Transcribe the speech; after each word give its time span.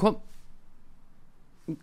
Kom, 0.00 0.16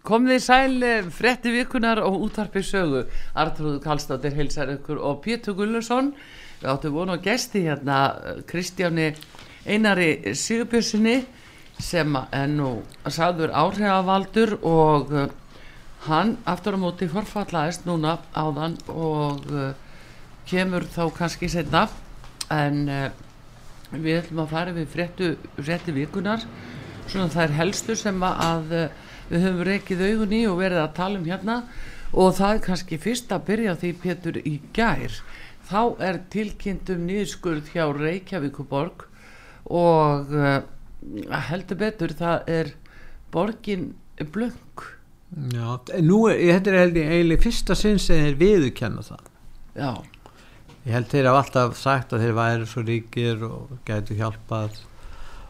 kom 0.01 0.25
þið 0.25 0.39
sæl 0.41 0.83
eh, 0.85 1.09
frettir 1.13 1.53
virkunar 1.53 2.01
á 2.01 2.09
útvarpi 2.09 2.63
sögu. 2.65 3.03
Artrúðu 3.37 3.77
Kallstóttir 3.83 4.33
heilsar 4.33 4.71
ykkur 4.73 5.01
og 5.05 5.19
Pétur 5.25 5.53
Gullursson. 5.59 6.13
Við 6.57 6.71
áttum 6.71 6.95
vonu 6.97 7.13
að 7.13 7.27
gesti 7.27 7.61
hérna 7.67 7.99
eh, 8.17 8.39
Kristjáni 8.49 9.11
Einari 9.67 10.33
Sigurbjörnssoni 10.33 11.19
sem 11.77 12.15
er 12.17 12.47
nú 12.49 12.71
sagður 13.13 13.51
áhrifavaldur 13.53 14.55
og 14.65 15.11
uh, 15.13 15.27
hann 16.07 16.31
aftur 16.49 16.73
á 16.73 16.79
móti 16.81 17.05
forfallaðist 17.11 17.85
núna 17.85 18.15
áðan 18.33 18.79
og 18.89 19.43
kemur 20.49 20.87
þá 20.89 21.03
kannski 21.13 21.49
setna 21.51 21.83
en 22.49 22.79
við 23.91 24.23
ætlum 24.23 24.41
að 24.45 24.53
fara 24.55 24.73
við 24.73 24.97
rétti 25.67 25.93
vikunar 25.93 26.47
svona 27.11 27.33
það 27.33 27.43
er 27.45 27.55
helstu 27.57 27.97
sem 27.99 28.23
að 28.27 28.73
við 29.27 29.43
höfum 29.43 29.63
reykið 29.67 30.03
augun 30.07 30.35
í 30.37 30.41
og 30.47 30.59
verið 30.61 30.83
að 30.83 30.95
tala 30.99 31.19
um 31.19 31.27
hérna. 31.27 31.57
Og 32.15 32.33
það 32.37 32.53
er 32.53 32.63
kannski 32.67 32.99
fyrst 33.03 33.33
að 33.35 33.45
byrja 33.49 33.75
því 33.81 33.93
Pétur 34.03 34.39
í 34.39 34.55
gær. 34.75 35.19
Þá 35.67 35.81
er 36.07 36.19
tilkynntum 36.31 37.01
nýðskurð 37.09 37.73
hjá 37.73 37.83
Reykjavíkuborg 37.91 39.07
og 39.67 40.31
heldur 41.49 41.79
betur 41.81 42.13
það 42.15 42.51
er 42.51 42.71
borgin 43.33 43.89
blöng 44.31 44.85
Já, 45.27 45.75
nú 45.99 46.21
er, 46.31 46.39
þetta 46.55 46.71
er 46.71 46.77
held 46.79 46.97
ég 47.01 47.09
eiginlega 47.11 47.43
fyrsta 47.43 47.75
sinn 47.75 47.97
sem 47.99 48.21
þeir 48.23 48.37
viðurkenna 48.39 49.03
það. 49.03 49.25
Já. 49.75 49.89
Ég 50.87 50.93
held 50.95 51.09
þeir 51.11 51.27
hafa 51.27 51.41
alltaf 51.43 51.79
sagt 51.81 52.13
að 52.15 52.23
þeir 52.23 52.37
væri 52.37 52.69
svo 52.71 52.83
ríkir 52.87 53.43
og 53.43 53.73
gætu 53.87 54.15
hjálpað 54.15 54.79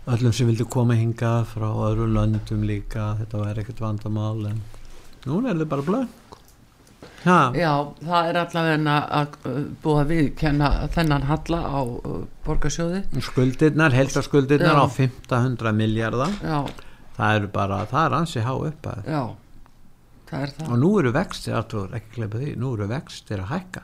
öllum 0.08 0.34
sem 0.34 0.48
vildi 0.48 0.68
koma 0.72 0.96
hinga 0.96 1.42
frá 1.50 1.68
öðru 1.90 2.08
löndum 2.14 2.64
líka 2.68 3.14
þetta 3.20 3.44
væri 3.44 3.64
ekkert 3.64 3.84
vandamál 3.84 4.48
en 4.54 4.64
núna 5.28 5.52
er 5.52 5.62
þau 5.62 5.70
bara 5.76 6.08
Ha. 7.26 7.52
Já, 7.58 7.72
það 8.06 8.30
er 8.30 8.38
allavega 8.40 8.94
að 9.18 9.48
búa 9.84 10.04
við 10.08 10.30
kenna 10.40 10.70
þennan 10.94 11.26
halla 11.28 11.60
á 11.66 11.80
uh, 11.84 12.22
borgarsjóði. 12.46 13.02
Skuldirnar, 13.26 13.96
heldarskuldirnar 13.98 14.80
á 14.80 14.86
1500 14.86 15.74
miljardar 15.76 16.32
það 17.18 17.40
eru 17.40 17.50
bara, 17.52 17.82
það 17.90 18.06
er 18.06 18.16
ansi 18.22 18.46
há 18.46 18.54
upp 18.54 18.90
að 18.92 19.10
Já, 19.10 19.24
það 20.30 20.46
er 20.46 20.54
það. 20.60 20.70
Og 20.70 20.82
nú 20.84 20.92
eru 21.02 21.14
vextir, 21.18 21.58
alltaf 21.58 21.98
ekki 21.98 22.16
glepa 22.20 22.44
því 22.44 22.54
nú 22.62 22.74
eru 22.78 22.90
vextir 22.94 23.44
að 23.44 23.52
hækka. 23.56 23.84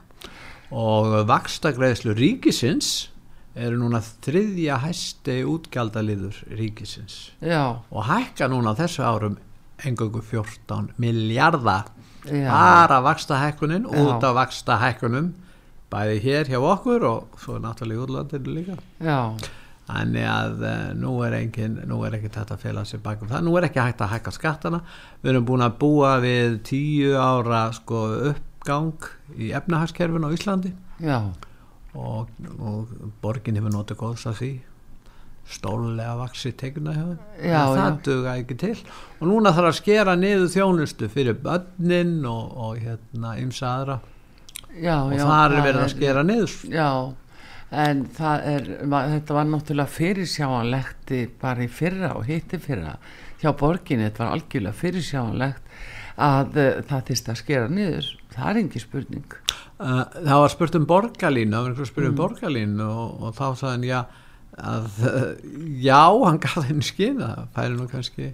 Og 0.74 1.18
vakstagreðslu 1.28 2.14
ríkisins 2.16 2.94
eru 3.54 3.78
núna 3.78 4.00
þriðja 4.02 4.80
hæsti 4.82 5.40
útgjaldaliður 5.46 6.40
ríkisins. 6.58 7.30
Já. 7.38 7.78
og 7.90 8.06
hækka 8.08 8.48
núna 8.50 8.74
þessu 8.78 9.04
árum 9.06 9.36
engöngu 9.84 10.22
14 10.22 10.94
miljardar 10.98 11.90
bara 12.24 13.00
vaksta 13.04 13.38
hækkunin 13.38 13.86
út 13.86 14.24
af 14.24 14.34
vaksta 14.34 14.78
hækkunum 14.80 15.34
bæði 15.92 16.20
hér 16.24 16.50
hjá 16.50 16.58
okkur 16.58 17.04
og 17.06 17.38
svo 17.38 17.60
náttúrulega 17.62 18.00
í 18.00 18.04
útlandinu 18.06 18.54
líka. 18.56 18.78
Já. 18.98 19.36
Þannig 19.84 20.24
að 20.26 20.62
uh, 20.64 20.92
nú 20.96 21.12
er 21.26 21.36
engin 21.36 21.76
nú 21.86 22.00
er 22.08 22.16
ekki 22.16 22.32
þetta 22.32 22.56
að 22.56 22.62
fela 22.64 22.84
sér 22.88 23.02
bakum 23.04 23.28
það. 23.28 23.44
Nú 23.44 23.54
er 23.60 23.68
ekki 23.68 23.82
hægt 23.84 24.00
að 24.02 24.14
hækka 24.16 24.32
skattana. 24.34 24.80
Við 25.20 25.34
erum 25.34 25.48
búin 25.50 25.66
að 25.66 25.76
búa 25.84 26.14
við 26.24 26.56
tíu 26.66 27.12
ára 27.20 27.66
sko 27.76 28.06
uppgang 28.32 29.10
í 29.36 29.52
efnahagskerfin 29.54 30.24
á 30.24 30.34
Íslandi. 30.34 30.72
Já 31.04 31.18
og, 31.94 32.30
og 32.58 32.94
borgin 33.22 33.58
hefur 33.58 33.74
notið 33.74 34.00
góðs 34.00 34.26
að 34.30 34.38
því. 34.40 34.52
Stólulega 35.54 36.14
vaksi 36.16 36.54
teguna 36.56 36.94
hefur 36.96 37.18
það 37.76 37.98
duga 38.06 38.36
ekki 38.40 38.56
til. 38.62 38.76
Og 39.20 39.26
núna 39.28 39.52
þarf 39.52 39.70
að 39.72 39.80
skera 39.80 40.14
niður 40.16 40.52
þjónustu 40.54 41.10
fyrir 41.12 41.36
börnin 41.44 42.22
og, 42.28 42.54
og 42.56 42.78
hérna 42.80 43.34
ymsa 43.42 43.74
aðra. 43.74 43.98
Já, 44.74 44.96
og 45.02 45.12
já, 45.14 45.26
þar 45.28 45.58
er 45.58 45.66
verið 45.68 45.82
að 45.82 45.92
skera 45.92 46.24
niður. 46.26 46.56
Já, 46.72 46.88
en 47.84 48.06
það 48.16 48.48
er 48.54 48.70
þetta 48.88 49.36
var 49.36 49.50
náttúrulega 49.50 49.94
fyrirsjáanlegt 49.98 51.14
bara 51.42 51.64
í 51.66 51.70
fyrra 51.70 52.14
og 52.18 52.26
hitti 52.30 52.58
fyrra 52.62 52.96
hjá 53.42 53.52
borginni, 53.58 54.08
þetta 54.08 54.24
var 54.24 54.36
algjörlega 54.38 54.80
fyrirsjáanlegt 54.80 55.76
að 56.24 56.58
uh, 56.62 56.68
það 56.88 57.06
þýrst 57.10 57.30
að 57.30 57.40
skera 57.40 57.70
niður, 57.70 58.10
það 58.34 58.50
er 58.50 58.60
engi 58.62 58.82
spurning 58.82 59.38
það 59.84 60.38
var 60.44 60.52
spurt 60.54 60.78
um 60.78 60.86
borgarlínu 60.90 61.52
það 61.54 61.64
var 61.66 61.72
einhver 61.74 61.90
spurt 61.90 62.06
um 62.08 62.12
mm. 62.14 62.20
borgarlínu 62.22 62.86
og, 62.88 63.18
og 63.28 63.34
þá 63.36 63.46
sagðan 63.60 63.88
já 63.88 63.98
að 64.54 65.02
já, 65.88 66.02
hann 66.24 66.40
gaf 66.42 66.62
henni 66.62 66.86
skina 66.86 67.34
það 67.34 67.52
færi 67.58 67.76
nú 67.76 67.86
kannski 67.90 68.30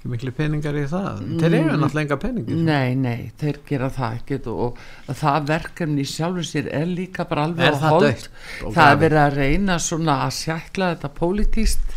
ekki 0.00 0.08
miklu 0.08 0.30
peningar 0.32 0.76
í 0.80 0.86
það. 0.88 1.18
Þeir 1.42 1.54
eru 1.58 1.72
Mm. 1.74 1.80
náttúrulega 1.82 2.04
enga 2.06 2.16
peningir 2.16 2.60
Nei, 2.64 2.94
nei, 2.96 3.32
þeir 3.36 3.58
gera 3.68 3.90
það 3.92 4.14
ekkert 4.16 4.46
og, 4.48 4.78
og 5.04 5.18
það 5.20 5.48
verkefni 5.50 6.06
sjálfur 6.08 6.46
sér 6.48 6.70
er 6.72 6.86
líka 6.88 7.26
bara 7.28 7.44
alveg 7.44 7.68
á 7.68 7.76
það 7.76 7.92
hold. 7.92 8.28
og 8.64 8.74
það 8.78 8.92
er 8.94 9.00
verið 9.02 9.20
að 9.26 9.36
reyna 9.36 9.76
svona 9.78 10.14
að 10.24 10.32
sjækla 10.38 10.88
þetta 10.94 11.10
pólitíst 11.20 11.96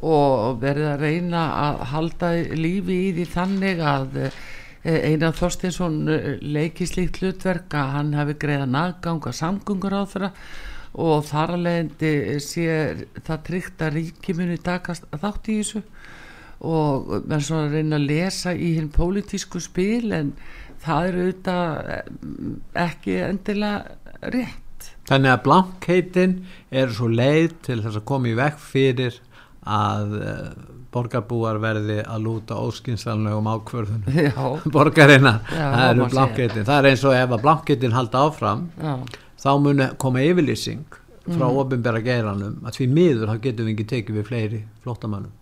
og 0.00 0.60
verið 0.64 0.88
að 0.94 1.04
reyna 1.04 1.42
að 1.66 1.84
halda 1.92 2.32
lífi 2.56 2.96
í 3.10 3.12
því 3.18 3.26
þannig 3.36 3.84
að 3.84 4.16
eh, 4.24 4.40
Einar 4.86 5.34
Þorstinsson 5.34 5.98
eh, 6.12 6.26
leiki 6.42 6.86
slíkt 6.86 7.20
hlutverk 7.22 7.74
að 7.74 7.92
hann 7.96 8.12
hefði 8.16 8.36
greiða 8.44 8.66
naggang 8.70 9.24
að 9.26 9.38
samgöngur 9.40 9.96
á 9.98 10.02
þeirra 10.06 10.30
og 10.96 11.24
þar 11.28 11.56
leiðandi 11.60 12.12
sé 12.40 12.68
það 13.26 13.42
tryggt 13.48 13.82
að 13.84 13.98
ríki 13.98 14.36
muni 14.38 14.58
takast 14.62 15.08
þátt 15.12 15.50
í 15.52 15.56
þessu. 15.60 15.82
Og 16.66 17.10
verður 17.10 17.42
svona 17.48 17.66
að 17.66 17.74
reyna 17.76 17.98
að 17.98 18.06
lesa 18.12 18.54
í 18.54 18.70
hinn 18.78 18.92
pólitísku 18.94 19.60
spil 19.60 20.14
en 20.16 20.30
það 20.84 21.10
eru 21.10 21.26
auðvitað 21.26 21.90
eh, 21.96 22.14
ekki 22.86 23.18
endilega 23.26 24.30
rétt. 24.32 24.92
Þannig 25.10 25.34
að 25.34 25.44
blankheitin 25.44 26.38
er 26.70 26.94
svo 26.94 27.10
leið 27.10 27.58
til 27.66 27.80
þess 27.82 28.00
að 28.00 28.08
koma 28.08 28.30
í 28.30 28.38
vekk 28.38 28.62
fyrir 28.62 29.20
að 29.66 30.16
borgarbúar 30.96 31.60
verði 31.62 32.00
að 32.02 32.24
lúta 32.26 32.58
óskinsanlegum 32.64 33.48
ákvörðun 33.54 34.04
Já. 34.26 34.32
borgarina, 34.74 35.36
Já, 35.52 35.62
það 35.62 35.88
eru 35.92 36.02
segja. 36.04 36.12
blankheitin 36.16 36.68
það 36.68 36.76
er 36.82 36.90
eins 36.92 37.04
og 37.06 37.16
ef 37.20 37.34
að 37.38 37.44
blankheitin 37.46 37.96
halda 38.00 38.26
áfram 38.30 38.66
Já. 38.82 38.94
þá 39.46 39.50
muni 39.66 39.88
koma 40.04 40.24
yfirlýsing 40.26 40.84
frá 41.26 41.42
Mhm. 41.50 41.56
ofinbæra 41.58 41.98
geiranum 42.06 42.60
að 42.68 42.76
því 42.78 42.84
miður 42.94 43.30
þá 43.32 43.40
getum 43.48 43.66
við 43.66 43.72
ekki 43.76 43.86
tekið 43.92 44.16
við 44.20 44.28
fleiri 44.28 44.60
flóttamannum 44.84 45.32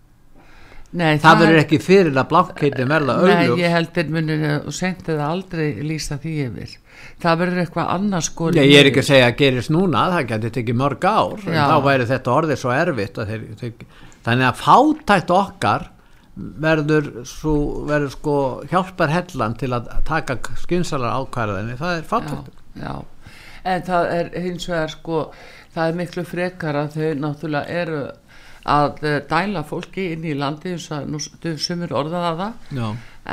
Nei, 0.95 1.17
það 1.19 1.39
verður 1.41 1.59
ekki 1.59 1.77
fyrir 1.83 2.15
að 2.15 2.27
blankheitin 2.31 2.87
verða 2.87 3.15
Nei, 3.19 3.33
auðljós 3.35 3.59
ég 3.59 3.73
heldur 3.73 4.09
munir 4.15 4.43
og 4.61 4.73
seint 4.73 5.09
eða 5.11 5.25
aldrei 5.33 5.65
lýsa 5.83 6.15
því 6.23 6.33
yfir 6.45 6.73
það 7.21 7.39
verður 7.41 7.61
eitthvað 7.65 7.89
annars 7.97 8.29
Nei, 8.55 8.63
ég 8.71 8.79
er 8.79 8.89
ekki 8.91 9.01
að 9.03 9.07
segja 9.09 9.27
að 9.29 9.37
gerist 9.41 9.73
núna, 9.75 10.05
það 10.13 10.27
getur 10.31 10.53
tekið 10.57 10.77
mörg 10.79 11.05
ár, 11.09 11.35
en 11.45 11.57
Já. 11.57 11.65
þá 11.69 11.77
væri 11.89 12.07
þetta 12.13 12.35
orðið 12.39 12.61
svo 12.63 12.73
erfitt 12.77 13.19
að 13.21 13.33
þeir, 13.33 13.43
þeir, 13.59 13.73
þannig 14.25 14.49
að 14.49 14.61
fátækt 14.61 15.33
okkar 15.35 15.89
verður, 16.35 17.09
svo, 17.29 17.55
verður 17.87 18.11
sko 18.11 18.37
hjálpar 18.71 19.13
hellan 19.13 19.55
til 19.59 19.71
að 19.75 19.87
taka 20.07 20.37
skynsalar 20.59 21.21
ákvæðinni, 21.21 21.77
það 21.79 21.99
er 21.99 22.07
fátækt. 22.09 22.49
já, 22.75 22.83
já, 22.83 22.95
en 23.71 23.85
það 23.87 24.11
er 24.17 24.31
hins 24.43 24.67
vegar 24.69 24.91
sko, 24.91 25.21
það 25.75 25.91
er 25.91 25.99
miklu 26.01 26.25
frekar 26.27 26.79
að 26.81 26.97
þau 26.97 27.09
náttúrulega 27.23 27.81
eru 27.83 28.03
að 28.65 29.03
eh, 29.05 29.19
dæla 29.29 29.63
fólki 29.67 30.09
inn 30.15 30.25
í 30.25 30.33
landi 30.37 30.73
eins 30.73 30.89
og 30.93 31.07
nú 31.09 31.19
sumir 31.21 31.93
orðaða 31.95 32.31
það 32.39 32.79
Já, 32.79 32.87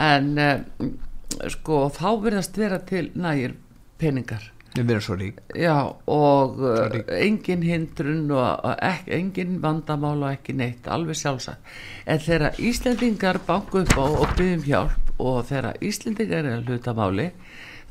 en 0.04 0.32
eh, 0.38 0.88
sko 1.56 1.86
þá 1.92 2.08
verðast 2.22 2.58
vera 2.60 2.78
til 2.86 3.06
nægir 3.16 3.56
peningar 3.98 4.50
við 4.74 4.86
verðum 4.88 5.04
svo 5.04 5.16
rík. 5.20 5.40
Já, 5.58 5.74
og 6.08 6.60
uh, 6.62 6.76
Sorry. 6.78 7.02
engin 7.26 7.62
hindrun 7.66 8.30
og 8.32 8.68
ek, 8.82 9.08
engin 9.12 9.58
vandamál 9.62 10.16
og 10.22 10.30
ekki 10.32 10.54
neitt, 10.56 10.86
alveg 10.88 11.18
sjálfsagt. 11.20 11.74
En 12.06 12.18
þegar 12.24 12.56
Íslendingar 12.62 13.40
banku 13.46 13.82
upp 13.84 13.92
á 13.98 14.04
og 14.06 14.32
byggjum 14.38 14.64
hjálp 14.68 15.12
og 15.20 15.42
þegar 15.50 15.76
Íslendingar 15.84 16.44
er 16.48 16.56
að 16.60 16.70
hluta 16.72 16.94
máli, 16.96 17.28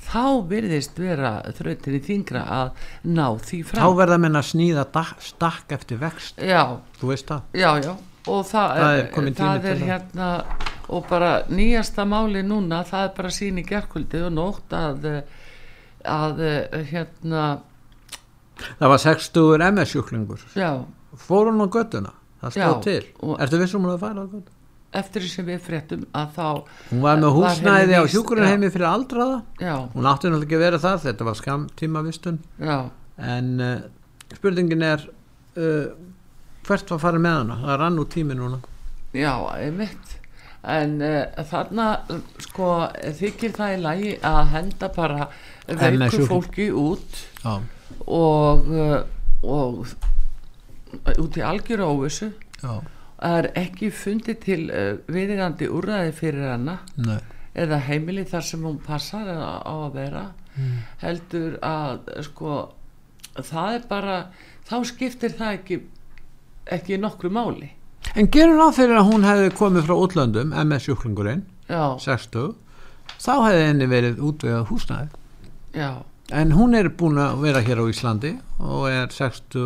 þá 0.02 0.24
virðist 0.50 0.98
vera 0.98 1.36
þrautinni 1.54 2.00
þingra 2.02 2.42
að 2.50 2.72
ná 3.06 3.28
því 3.38 3.60
Þá 3.68 3.74
fram. 3.76 3.98
verða 4.00 4.18
menn 4.24 4.40
að 4.40 4.48
snýða 4.50 4.86
dak- 4.96 5.22
stakk 5.22 5.76
eftir 5.78 6.00
vext, 6.02 6.42
Já, 6.42 6.64
þú 6.98 7.12
veist 7.14 7.28
það. 7.30 7.42
já, 7.54 7.70
já, 7.86 7.94
og 8.28 8.42
það, 8.50 8.74
Það 8.82 8.96
er 8.98 9.04
er, 9.06 9.34
það 9.38 9.66
er 9.76 9.84
hérna 9.86 10.32
og 10.92 11.06
bara 11.08 11.30
nýjasta 11.48 12.04
máli 12.10 12.42
núna 12.44 12.82
það 12.84 13.04
er 13.06 13.14
bara 13.16 13.30
sín 13.32 13.62
í 13.62 13.64
gerkvöldi 13.70 14.26
og 14.26 14.34
nótt 14.36 14.74
að 14.76 15.06
eh, 15.06 15.22
að 16.08 16.42
eh, 16.48 16.80
hérna 16.92 17.44
það 18.78 18.94
var 18.94 19.04
60 19.04 19.68
MS 19.68 19.94
sjúklingur 19.94 20.48
já, 20.58 20.72
fór 21.18 21.52
hún 21.52 21.64
á 21.64 21.68
göttuna, 21.68 22.16
það 22.42 22.58
stóð 22.58 22.82
til. 22.88 23.04
ertu 23.38 23.62
vissum 23.62 23.86
hún 23.86 23.96
að 23.96 24.04
fara 24.06 24.26
á 24.26 24.28
göttuna? 24.28 24.58
eftir 24.92 25.24
því 25.24 25.30
sem 25.32 25.48
við 25.48 25.60
fréttum 25.64 26.06
að 26.18 26.32
þá 26.36 26.48
hún 26.92 27.04
var 27.04 27.20
með 27.20 27.28
Var 27.28 27.36
húsnæði 27.38 27.96
á 27.96 28.04
víst, 28.04 28.16
hjúkurunheimi 28.16 28.72
fyrir 28.74 28.88
aldraða. 28.90 29.38
Já, 29.62 29.76
hún 29.94 30.10
átti 30.10 30.28
náttúrulega 30.28 30.48
ekki 30.48 30.58
að 30.58 30.66
vera 30.66 30.82
það, 30.84 30.98
þetta 31.06 31.28
var 31.28 31.38
skamtíma 31.40 32.02
vistun 32.08 32.40
já, 32.60 32.78
en 33.32 33.52
uh, 33.64 33.78
spurningin 34.36 34.84
er 34.88 35.06
uh, 35.08 35.94
hvert 36.68 36.92
var 36.92 37.04
farið 37.06 37.24
með 37.24 37.38
hana? 37.40 37.60
Það 37.62 37.80
rann 37.84 38.02
úr 38.02 38.10
tími 38.12 38.38
núna. 38.38 38.60
Já, 39.16 39.34
einmitt. 39.56 40.18
En 40.72 41.00
uh, 41.02 41.46
þarna 41.50 41.88
sko 42.50 42.68
þykir 43.22 43.56
það 43.56 43.78
í 43.78 43.80
lagi 43.86 44.12
að 44.28 44.42
henda 44.58 44.92
bara 44.96 45.30
MS 45.68 45.82
veiku 45.82 46.10
sjúkling. 46.10 46.30
fólki 46.30 46.68
út 46.72 47.20
já, 47.44 47.62
og, 48.08 48.72
uh, 48.72 49.04
og 49.44 49.88
út 51.20 51.38
í 51.38 51.46
algjöru 51.46 51.88
óvissu. 51.88 52.32
Já, 52.62 52.82
er 53.22 53.52
ekki 53.56 53.92
fundið 53.94 54.42
til 54.42 54.62
uh, 54.70 54.98
viðingandi 55.12 55.70
úrræði 55.70 56.14
fyrir 56.18 56.52
hana 56.56 56.80
nei. 56.98 57.20
eða 57.54 57.82
heimili 57.88 58.26
þar 58.26 58.48
sem 58.50 58.66
hún 58.66 58.80
passar 58.86 59.30
á 59.30 59.62
að 59.66 59.90
vera. 59.96 60.26
Heldur 61.00 61.56
að 61.64 62.10
sko 62.26 62.56
það 63.40 63.76
er 63.78 63.86
bara 63.88 64.16
þá 64.68 64.76
skiptir 64.90 65.38
það 65.38 65.54
ekki 65.60 65.78
ekki 66.72 66.98
nokkru 67.02 67.32
máli. 67.34 67.72
En 68.16 68.28
gerur 68.34 68.58
ráð 68.60 68.76
fyrir 68.82 69.00
að 69.00 69.08
hún 69.08 69.26
hefði 69.26 69.54
komið 69.56 69.88
frá 69.88 69.96
útlöndum 69.96 70.54
MS 70.66 70.88
sjúklingurinn, 70.88 71.46
já, 71.70 71.96
60 72.02 72.54
þá 73.22 73.34
hefði 73.46 73.66
henni 73.68 73.88
verið 73.92 74.22
útvegað 74.26 74.68
húsnæði 74.72 75.21
já, 75.76 76.04
en 76.32 76.52
hún 76.56 76.76
er 76.78 76.90
búin 76.90 77.20
að 77.22 77.42
vera 77.44 77.62
hér 77.66 77.82
á 77.84 77.86
Íslandi 77.92 78.34
og 78.60 78.88
er 78.92 79.08
60 79.12 79.58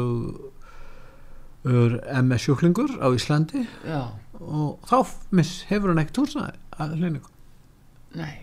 ur 1.66 2.00
MS 2.22 2.46
sjúklingur 2.46 2.98
á 3.02 3.08
Íslandi. 3.16 3.66
Já, 3.86 4.02
og 4.40 4.80
þá 4.90 4.98
miss, 5.32 5.64
hefur 5.70 5.94
hún 5.94 6.02
ekkert 6.04 6.24
húsnæði 6.24 6.58
að 6.80 6.98
hlýningu. 7.00 7.32
nei. 8.16 8.34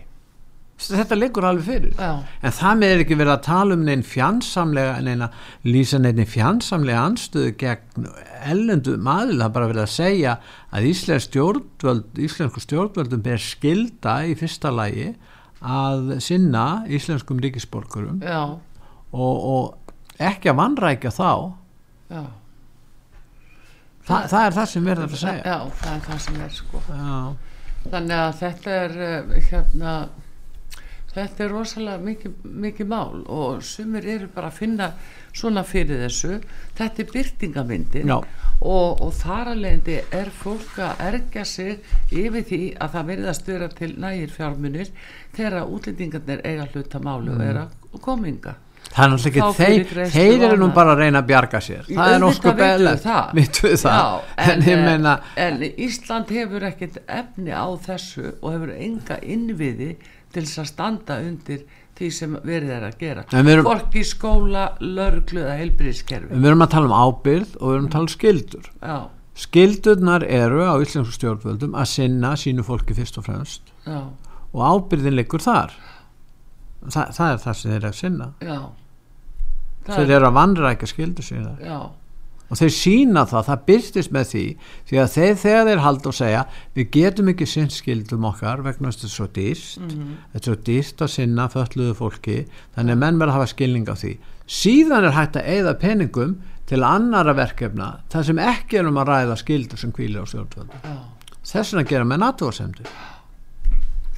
Þetta 0.83 1.15
liggur 1.15 1.45
alveg 1.47 1.63
fyrir. 1.63 1.91
já, 1.95 2.23
En 2.43 2.51
það 2.51 2.79
með 2.79 2.89
er 2.93 3.01
ekki 3.03 3.15
verið 3.15 3.33
að 3.37 3.43
tala 3.45 3.75
um 3.77 3.83
neinn 3.87 4.01
fjandsamlega, 4.03 4.95
neina 5.05 5.29
lýsa 5.63 5.99
neinn 6.01 6.25
fjandsamlega 6.27 7.03
anstöðu 7.07 7.53
gegn 7.61 8.07
ellendu 8.43 8.97
maður, 8.97 9.37
það 9.37 9.45
er 9.45 9.53
bara 9.55 9.69
verið 9.69 9.83
að 9.85 9.93
segja 9.93 10.33
að 10.73 10.87
Íslensk 10.89 11.29
stjórnvöld, 11.29 12.19
íslensku 12.25 12.59
stjórnvöldum 12.65 13.23
ber 13.23 13.39
skilda 13.39 14.17
í 14.27 14.35
fyrsta 14.35 14.73
lagi 14.73 15.13
að 15.63 16.17
sinna 16.23 16.83
íslenskum 16.91 17.39
ríkisborgurum 17.43 18.21
og, 18.23 19.35
og 19.55 20.21
ekki 20.21 20.51
að 20.51 20.59
vannrækja 20.59 21.11
þá. 21.13 21.29
Þa, 24.03 24.17
það 24.27 24.41
er 24.45 24.55
það 24.57 24.67
sem 24.73 24.87
verður 24.89 25.07
að 25.07 25.21
segja. 25.21 25.43
Já, 25.47 25.57
það 25.79 25.93
er 25.93 26.01
það 26.07 26.21
sem 26.25 26.39
er 26.43 26.55
sko. 26.57 26.81
Já, 26.89 27.19
þannig 27.85 28.17
að 28.19 28.33
þetta 28.41 28.73
er 28.81 28.97
uh, 29.07 29.37
hérna 29.47 29.93
þetta 31.13 31.43
er 31.45 31.53
rosalega 31.53 32.03
mikið, 32.03 32.47
mikið 32.65 32.89
mál 32.89 33.21
og 33.31 33.61
sumir 33.65 34.07
eru 34.15 34.29
bara 34.33 34.49
að 34.49 34.59
finna 34.61 34.89
svona 35.33 35.63
fyrir 35.65 36.03
þessu. 36.05 36.39
Þetta 36.77 37.03
er 37.03 37.11
byrtingamyndin 37.13 38.11
Já. 38.13 38.17
og, 38.17 39.01
og 39.03 39.13
þar 39.17 39.53
að 39.53 39.63
leiðandi 39.63 39.97
er 40.19 40.33
fólk 40.41 40.81
að 40.83 41.05
ergja 41.11 41.45
sig 41.45 41.95
yfir 42.11 42.45
því 42.49 42.61
að 42.77 42.97
það 42.97 43.09
verðast 43.13 43.49
vera 43.53 43.71
til 43.79 43.93
nægir 44.01 44.35
fjármunir 44.35 44.93
þegar 45.33 45.63
útlendingarnir 45.65 46.45
eiga 46.45 46.69
hluta 46.73 47.01
málu 47.03 47.33
og 47.37 47.47
er 47.47 47.65
að 47.65 47.99
kominga 48.03 48.57
er 48.93 49.13
ekki, 49.17 49.41
fyrir 49.57 49.87
þeir, 49.89 50.09
þeir 50.13 50.43
eru 50.49 50.57
nú 50.61 50.67
bara 50.73 50.93
að 50.93 50.99
reyna 51.01 51.21
að 51.23 51.29
bjarga 51.31 51.61
sér. 51.63 51.85
Það 51.87 52.11
er 52.13 52.19
Já, 53.89 54.09
en, 54.37 54.49
en, 54.51 54.65
ég 54.67 54.75
eh, 54.75 54.83
meina 54.83 55.13
en 55.39 55.63
Ísland 55.71 56.33
hefur 56.33 56.65
ekkert 56.67 56.99
efni 57.07 57.55
á 57.55 57.65
þessu 57.87 58.35
og 58.35 58.51
hefur 58.53 58.73
enga 58.75 59.17
innviði 59.23 59.95
til 60.33 60.43
þess 60.43 60.59
að 60.63 60.69
standa 60.71 61.17
undir 61.23 61.63
því 61.97 62.07
sem 62.11 62.35
verið 62.41 62.71
er 62.73 62.85
að 62.87 62.95
gera. 62.99 63.23
Erum- 63.37 63.67
hvorki 63.67 64.01
skóla, 64.09 64.63
lörglu 64.81 65.43
eða 65.43 65.57
heilbyrðiskerfi 65.61 66.33
við 66.33 66.47
erum 66.49 66.65
að 66.65 66.71
tala 66.73 66.89
um 66.89 66.95
ábyrð 66.97 67.55
og 67.59 67.67
við 67.69 67.75
erum 67.77 67.87
að 67.87 67.91
tala 67.95 68.07
um 68.07 68.13
skildur 68.15 68.69
já, 68.81 68.95
skildurnar 69.45 70.25
eru 70.25 70.63
á 70.65 70.73
íslensku 70.81 71.13
stjórnvöldum 71.19 71.75
að 71.77 71.87
sinna 71.93 72.33
sínu 72.37 72.65
fólki 72.65 72.93
fyrst 72.97 73.17
og 73.21 73.25
fremst. 73.29 73.61
Já, 73.85 73.99
og 74.53 74.61
ábyrðin 74.73 75.15
liggur 75.17 75.41
þar. 75.41 75.71
Þa, 76.83 77.05
það 77.15 77.29
er 77.31 77.37
það 77.45 77.53
sem 77.59 77.71
þeir 77.71 77.77
eru 77.79 77.89
að 77.93 77.99
sinna. 78.01 78.27
Já. 78.43 78.57
Þeir 79.87 80.03
er- 80.09 80.15
eru 80.17 80.27
að 80.29 80.33
vandrækja 80.37 80.87
skildur 80.91 81.23
sína 81.27 81.53
já, 81.61 81.77
og 82.49 82.59
þeir 82.59 82.73
sína 82.75 83.23
það, 83.29 83.45
það 83.49 83.63
byrstist 83.69 84.13
með 84.13 84.27
því 84.31 84.43
því 84.89 84.99
að 85.03 85.11
þeir 85.15 85.35
þegar 85.43 85.69
þeir 85.69 85.83
halda 85.83 86.11
og 86.11 86.17
segja 86.17 86.43
við 86.75 86.89
getum 86.97 87.31
ekki 87.33 87.47
sinnt 87.49 87.75
skildum 87.75 88.27
okkar 88.29 88.63
vegna 88.65 88.91
þess 88.91 88.99
að 88.99 89.03
þetta 89.03 89.09
er 89.09 89.15
svo 89.15 89.27
dýrt. 89.37 89.93
Mhm. 89.93 90.13
þetta 90.33 90.43
er 90.43 90.49
svo 90.49 90.57
dýrt 90.69 91.05
að 91.05 91.13
sinna 91.15 91.47
fölluðu 91.49 91.97
fólki 91.97 92.37
þannig 92.75 92.93
að 92.97 93.01
menn 93.05 93.19
verða 93.19 93.33
að 93.33 93.37
hafa 93.39 93.53
skilning 93.53 93.89
á 93.89 93.95
því. 93.95 94.13
Síðan 94.43 95.07
er 95.07 95.15
hægt 95.15 95.39
að 95.39 95.47
eigða 95.47 95.73
peningum 95.79 96.37
til 96.67 96.83
annara 96.83 97.33
verkefna 97.35 97.89
þar 98.09 98.23
sem 98.23 98.39
ekki 98.39 98.79
er 98.79 98.87
um 98.87 98.99
að 99.01 99.09
ræða 99.11 99.39
skildur 99.39 99.79
sem 99.79 99.91
kvílir 99.91 100.23
á 100.23 100.27
stjórnvöldu 100.27 100.79
þess 101.43 101.73
vegna 101.73 101.89
gera 101.89 102.07
með 102.07 102.21
natúarsemdu 102.23 102.85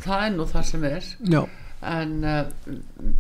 það 0.06 0.26
er 0.28 0.34
nú 0.36 0.46
það 0.50 0.68
sem 0.70 0.84
er. 0.90 1.08
Já, 1.32 1.42
en 1.92 2.14
uh, 2.24 2.44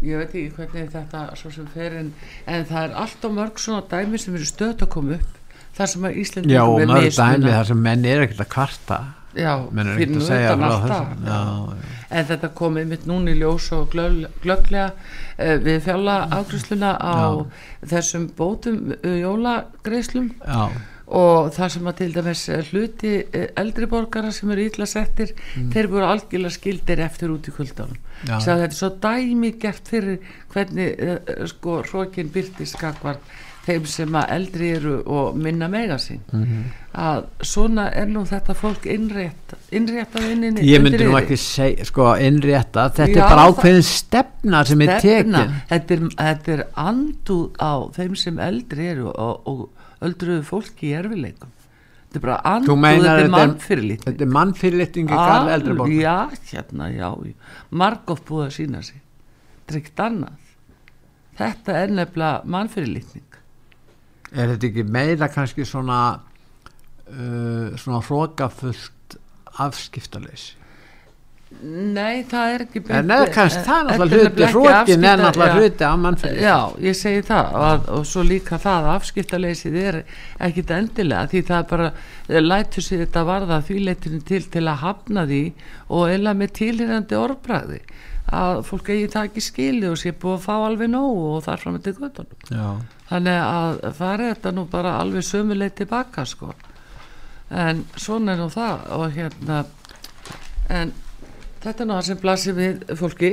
ég 0.01 0.17
veit 0.19 0.29
ekki 0.29 0.45
hvernig 0.57 0.89
þetta 0.93 1.25
svo 1.39 1.51
sem 1.55 1.67
fer 1.73 1.97
en, 2.01 2.13
en 2.47 2.65
það 2.69 2.87
er 2.89 2.95
allt 3.05 3.25
og 3.29 3.35
mörg 3.37 3.59
svona 3.61 3.83
dæmi 3.91 4.17
sem 4.21 4.35
eru 4.37 4.47
stöðt 4.49 4.85
að 4.85 4.91
koma 4.95 5.19
upp 5.19 5.41
þar 5.75 5.91
sem 5.91 6.07
að 6.07 6.15
já 6.15 6.21
Íslendingum 6.23 6.73
og 6.73 6.87
mörg 6.93 7.11
dæmi 7.19 7.53
þar 7.57 7.69
sem 7.71 7.81
menn 7.89 8.05
er 8.07 8.23
ekkert 8.25 8.45
að 8.45 8.51
kvarta. 8.55 8.99
Já, 9.35 9.51
menn 9.75 9.89
er 9.91 9.97
ekkert 9.99 10.15
að 10.21 10.27
segja 10.29 10.51
frá 10.55 10.67
alltaf 10.71 11.07
þessu. 11.11 11.25
já, 11.27 11.93
en 12.15 12.27
þetta 12.29 12.49
komið 12.55 12.85
mitt 12.93 13.05
núna 13.09 13.33
í 13.33 13.39
ljós 13.41 13.65
og 13.75 13.89
glögg- 13.91 14.29
glögglega 14.45 14.91
uh, 14.95 15.55
við 15.65 15.81
fjalla 15.89 16.15
ágriðsluna 16.37 16.91
á 16.95 17.17
þessum 17.91 18.29
bótum 18.37 18.93
uh, 18.95 19.15
jólagreislum 19.19 20.29
já, 20.39 20.69
og 21.05 21.51
það 21.53 21.73
sem 21.75 21.89
að 21.91 21.97
til 21.99 22.07
dæmis 22.15 22.45
eh, 22.49 22.63
hluti 22.71 23.09
eh, 23.29 23.49
eldri 23.61 23.85
borgara 23.91 24.31
sem 24.33 24.49
eru 24.55 24.63
illa 24.71 24.87
settir 24.89 25.35
þeir 25.73 25.91
voru 25.91 26.07
algjörlega 26.07 26.55
skildir 26.55 27.03
eftir 27.05 27.29
út 27.35 27.51
í 27.51 27.53
kvöldanum 27.53 27.93
Mm. 27.95 27.99
Já. 27.99 28.04
Þetta 28.23 28.61
er 28.67 28.75
svo 28.75 28.91
dæmi 29.03 29.51
gert 29.61 29.89
fyrir 29.91 30.21
hvernig 30.53 30.95
uh, 30.99 31.43
sko 31.51 31.81
hrókin 31.85 32.31
byrtist 32.33 32.77
skakvar 32.77 33.19
þeim 33.65 33.85
sem 33.89 34.15
að 34.17 34.31
eldri 34.35 34.67
eru 34.77 34.95
og 35.09 35.37
minna 35.41 35.67
mega 35.71 35.97
sín. 36.01 36.21
Mhm. 36.31 36.65
að 36.95 37.25
svona 37.43 37.89
er 37.91 38.05
nú 38.07 38.21
þetta 38.23 38.53
fólk 38.55 38.85
innrétt, 38.87 39.55
innréttað 39.75 40.29
inn 40.31 40.43
inn 40.47 40.59
ég 40.63 40.79
myndi 40.79 41.03
nú 41.03 41.17
ekki 41.19 41.35
segja 41.35 41.83
sko 41.89 42.13
innrétta, 42.15 42.85
þetta 42.95 43.09
Já, 43.09 43.23
er 43.25 43.33
bara 43.33 43.47
ákveðin 43.49 43.83
stefna 43.83 44.61
sem 44.65 44.81
er 44.85 44.99
Stefna, 44.99 45.41
tekin. 45.41 45.57
Þetta 45.73 45.93
er, 45.93 46.05
þetta 46.21 46.53
er 46.53 46.63
anduð 46.85 47.59
á 47.59 47.73
þeim 47.97 48.15
sem 48.15 48.39
eldri 48.39 48.87
eru 48.93 49.09
og, 49.11 49.41
og 49.43 50.05
öldruðu 50.07 50.45
fólki 50.47 50.93
í 50.93 50.95
erfileikum 51.01 51.51
þetta 52.15 52.31
er 52.31 52.69
bara 52.69 52.75
meinar 52.81 53.03
þetta 53.03 53.11
er 53.11 53.19
þetta 53.19 53.25
er- 53.25 53.33
mannfyrirlitning. 53.35 54.05
þetta 54.07 54.25
er 54.25 54.33
mannfyrirlitningi 54.37 55.19
garð 55.19 55.53
eldri 55.55 55.77
borg 55.79 55.93
já, 55.99 56.15
hérna, 56.51 56.89
já 56.95 57.09
margótt 57.71 58.25
búið 58.25 58.45
að 58.47 58.55
sína 58.57 58.83
sig. 58.83 59.01
Þetta 59.65 59.73
er 59.73 59.79
ekkert 59.81 60.03
annað. 60.05 60.51
Þetta 61.35 61.77
er 61.81 61.95
nefnilega 61.99 62.41
mannfyrirlitning. 62.55 63.39
Er 64.31 64.53
þetta 64.53 64.67
ekki 64.69 64.83
meira 64.83 65.27
kannski 65.31 65.65
svona 65.67 65.99
uh, 66.15 67.75
svona 67.77 68.01
hrókafullt 68.01 69.17
afskiptaleysi 69.65 70.64
nei, 71.63 72.23
það 72.29 72.53
er 72.53 72.63
ekki 72.65 72.81
en 72.89 73.13
eða 73.15 73.27
kannski 73.33 73.61
það 73.65 73.77
er 73.79 74.01
náttúrulega 74.01 74.23
hluti 74.25 74.49
hrókin 74.49 74.71
hrókin 74.75 75.07
er 75.09 75.21
náttúrulega 75.21 75.59
hluti 75.59 75.87
af 75.87 75.99
mannfyrirlitningi 76.03 76.47
Já, 76.47 76.87
ég 76.87 76.97
segi 76.99 77.23
það 77.29 77.59
og, 77.61 77.89
og 77.97 78.07
svo 78.09 78.25
líka 78.25 78.59
það 78.61 78.89
að 78.89 78.95
afskiptaleysið 78.95 79.77
er 79.83 79.99
ekkit 80.49 80.73
endilega 80.79 81.31
því 81.31 81.43
það 81.49 81.61
er 81.61 81.69
bara 81.71 82.41
lætur 82.49 82.87
sér 82.87 83.05
þetta 83.05 83.25
varða 83.29 83.61
því 83.69 83.79
leitinu 83.89 84.21
til 84.31 84.41
til 84.55 84.65
að 84.65 84.81
hafna 84.83 85.25
því 85.29 85.43
og 85.87 86.11
eila 86.11 86.35
með 86.37 86.53
tilhýrandi 86.59 87.19
orðbræði 87.19 87.81
að 88.33 88.61
fólk 88.65 88.89
eigi 88.89 89.09
það 89.13 89.27
ekki 89.29 89.43
skili 89.43 89.89
og 89.89 89.97
sé 90.01 90.13
búið 90.17 90.39
að 90.39 90.45
fá 90.47 90.53
alveg 90.55 90.89
nóg 90.89 91.17
og 91.29 91.43
þar 91.45 91.61
fram 91.61 91.77
til 91.85 91.93
göttunum 91.99 92.47
já, 92.49 92.69
þannig 93.11 93.41
að 93.45 93.81
það 93.99 94.13
er 94.13 94.23
þetta 94.25 94.53
nú 94.55 94.65
bara 94.71 94.95
alveg 95.01 95.25
sömuleið 95.27 95.75
tilbaka 95.81 96.25
sko. 96.25 96.53
En 97.53 97.83
svona 97.93 98.33
er 98.33 98.41
nú 98.41 98.47
það 98.49 98.87
og 98.97 99.11
hérna 99.13 99.59
en 100.73 100.93
þetta 101.65 101.83
er 101.85 101.91
það 101.91 102.05
sem 102.09 102.21
blasir 102.21 102.57
við 102.57 102.83
fólki 102.99 103.31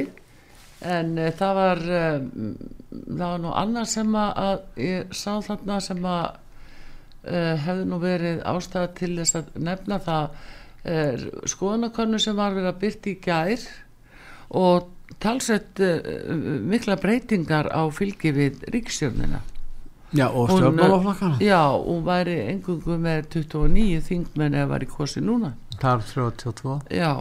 en 0.83 1.13
uh, 1.19 1.29
það 1.39 1.59
var 1.59 1.83
um, 1.99 2.31
það 2.93 3.27
var 3.27 3.45
nú 3.45 3.53
annað 3.63 3.91
sem 3.93 4.17
að, 4.19 4.65
ég 4.83 5.15
sá 5.17 5.37
þarna 5.47 5.79
sem 5.85 6.09
að 6.09 6.25
uh, 6.33 7.55
hefði 7.67 7.87
nú 7.91 8.01
verið 8.03 8.43
ástæða 8.55 8.91
til 8.99 9.13
þess 9.21 9.41
að 9.43 9.55
nefna 9.71 10.03
það 10.09 10.43
skoðanakonnu 11.47 12.19
sem 12.19 12.35
var 12.35 12.57
verið 12.57 12.73
að 12.73 12.79
byrta 12.81 13.07
í 13.07 13.13
gær 13.23 13.67
og 14.59 14.89
talsett 15.23 15.79
mikla 16.67 16.97
breytingar 16.99 17.69
á 17.71 17.87
fylgi 17.95 18.33
við 18.35 18.65
ríkstjórnina 18.75 19.39
Já, 20.13 20.27
og 20.29 20.51
stjórnmálaflokkana 20.51 21.39
Já, 21.41 21.71
og 21.71 22.03
væri 22.05 22.35
engungu 22.51 22.99
með 23.01 23.31
29 23.33 24.03
þingmenn 24.09 24.59
eða 24.59 24.73
var 24.75 24.85
í 24.85 24.89
kosi 24.91 25.23
núna 25.25 25.55
Það 25.79 25.93
er 25.93 26.11
32 26.11 26.75
Já, 26.99 27.13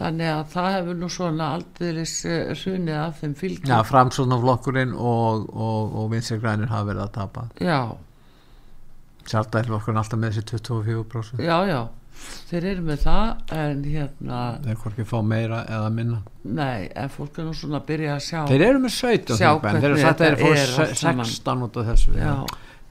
þannig 0.00 0.30
að 0.32 0.42
það 0.54 0.68
hefur 0.76 0.98
nú 1.00 1.08
svona 1.12 1.48
aldrei 1.58 2.04
sunnið 2.08 2.96
af 2.96 3.20
þeim 3.20 3.34
fylgi. 3.38 3.68
Já, 3.68 3.78
framsóknarflokkurinn 3.88 4.94
og, 4.96 5.48
og, 5.52 5.96
og 6.00 6.10
vinsirgrænir 6.14 6.72
hafa 6.72 6.88
verið 6.88 7.04
að 7.04 7.14
tapa. 7.18 7.46
Já. 7.60 7.80
Sjálfdæðilflokkurinn 9.30 10.00
alltaf 10.00 10.20
með 10.20 10.38
þessi 10.38 10.60
24% 10.64 11.44
Já, 11.44 11.56
já. 11.68 11.80
Þeir 12.50 12.66
eru 12.72 12.82
með 12.84 13.04
það 13.04 13.52
en 13.56 13.84
hérna 13.86 14.38
þeir 14.64 14.80
hvorki 14.82 15.04
fá 15.08 15.14
meira 15.24 15.60
eða 15.70 15.92
minna. 15.94 16.18
Nei, 16.44 16.88
en 16.98 17.12
fólk 17.12 17.38
er 17.40 17.46
nú 17.46 17.54
svona 17.56 17.78
að 17.80 17.86
byrja 17.92 18.16
að 18.16 18.24
sjá 18.26 18.40
þeir 18.50 18.64
eru 18.66 18.82
með 18.82 18.96
17 18.96 19.38
sjá 19.38 19.46
þingmenn. 19.46 19.78
þeir 19.78 19.88
eru 19.90 20.00
sagt 20.02 20.24
að 20.24 20.26
þeir 20.26 20.42
fór 20.42 20.96
16 21.00 21.64
út 21.66 21.78
af 21.80 21.88
þessu 21.90 22.16
já. 22.18 22.34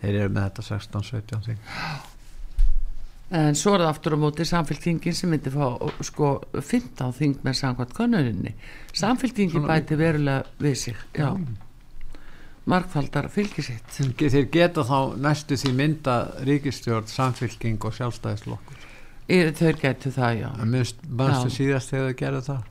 þeir 0.02 0.16
eru 0.16 0.32
með 0.34 0.48
þetta 0.48 0.66
16-17 0.70 1.46
þing 1.50 1.60
en 3.30 3.56
svo 3.58 3.76
er 3.76 3.84
það 3.84 3.92
aftur 3.92 4.16
á 4.18 4.20
móti 4.24 4.46
samfélkingin 4.50 5.16
sem 5.16 5.30
myndi 5.30 5.54
fá 5.54 5.66
sko 6.06 6.32
15 6.56 7.14
þing 7.20 7.44
með 7.46 7.60
samkvæmt 7.62 7.96
konurinni 7.98 8.56
samfélkingin 8.98 9.68
bæti 9.70 9.98
verulega 10.00 10.46
við 10.62 10.78
sig 10.84 11.04
já. 11.14 11.36
Markfaldar 12.70 13.30
fylgisitt 13.34 14.02
þeir 14.18 14.50
geta 14.54 14.86
þá 14.86 15.16
næstu 15.18 15.58
því 15.58 15.76
mynda 15.78 16.18
ríkistjórn, 16.46 17.10
samfélking 17.10 17.86
og 17.86 17.96
sjálfstæðislokkur 17.98 18.88
Þau 19.30 19.74
getur 19.78 20.10
það, 20.10 20.40
já. 20.40 20.50
Mannstu 20.66 21.52
síðast 21.54 21.92
þegar 21.92 22.08
þau 22.08 22.16
gerðu 22.18 22.40
það? 22.48 22.62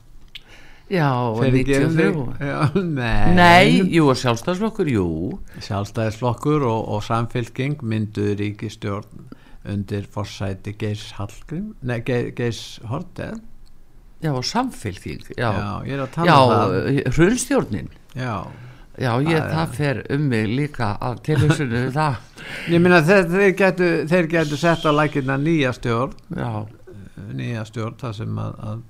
Já, 0.89 1.07
93 1.37 2.07
já, 2.41 2.57
Nei, 2.81 3.35
nei 3.37 3.93
Jú, 3.93 4.09
sjálfstæðisflokkur, 4.17 4.89
jú. 4.91 5.07
Sjálfstæðisflokkur 5.63 6.65
og, 6.67 6.81
og 6.97 7.03
samfélking 7.05 7.79
mynduð 7.85 8.33
ríkistjórn 8.41 9.29
undir 9.67 10.07
forsæti 10.07 10.73
Geis 10.79 11.11
Hallgrim 11.17 11.73
Nei, 11.81 11.99
Geis 12.05 12.79
Horten 12.87 13.41
Já, 14.23 14.33
samfélking 14.43 15.23
Já, 15.37 15.51
já 15.51 15.93
er 15.95 16.03
að 16.03 16.11
tala 16.15 16.39
um 16.39 16.97
Já, 16.97 17.03
hrunstjórnin 17.15 17.91
Já 18.15 18.47
Já, 18.99 19.13
ég, 19.23 19.37
það, 19.39 19.51
það 19.53 19.75
fer 19.77 19.99
um 20.11 20.23
mig 20.27 20.47
líka 20.51 20.89
af 20.99 21.21
tilhugsunum 21.23 21.91
það. 21.95 22.17
Ég 22.67 22.81
minna 22.83 22.99
þeir, 23.07 23.27
þeir 23.31 23.53
getu, 23.61 23.87
þeir 24.11 24.27
getu 24.33 24.59
sett 24.59 24.83
á 24.83 24.91
lækina 24.91 25.37
nýja 25.39 25.71
stjórn 25.77 26.17
Já. 26.35 26.65
nýja 27.31 27.63
stjórn 27.69 27.95
það 28.01 28.17
sem 28.17 28.41
að, 28.43 28.57
að 28.71 28.81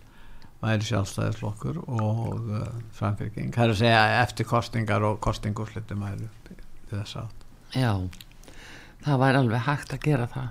væri 0.64 0.88
sjálfstæðislokkur 0.90 1.78
og 1.86 2.50
uh, 2.50 2.64
framfyrking. 2.98 3.54
Það 3.54 3.66
er 3.68 3.76
að 3.76 3.82
segja 3.84 4.02
eftir 4.24 4.50
kostingar 4.50 5.06
og 5.08 5.20
kostingúslitum 5.24 6.02
væri 6.04 6.30
þess 6.90 7.20
að. 7.22 7.46
Já, 7.78 7.94
það 9.06 9.22
væri 9.28 9.42
alveg 9.44 9.66
hægt 9.70 9.94
að 9.94 10.04
gera 10.10 10.28
það. 10.34 10.50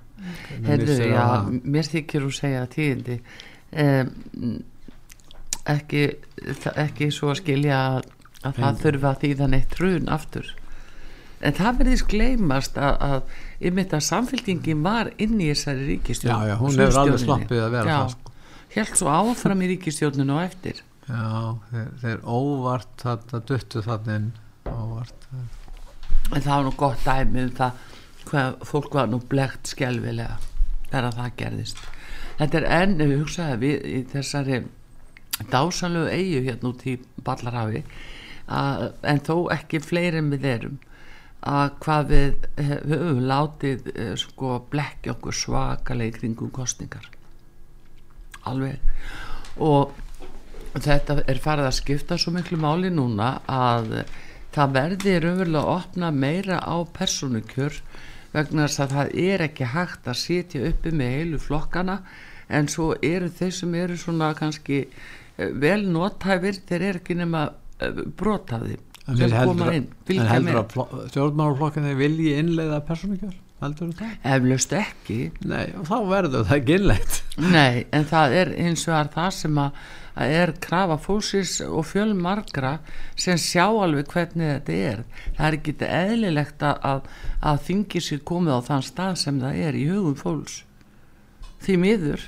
Heyrðu, 0.66 0.98
já, 1.06 1.26
mér 1.62 1.88
þykir 1.92 2.26
þú 2.26 2.34
segja 2.34 2.66
tíðindi. 2.72 3.18
Um, 3.68 4.62
ekki, 5.68 6.04
ekki 6.74 7.10
svo 7.14 7.34
að 7.34 7.42
skilja 7.42 7.82
að 7.96 8.06
að 8.46 8.58
það 8.62 8.80
þurfa 8.84 9.12
því 9.20 9.30
þannig 9.40 9.68
trun 9.72 10.10
aftur. 10.14 10.50
En 11.38 11.54
það 11.54 11.76
verðist 11.82 12.08
gleymast 12.10 12.78
að, 12.82 12.96
að 13.06 13.68
yfir 13.70 13.94
að 13.98 14.04
samfélkingin 14.08 14.80
var 14.82 15.12
inn 15.22 15.36
í 15.38 15.50
þessari 15.52 15.86
ríkistjórn 15.92 16.34
já, 16.34 16.50
já, 16.50 16.54
hún 16.58 16.80
hefur 16.80 17.00
alveg 17.04 17.22
sloppið 17.22 17.62
að 17.62 17.76
vera 17.76 17.92
já, 17.92 17.98
það 17.98 18.14
sko. 18.14 18.32
held 18.74 18.98
svo 19.00 19.12
áfram 19.14 19.62
í 19.62 19.70
ríkistjórninu 19.72 20.34
og 20.34 20.42
eftir. 20.42 20.82
Já, 21.08 21.28
þeir, 21.70 21.92
þeir 22.02 22.24
óvart 22.26 23.04
þetta 23.04 23.42
duttu 23.50 23.84
þannig 23.86 24.42
óvart. 24.68 25.28
En 26.28 26.42
það 26.42 26.52
var 26.52 26.66
nú 26.66 26.74
gott 26.82 27.06
dæmi 27.06 27.46
um 27.46 27.54
það 27.58 27.86
hvað 28.28 28.58
fólk 28.68 28.96
var 28.98 29.08
nú 29.10 29.20
blegt 29.30 29.70
skjálfilega 29.72 30.38
þegar 30.90 31.16
það 31.16 31.36
gerðist. 31.42 31.80
Þetta 32.38 32.60
er 32.60 32.66
enn, 32.78 32.98
við 33.00 33.16
hugsaðum 33.22 33.62
við 33.64 33.86
í 33.88 34.02
þessari 34.12 34.60
dásalögu 35.52 36.10
eigu 36.12 36.42
hérna 36.46 36.72
út 36.72 36.84
í 36.86 36.96
Ballarhafi 37.24 37.82
að, 38.46 38.84
en 39.02 39.22
þó 39.26 39.34
ekki 39.54 39.80
fleiri 39.84 40.22
en 40.22 40.32
við 40.32 40.46
erum 40.52 40.78
að 41.48 41.68
hvað 41.84 42.08
við 42.10 42.46
höfum 42.66 43.20
látið 43.30 43.90
eh, 43.94 44.14
sko 44.18 44.56
blekja 44.72 45.14
okkur 45.14 45.36
svakalega 45.36 46.10
í 46.10 46.16
kringum 46.16 46.50
kostningar 46.54 47.06
alveg. 48.48 48.80
Og 49.62 49.94
þetta 50.78 51.20
er 51.28 51.40
farið 51.42 51.68
að 51.68 51.76
skipta 51.78 52.18
svo 52.18 52.32
miklu 52.34 52.58
máli 52.60 52.90
núna 52.92 53.38
að 53.50 54.02
það 54.54 54.74
verði 54.74 55.14
raunverulega 55.22 55.62
að 55.62 55.72
opna 55.76 56.10
meira 56.14 56.58
á 56.62 56.76
personukjör 56.96 57.78
vegna 58.38 58.66
þess 58.66 58.84
að 58.84 58.96
það 58.96 59.14
er 59.28 59.46
ekki 59.48 59.70
hægt 59.74 60.10
að 60.10 60.20
sitja 60.22 60.64
uppi 60.70 60.94
með 60.94 61.14
heilu 61.18 61.40
flokkana 61.42 62.00
en 62.48 62.68
svo 62.72 62.92
eru 63.04 63.30
þeir 63.38 63.54
sem 63.58 63.78
eru 63.78 63.96
svona 64.00 64.32
kannski 64.38 64.84
eh, 64.86 65.50
vel 65.52 65.82
nótæfir 65.88 66.62
þeir 66.68 66.80
eru 66.80 67.02
ekki 67.02 67.18
nema 67.18 67.48
brotaði 68.18 68.78
sem 69.16 69.32
koma 69.32 69.68
inn 69.76 69.86
en 70.12 70.28
heldur 70.28 70.62
að 70.62 70.96
stjórnmálaflokkinni 71.12 71.94
vilji 71.98 72.34
innleiða 72.40 72.80
það? 73.98 74.10
eflaust 74.22 74.74
ekki. 74.78 75.16
Nei 75.48 75.72
og 75.74 75.88
þá 75.88 75.96
verður 76.06 76.44
það 76.46 76.58
ekki 76.60 76.76
innleitt. 76.78 77.16
Nei 77.42 77.86
en 77.94 78.04
það 78.06 78.36
er 78.42 78.52
eins 78.66 78.84
og 78.86 79.10
það 79.16 79.32
sem 79.34 79.58
að, 79.62 79.80
að 80.18 80.36
er 80.38 80.54
krafa 80.64 80.98
fólksins 81.00 81.58
og 81.64 81.86
fjölmarkra 81.86 82.78
sem 83.14 83.38
sjá 83.38 83.66
alveg 83.68 84.10
hvernig 84.12 84.54
þetta 84.56 84.78
er. 84.92 85.04
Það 85.36 85.46
er 85.48 85.58
ekki 85.58 85.76
eðlilegt 85.88 86.64
að, 86.66 86.80
að, 86.92 87.12
að 87.52 87.62
þingi 87.68 88.02
sér 88.08 88.24
komið 88.32 88.58
á 88.58 88.60
þann 88.70 88.88
stað 88.88 89.20
sem 89.22 89.38
það 89.44 89.62
er 89.68 89.78
í 89.78 89.86
hugum 89.92 90.18
fólks. 90.18 90.64
Því 91.62 91.78
miður 91.82 92.26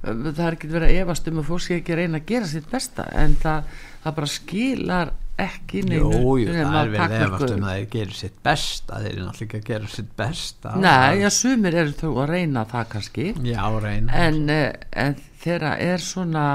það 0.00 0.44
er 0.46 0.54
ekki 0.56 0.70
verið 0.70 0.90
að 0.90 0.98
efast 1.02 1.26
um 1.28 1.40
að 1.40 1.48
fólk 1.50 1.64
sé 1.64 1.76
ekki 1.76 1.96
reyna 1.98 2.20
að 2.20 2.30
gera 2.30 2.46
sitt 2.48 2.68
besta 2.70 3.04
en 3.20 3.34
það, 3.40 3.74
það 4.04 4.14
bara 4.16 4.30
skilar 4.32 5.10
ekki 5.40 5.82
neinu 5.88 6.00
Jú, 6.00 6.32
jú, 6.40 6.54
það 6.56 6.78
er 6.80 6.92
verið 6.94 7.24
efast 7.26 7.54
um 7.54 7.66
að 7.66 7.74
þeir 7.76 7.86
gera 7.94 8.16
sitt 8.16 8.38
besta 8.44 9.00
þeir 9.00 9.10
eru 9.10 9.26
náttúrulega 9.26 9.46
ekki 9.46 9.60
að 9.60 9.70
gera 9.70 9.92
sitt 9.94 10.10
besta. 10.16 10.74
Nei, 10.80 11.20
já, 11.20 11.28
sumir 11.36 11.78
eru 11.82 11.96
þú 12.00 12.12
að 12.24 12.32
reyna 12.34 12.64
það 12.70 12.90
kannski. 12.94 13.26
Já, 13.44 13.62
reyna. 13.84 14.24
En, 14.24 14.40
eh, 14.52 14.88
en 15.04 15.16
þeirra 15.44 15.74
er 15.84 16.04
svona 16.04 16.46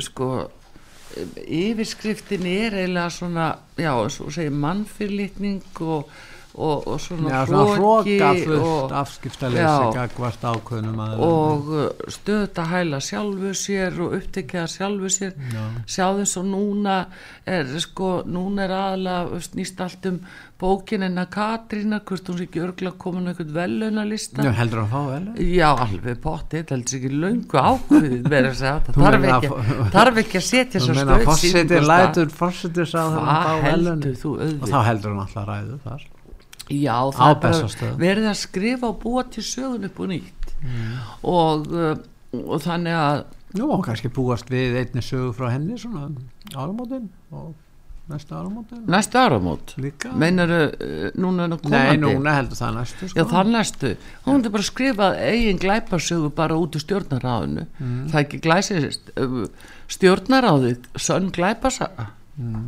sko 0.00 0.28
yfirskriftin 1.46 2.46
er 2.50 2.74
eiginlega 2.74 3.10
svona 3.10 3.48
já, 3.78 3.92
svo 4.10 4.30
segir 4.34 4.50
mannfyrlitning 4.50 5.80
og 5.80 6.08
og, 6.54 6.86
og 6.86 7.00
svona 7.02 7.42
hróki 7.48 8.14
og 8.22 8.92
ákveðnum 10.46 11.00
og 11.26 11.70
uh, 11.74 11.88
stöðt 12.14 12.60
að 12.62 12.70
hæla 12.70 13.00
sjálfu 13.02 13.50
sér 13.58 13.98
og 14.04 14.14
upptekja 14.20 14.66
sjálfu 14.70 15.10
sér. 15.10 15.34
Já. 15.50 15.64
sjáðu 15.96 16.28
svo 16.30 16.44
núna 16.46 17.00
er 17.46 17.66
sko, 17.82 18.20
núna 18.26 18.68
er 18.68 18.76
aðalega 18.78 19.42
nýst 19.58 19.82
allt 19.82 20.10
um 20.12 20.20
bókin 20.64 21.02
en 21.04 21.18
að 21.18 21.30
Katrína, 21.34 21.98
hvort 22.06 22.28
hún 22.30 22.38
sé 22.38 22.46
ekki 22.46 22.62
örgla 22.62 22.94
komin 23.02 23.26
eitthvað 23.32 23.50
velunalista 23.56 24.44
Já, 24.46 24.52
heldur 24.54 24.84
að 24.84 24.92
fá 24.94 25.00
velun? 25.10 25.34
Já, 25.50 25.66
alveg 25.84 26.20
potið, 26.22 26.66
heldur 26.70 26.98
ekki 27.00 27.10
laungu 27.12 27.60
segja. 28.60 28.76
Það 28.94 29.00
þarf 29.02 29.28
ekki, 29.32 29.52
þarf 29.98 30.20
ekki 30.22 30.40
að 30.40 30.46
setja 30.48 30.84
svo 30.84 30.98
stöð 31.00 31.26
Fossettir 31.28 31.88
lætur, 31.90 32.34
fossettir 32.42 32.90
sá 32.94 33.00
það 33.02 33.32
og 34.62 34.68
þá 34.70 34.78
heldur 34.92 35.16
hún 35.16 35.24
alltaf 35.26 35.50
ræðu 35.50 35.80
þar 35.82 36.12
Já, 36.72 36.96
það 37.12 37.46
er 37.50 37.96
verið 38.00 38.28
að 38.30 38.38
skrifa 38.40 38.88
og 38.88 39.00
búa 39.02 39.24
til 39.28 39.44
sögun 39.44 39.88
upp 39.88 39.98
og 40.00 40.12
nýtt 40.12 40.54
mm. 40.62 40.94
og, 41.28 41.66
uh, 41.72 41.96
og 42.44 42.62
þannig 42.64 43.00
að 43.00 43.24
Nú, 43.54 43.68
og 43.70 43.84
kannski 43.86 44.10
búast 44.10 44.48
við 44.50 44.80
einni 44.80 45.02
sögu 45.04 45.30
frá 45.36 45.52
henni 45.52 45.76
svona 45.78 46.08
áramótin 46.56 47.04
og 47.30 47.52
næsta 48.10 48.40
áramótin 48.40 48.80
Næsta 48.90 49.22
áramót? 49.28 49.76
Meinar 50.18 50.50
uh, 50.50 51.04
núna 51.14 51.46
er 51.46 51.54
það 51.54 51.60
komandi? 51.62 51.92
Nei, 51.92 52.00
núna 52.02 52.34
heldur 52.34 52.58
það 52.58 52.74
næstu 52.80 53.10
sko. 53.12 53.20
Já, 53.20 53.28
það 53.30 53.52
næstu 53.52 53.92
Hún 54.24 54.40
hefði 54.40 54.54
bara 54.56 54.68
skrifað 54.70 55.20
eigin 55.28 55.62
glæparsögu 55.62 56.32
bara 56.34 56.58
út 56.58 56.74
í 56.74 56.82
stjórnaráðinu 56.82 57.68
mm. 57.68 58.00
Það 58.10 58.20
ekki 58.24 58.42
glæsist 58.48 59.14
uh, 59.22 59.44
stjórnaráðið 59.94 60.90
sönn 60.98 61.30
glæpasaga 61.36 62.10
mm. 62.40 62.66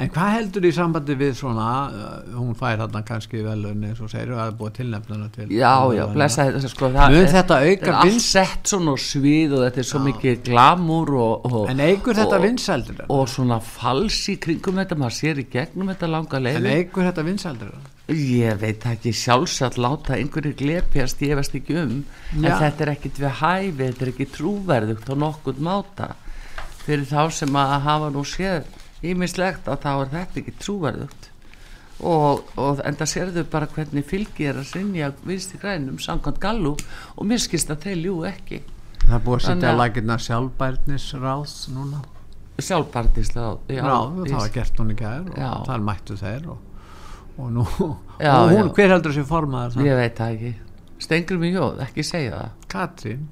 En 0.00 0.10
hvað 0.12 0.34
heldur 0.36 0.66
í 0.66 0.72
sambandi 0.74 1.16
við 1.20 1.34
svona, 1.38 1.68
uh, 1.92 2.34
hún 2.38 2.56
fær 2.58 2.80
þarna 2.80 3.02
kannski 3.06 3.42
velun 3.44 3.86
eins 3.88 4.00
og 4.02 4.10
segir 4.12 4.32
að 4.32 4.40
það 4.40 4.50
er 4.50 4.58
búið 4.60 4.74
tilnefnuna 4.80 5.30
til 5.36 5.48
Já, 5.52 5.74
já, 5.96 6.02
blessa 6.14 6.48
þetta 6.48 6.72
sko 6.72 6.90
Mun 6.92 7.30
þetta 7.32 7.60
auka 7.62 7.70
þetta 7.72 7.92
er 7.92 7.98
allt 8.00 8.26
sett 8.26 8.72
svona 8.72 8.96
svið 9.06 9.56
og 9.56 9.64
þetta 9.66 9.82
er 9.82 9.88
svo 9.92 10.02
mikið 10.06 10.42
glamúr 10.48 11.14
og, 11.20 11.48
og, 11.52 11.64
En 11.72 11.82
eigur 11.84 12.18
þetta 12.18 12.42
vinsældir 12.42 13.02
og 13.08 13.24
svona 13.30 13.60
fals 13.62 14.20
í 14.32 14.38
kringum 14.42 14.82
þetta 14.82 14.98
maður 15.00 15.18
sér 15.20 15.42
í 15.42 15.48
gegnum 15.52 15.92
þetta 15.92 16.12
langa 16.16 16.40
En 16.42 16.48
leið 16.48 16.70
eigur 16.72 17.10
þetta 17.10 17.26
vinsældir 17.26 17.74
ég 18.12 18.58
veit 18.60 18.82
ekki 18.88 19.12
sjálfsagt 19.14 19.78
láta 19.80 20.16
einhverju 20.18 20.56
glepjast 20.58 21.22
ég 21.22 21.36
veist 21.38 21.54
ekki 21.56 21.76
um 21.80 21.94
en 22.34 22.48
Já. 22.48 22.58
þetta 22.60 22.84
er 22.84 22.92
ekkit 22.96 23.20
við 23.22 23.36
hæfi 23.38 23.78
þetta 23.78 24.04
er 24.04 24.10
ekki 24.12 24.26
trúverðugt 24.34 25.12
á 25.12 25.14
nokkurn 25.16 25.62
máta. 25.62 26.08
Fyrir 26.82 27.06
þá 27.06 27.30
sem 27.30 27.56
að 27.56 27.74
hafa 27.86 28.10
nú 28.10 28.24
séð 28.26 28.66
ímislegt 29.02 29.68
að 29.68 29.80
þá 29.84 29.90
er 29.92 30.10
þetta 30.16 30.40
ekki 30.42 30.54
trúverðugt. 30.62 31.28
Og, 32.02 32.40
og 32.58 32.80
enda 32.88 33.06
sérðu 33.06 33.44
bara 33.50 33.68
hvernig 33.70 34.06
fylgi 34.08 34.48
er 34.50 34.56
að 34.58 34.70
sinja 34.72 35.12
vinsti 35.22 35.58
grænum 35.62 36.00
samkvæmt 36.02 36.40
gallu 36.42 36.72
og 37.14 37.28
mér 37.30 37.38
skist 37.44 37.70
að 37.70 37.84
þeir 37.86 38.00
ljú 38.00 38.16
ekki. 38.26 38.58
Það 39.04 39.14
er 39.18 39.22
búið 39.26 39.36
að 39.38 39.44
setja 39.46 39.68
að 39.68 39.72
að- 39.72 39.80
lækirna 39.82 40.16
sjálfbærnisráð 40.26 41.54
núna. 41.76 42.00
Sjálfbartislega 42.62 43.52
Já, 43.72 43.82
það 43.82 44.34
var 44.38 44.50
gert 44.54 44.78
hún 44.82 44.90
í 44.92 44.96
gær 44.98 45.30
og 45.30 45.64
þar 45.66 45.84
mættu 45.86 46.16
þeir 46.20 46.48
og, 46.52 46.58
og 47.38 47.48
nú 47.54 47.64
Já, 48.20 48.34
og 48.42 48.50
hún, 48.52 48.68
já. 48.68 48.74
hver 48.76 48.92
heldur 48.92 49.14
þessi 49.14 49.24
formaður 49.30 49.76
það? 49.78 49.86
ég 49.88 49.96
veit 50.02 50.18
það 50.20 50.34
ekki. 50.36 50.52
Stengur 51.02 51.46
jóð, 51.48 51.80
ekki 51.86 52.04
segja 52.06 52.34
það. 52.36 52.50
Katrín, 52.74 53.22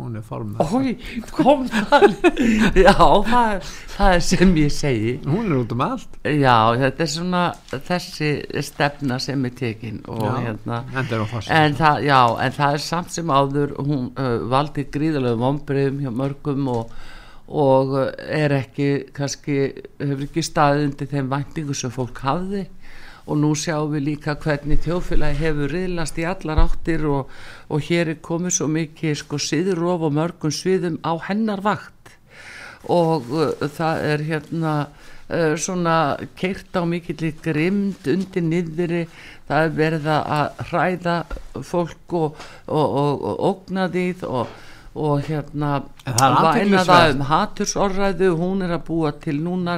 hún 0.00 0.16
er 0.18 0.24
formaður 0.26 0.72
Ói, 0.80 0.94
kom 1.34 1.66
það? 1.70 2.06
Já, 2.84 2.94
það 2.96 3.52
er, 3.52 3.68
það 3.94 4.14
er 4.16 4.24
sem 4.26 4.54
ég 4.60 4.72
segi. 4.74 5.12
Hún 5.26 5.50
er 5.50 5.60
út 5.60 5.74
um 5.76 5.84
allt. 5.84 6.18
Já, 6.24 6.56
þetta 6.80 7.04
er 7.06 7.12
svona 7.14 7.42
þessi 7.90 8.30
stefna 8.70 9.20
sem 9.22 9.46
er 9.48 9.54
tekin 9.60 10.02
og 10.10 10.24
Já, 10.24 10.32
hérna. 10.46 10.80
en 11.60 11.78
já, 12.06 12.20
en 12.46 12.58
það 12.58 12.76
er 12.78 12.84
samt 12.86 13.14
sem 13.14 13.30
áður 13.30 13.76
hún 13.78 14.10
uh, 14.16 14.36
valdi 14.50 14.86
gríðalegu 14.92 15.40
vombriðum 15.40 16.02
hjá 16.04 16.10
mörgum 16.22 16.68
og, 16.72 16.92
og 17.50 17.96
er 18.26 18.56
ekki 18.60 18.90
kannski, 19.16 19.60
hefur 20.00 20.26
ekki 20.26 20.44
staðið 20.46 20.88
undir 20.88 21.10
þeim 21.14 21.32
væntingu 21.32 21.76
sem 21.76 21.94
fólk 21.94 22.20
hafði 22.24 22.66
og 23.30 23.38
nú 23.38 23.52
sjáum 23.54 23.92
við 23.94 24.06
líka 24.08 24.34
hvernig 24.42 24.80
þjóðfélagi 24.82 25.38
hefur 25.38 25.70
riðlast 25.70 26.18
í 26.18 26.26
allar 26.26 26.64
áttir 26.64 27.04
og, 27.06 27.28
og 27.70 27.84
hér 27.86 28.10
er 28.14 28.18
komið 28.26 28.56
svo 28.56 28.66
mikið 28.74 29.20
sko 29.20 29.38
siðurof 29.38 30.08
og 30.08 30.16
mörgum 30.18 30.54
sviðum 30.54 30.98
á 31.06 31.14
hennar 31.28 31.62
vakt. 31.62 32.16
Og 32.90 33.30
uh, 33.30 33.52
það 33.76 34.02
er 34.08 34.24
hérna 34.26 34.72
uh, 34.88 35.54
svona 35.54 35.96
keirt 36.40 36.74
á 36.74 36.82
mikill 36.82 37.30
grimd 37.44 38.10
undir 38.10 38.46
niðri. 38.46 39.04
Það 39.46 39.68
er 39.68 39.78
verið 39.78 40.10
að 40.16 40.64
hræða 40.72 41.16
fólk 41.66 42.16
og, 42.18 42.42
og, 42.66 42.98
og, 43.04 43.30
ógna 43.52 43.86
því 43.94 44.08
og, 44.26 44.58
og 44.94 45.20
hérna 45.22 45.84
væna 46.04 46.80
það 46.82 47.12
um 47.14 47.20
hatursorræðu 47.28 48.30
hún 48.40 48.64
er 48.66 48.72
að 48.74 48.84
búa 48.88 49.12
til 49.22 49.36
núna 49.44 49.76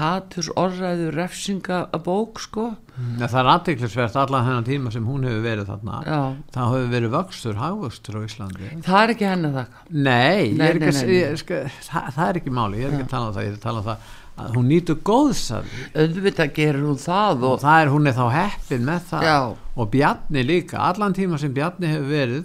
hatursorræðu 0.00 1.10
refsingabók 1.14 2.40
sko. 2.42 2.64
En 3.00 3.22
það 3.30 3.38
er 3.40 3.50
aðtiklisvert 3.54 4.16
allan 4.20 4.44
hennan 4.48 4.66
tíma 4.66 4.90
sem 4.92 5.06
hún 5.06 5.24
hefur 5.28 5.44
verið 5.46 5.70
þarna. 5.70 6.00
Já. 6.04 6.20
það 6.56 6.74
hefur 6.74 6.90
verið 6.96 7.14
vöxtur, 7.14 7.60
hagvöxtur 7.62 8.18
á 8.18 8.20
Íslandi. 8.26 8.72
Það 8.84 9.02
er 9.04 9.14
ekki 9.14 9.28
henni 9.30 9.52
það 9.54 9.66
Nei, 9.90 10.52
Nei, 10.52 10.66
er 10.66 10.80
ekki, 10.80 10.90
nei, 10.90 11.02
að- 11.04 11.30
nei, 11.30 11.36
sko, 11.44 11.60
það, 11.86 12.24
er 12.28 12.40
ekki 12.42 12.50
máli, 12.58 12.82
ég 12.82 12.88
er 12.90 12.96
ekki 12.98 13.06
að 13.06 13.14
tala 13.14 13.30
um 13.30 13.34
það, 13.38 13.46
ég 13.46 13.52
er 13.54 13.58
að 13.60 13.64
tala 13.68 13.78
um 13.78 13.88
það 13.90 14.08
að 14.40 14.54
hún 14.56 14.70
nýtur 14.72 15.00
góðs 15.04 15.42
því. 15.50 15.88
Auðvitað 16.00 16.54
gerur 16.56 16.86
hún 16.90 17.00
það 17.00 17.42
og 17.44 17.50
og, 17.52 17.58
það 17.60 17.82
er, 17.82 17.90
hún 17.94 18.06
er 18.10 18.14
þá 18.16 18.26
heppin 18.34 18.86
með 18.86 19.00
það. 19.10 19.26
Já. 19.30 19.38
og 19.76 19.90
Bjarni 19.90 20.44
líka, 20.44 20.78
allan 20.90 21.14
tíma 21.14 21.38
sem 21.38 21.52
Bjarni 21.54 21.86
hefur 21.86 22.08
verið 22.10 22.44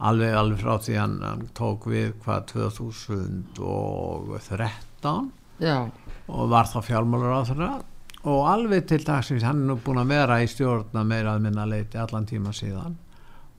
alveg, 0.00 0.34
alveg 0.34 0.58
frá 0.60 0.78
því 0.82 0.94
hann, 0.98 1.18
hann 1.22 1.48
tók 1.54 1.86
við 1.90 2.12
hvað 2.24 2.46
2013 2.52 5.30
já, 5.62 5.76
og 6.28 6.48
var 6.50 6.64
þá 6.70 6.78
fjármálur 6.88 7.34
á 7.34 7.42
þeirra 7.46 7.70
og 8.24 8.46
alveg 8.48 8.86
til 8.88 9.02
dagsins 9.04 9.42
hann 9.44 9.60
er 9.62 9.66
nú 9.70 9.76
búin 9.84 10.00
að 10.00 10.08
vera 10.14 10.40
í 10.42 10.46
stjórna 10.48 11.02
meira 11.06 11.34
að 11.36 11.42
minna 11.44 11.66
leiti 11.68 11.98
allan 12.00 12.24
tíma 12.26 12.52
síðan. 12.56 12.94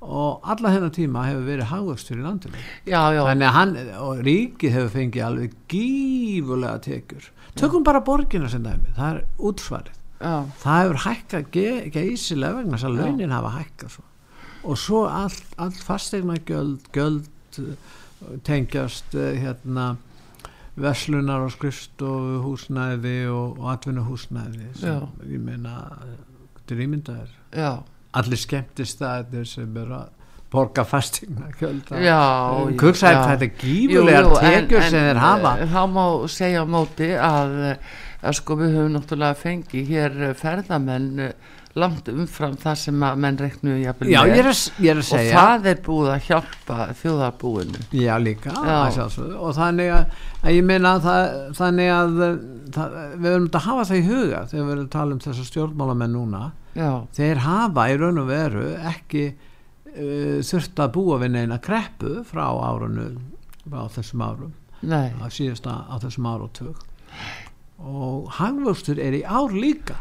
Og 0.05 0.41
allan 0.45 0.73
hennar 0.73 0.89
tíma 0.93 1.23
hefur 1.27 1.45
verið 1.47 1.69
hagvöxtur 1.69 2.17
í 2.19 2.23
landinu. 2.25 2.57
Já, 2.85 3.01
já. 3.13 3.21
Þannig 3.25 3.47
að 3.47 3.55
hann 3.55 3.71
og 4.01 4.19
ríkið 4.25 4.71
hefur 4.75 4.91
fengið 4.95 5.23
alveg 5.25 5.51
gífulega 5.71 6.79
tekjur. 6.85 7.23
Tökum 7.57 7.83
bara 7.85 8.01
borgina 8.05 8.49
sem 8.51 8.63
dæmi, 8.65 8.89
það 8.97 9.09
er 9.13 9.19
útsvarið. 9.49 9.95
Já, 10.19 10.35
það 10.65 10.77
hefur 10.81 10.99
hækkað 11.05 11.43
ge- 11.55 11.85
geysilega 11.93 12.55
vegna 12.59 12.75
þess 12.77 12.87
að 12.89 12.97
Já. 12.97 13.01
launin 13.05 13.31
hafa 13.37 13.49
hækkað 13.59 13.89
svo. 13.95 14.03
Og 14.65 14.77
svo 14.81 15.05
allt, 15.09 15.45
allt 15.61 15.81
fastegna 15.83 16.37
göld, 16.47 16.89
göld 16.95 17.27
eh, 17.59 17.75
tengjast 18.47 19.15
eh, 19.15 19.37
hérna 19.41 19.95
veslunar 20.75 21.45
og 21.45 21.53
skrifstofu 21.55 22.41
húsnæði 22.43 23.17
og, 23.31 23.59
og 23.61 23.71
atvinnuhúsnæði 23.75 24.71
sem 24.75 24.89
Já. 24.89 25.07
ég 25.31 25.39
meina 25.45 25.75
eh, 26.03 26.73
er 26.73 26.81
ímyndaður 26.87 27.31
allir 28.15 28.39
skemmtist 28.41 28.99
það 29.03 29.43
sem 29.47 29.77
er 29.77 29.91
að 29.99 30.11
borga 30.51 30.85
fastegna 30.87 31.49
já. 31.99 32.19
þetta 33.29 33.45
er 34.17 34.49
en- 34.49 34.67
tekjur 34.67 34.81
sem 34.89 35.07
þeir 35.09 35.21
hafa 35.23 35.53
þá 35.71 35.81
má 35.91 36.03
segja 36.31 36.63
á 36.63 36.65
móti 36.67 37.09
að, 37.17 37.55
að 38.23 38.37
sko 38.39 38.57
við 38.59 38.75
höfum 38.77 38.95
náttúrulega 38.95 39.39
fengið 39.39 39.91
hér 39.93 40.17
ferðamenn 40.39 41.27
langt 41.75 42.07
umfram 42.07 42.55
það 42.59 42.77
sem 42.79 43.01
að 43.03 43.17
menn 43.19 43.37
reknu 43.39 43.73
Já, 43.75 44.21
ég 44.29 44.37
er, 44.39 44.49
ég 44.79 44.93
er 44.93 44.99
að 44.99 45.01
og 45.01 45.07
segja 45.09 45.35
það 45.35 45.65
er 45.71 45.81
búið 45.83 46.11
að 46.13 46.27
hjálpa 46.29 46.77
þjóðarbúinu. 47.01 47.81
Já, 47.99 48.13
líka, 48.21 48.53
Já. 48.55 49.07
og 49.35 49.51
þannig 49.57 49.91
að, 49.91 50.21
að 50.41 50.55
ég 50.55 50.69
það, 51.03 51.25
þannig 51.59 51.91
að 51.95 52.15
það, 52.77 52.95
við 53.15 53.27
verðum 53.27 53.49
að 53.49 53.67
hafa 53.67 53.87
það 53.89 53.99
í 53.99 54.05
huga 54.07 54.45
þegar 54.51 54.61
við 54.61 54.71
verðum 54.71 54.85
að 54.85 54.93
tala 54.95 55.17
um 55.17 55.21
þessar 55.25 55.49
stjórnmálamenn 55.51 56.15
núna. 56.15 56.43
Já, 56.75 56.91
þeir 57.19 57.43
hafa 57.43 57.87
í 57.91 57.99
raun 57.99 58.23
og 58.23 58.31
veru 58.31 58.65
ekki 58.93 59.25
uh, 59.35 60.39
þurft 60.47 60.83
að 60.87 60.95
búa 60.95 61.21
við 61.25 61.35
neina 61.35 61.59
kreppu 61.63 62.21
frá 62.27 62.45
árunu 62.55 63.09
á 63.67 63.83
þessum 63.91 64.23
árum 64.23 64.55
nei, 64.85 65.11
á 65.19 65.27
síðasta 65.27 65.77
á 65.91 65.95
þessum 65.99 66.27
áratug. 66.29 66.83
Og 67.83 68.29
hagvöxtur 68.39 68.99
er 69.01 69.15
í 69.17 69.25
ár 69.27 69.51
líka 69.51 69.97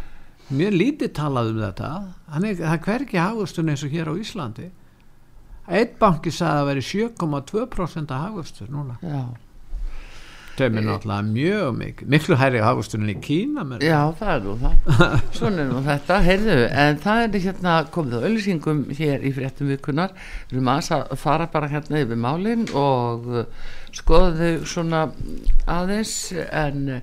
mjög 0.50 0.78
lítið 0.80 1.14
talað 1.16 1.52
um 1.52 1.62
þetta 1.62 1.92
hann 2.34 2.48
er, 2.48 2.58
það 2.60 2.74
er 2.74 2.82
hvergi 2.88 3.22
hagvöxtur 3.22 3.70
eins 3.70 3.86
og 3.86 3.94
hér 3.94 4.10
á 4.10 4.14
Íslandi 4.20 4.68
einn 5.64 5.96
banki 6.00 6.34
sagði 6.34 6.60
að 6.60 6.70
veri 6.72 6.84
7,2% 6.90 8.14
að 8.14 8.24
hagvöxtur 8.26 8.72
núna 8.72 8.98
já 9.00 9.24
það 10.54 10.78
er 10.78 10.84
náttúrulega 10.86 11.22
mjög 11.28 11.76
mikið 11.78 12.10
miklu 12.14 12.36
hærri 12.38 12.60
en 12.62 13.08
í 13.10 13.14
Kína 13.22 13.64
menn. 13.66 13.82
Já, 13.82 14.00
það 14.18 14.32
er 14.34 14.40
nú 14.44 14.54
það. 14.62 14.74
Svona 15.38 15.62
er 15.62 15.68
nú 15.70 15.82
þetta, 15.84 16.18
heyrðu, 16.28 16.56
en 16.84 17.00
það 17.02 17.18
er 17.24 17.38
hérna 17.46 17.72
komið 17.94 18.14
á 18.14 18.24
auðlýsingum 18.28 18.84
hér 18.94 19.18
í 19.24 19.30
fréttum 19.34 19.70
vikunar. 19.72 20.10
Við 20.50 20.58
erum 20.58 20.72
að 20.74 21.16
fara 21.20 21.46
bara 21.52 21.70
hérna 21.72 22.02
yfir 22.04 22.18
málin 22.20 22.66
og 22.70 23.28
uh, 23.30 23.46
skoða 23.94 24.30
þau 24.38 24.54
svona 24.74 25.00
aðeins 25.66 26.14
en 26.50 26.78
uh, 26.98 27.02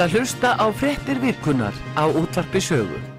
Að 0.00 0.16
hlusta 0.16 0.56
á 0.56 0.66
fréttir 0.72 1.20
vikunar 1.20 1.74
á 1.92 2.08
útvarpi 2.08 2.60
sögu. 2.62 3.09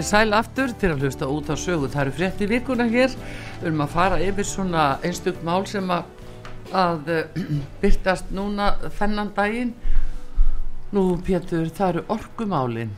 Komið 0.00 0.14
sæl 0.16 0.32
aftur 0.32 0.70
til 0.80 0.88
að 0.94 1.02
hlusta 1.04 1.26
út 1.28 1.50
á 1.52 1.60
sögu. 1.60 1.88
Það 1.92 2.00
eru 2.00 2.12
frétti 2.16 2.46
vikuna 2.48 2.86
hér. 2.88 3.12
Við 3.60 3.66
erum 3.68 3.82
að 3.84 3.90
fara 3.92 4.16
yfir 4.24 4.46
svona 4.48 4.84
einstök 5.04 5.42
mál 5.44 5.66
sem 5.68 5.90
að, 5.92 6.06
að 6.72 7.10
eh, 7.12 7.34
byrtast 7.82 8.30
núna 8.32 8.70
þennan 8.96 9.28
daginn. 9.36 9.74
Nú 10.96 11.02
Pétur, 11.26 11.68
það 11.76 11.92
eru 11.92 12.04
orkumálin, 12.16 12.94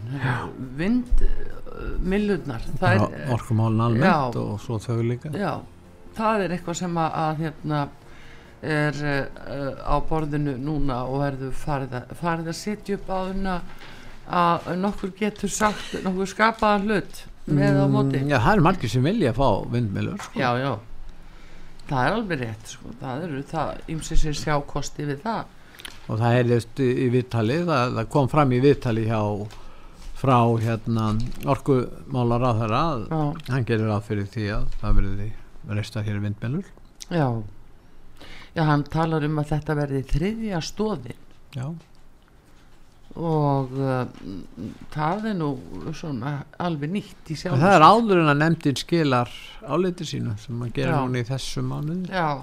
vindmillunar. 0.78 2.62
Já, 2.78 3.02
orkumálun 3.34 3.82
almennt 3.88 4.38
Já. 4.38 4.38
og 4.38 4.62
svo 4.62 4.78
þau 4.78 5.02
líka 5.02 5.34
Já, 5.34 5.58
það 6.14 6.44
er 6.44 6.54
eitthvað 6.54 6.78
sem 6.84 7.00
að, 7.02 7.18
að 7.24 7.42
hérna 7.42 7.80
er 8.62 9.02
uh, 9.02 9.26
á 9.90 9.98
borðinu 10.06 10.54
núna 10.54 11.02
og 11.10 11.18
verður 11.26 11.58
farið 11.66 11.98
að, 11.98 12.14
farið 12.22 12.54
að 12.54 12.58
setja 12.62 13.00
upp 13.00 13.10
á 13.10 13.18
þuna 13.32 13.58
að 14.30 14.68
nokkur 14.80 15.12
getur 15.18 15.50
sagt 15.50 15.96
nokkur 16.04 16.28
skapaðan 16.30 16.86
hlut 16.88 17.22
með 17.46 17.80
á 17.82 17.86
móti. 17.90 18.20
Mm, 18.22 18.30
Já, 18.30 18.38
það 18.38 18.52
eru 18.52 18.62
margir 18.68 18.90
sem 18.92 19.02
vilja 19.08 19.32
fá 19.34 19.48
vindmilur 19.72 20.20
sko. 20.22 20.38
já, 20.38 20.50
já. 20.62 20.72
Það 21.88 22.06
er 22.06 22.12
alveg 22.16 22.40
rétt 22.40 22.66
sko. 22.76 22.92
það 23.00 23.24
eru 23.26 23.42
það 23.50 23.80
ymsið 23.96 24.18
sem 24.22 24.36
sjá 24.38 24.54
kosti 24.66 25.08
við 25.08 25.22
það. 25.24 25.44
Og 26.08 26.18
það 26.20 26.36
heyrðist 26.36 26.80
í, 26.82 26.88
í 27.04 27.08
viðtali 27.12 27.58
það, 27.66 27.96
það 27.98 28.08
kom 28.14 28.28
fram 28.30 28.52
í 28.52 28.60
viðtali 28.62 29.04
hjá 29.08 29.20
frá 30.22 30.38
hérna 30.62 31.08
orkumálar 31.50 32.44
á 32.46 32.50
þeirra 32.60 32.80
að 32.94 33.00
hann 33.50 33.64
gerir 33.66 33.88
ráð 33.90 34.04
fyrir 34.06 34.28
því 34.30 34.44
að 34.54 34.66
það 34.78 34.98
verði 35.00 35.26
reistar 35.74 36.04
hér 36.06 36.20
vindmilur 36.22 36.68
já. 37.10 37.26
Já, 38.54 38.62
hann 38.68 38.84
talar 38.86 39.24
um 39.26 39.40
að 39.42 39.48
þetta 39.50 39.74
verði 39.80 40.02
þriðja 40.12 40.60
stóðin 40.62 41.18
Já, 41.56 41.66
og 43.12 43.74
uh, 43.76 44.06
það 44.94 45.26
er 45.32 45.36
nú 45.36 45.50
svona 45.96 46.38
alveg 46.62 46.94
nýtt 46.94 47.32
í 47.34 47.36
sjálf 47.36 47.60
það 47.60 47.76
er 47.76 47.84
áður 47.84 48.22
en 48.22 48.32
að 48.32 48.40
nefndin 48.40 48.78
skilar 48.80 49.32
áliti 49.68 50.06
sínu 50.08 50.36
sem 50.40 50.62
gerir 50.72 50.94
Já. 50.94 51.00
núna 51.02 51.20
í 51.20 51.26
þessu 51.28 51.64
mánuði. 51.66 52.08
Já, 52.08 52.40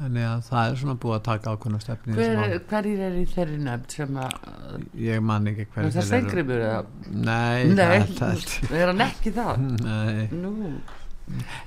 þannig 0.00 0.26
að 0.26 0.42
það 0.48 0.72
er 0.72 0.80
svona 0.80 0.96
búið 1.04 1.16
að 1.18 1.22
taka 1.28 1.54
ákveðna 1.54 1.80
stefni 1.84 2.16
Hver, 2.18 2.56
hverjir 2.72 3.04
er 3.06 3.20
í 3.20 3.24
þeirri 3.30 3.60
nefnd 3.62 3.96
sem 3.98 4.18
að 4.24 4.88
ég 5.04 5.22
man 5.30 5.46
ekki 5.52 5.68
er 5.68 5.72
hverju 5.76 5.94
það 5.96 6.08
steingrimur 6.10 6.66
eða? 6.66 6.82
Nei, 7.12 7.70
Nei, 7.70 8.02
það, 8.18 8.44
það, 8.48 8.76
er 8.80 8.92
hann 8.92 9.06
ekki 9.06 9.34
það? 9.38 9.64
Nei. 9.86 10.26
nú. 10.34 10.74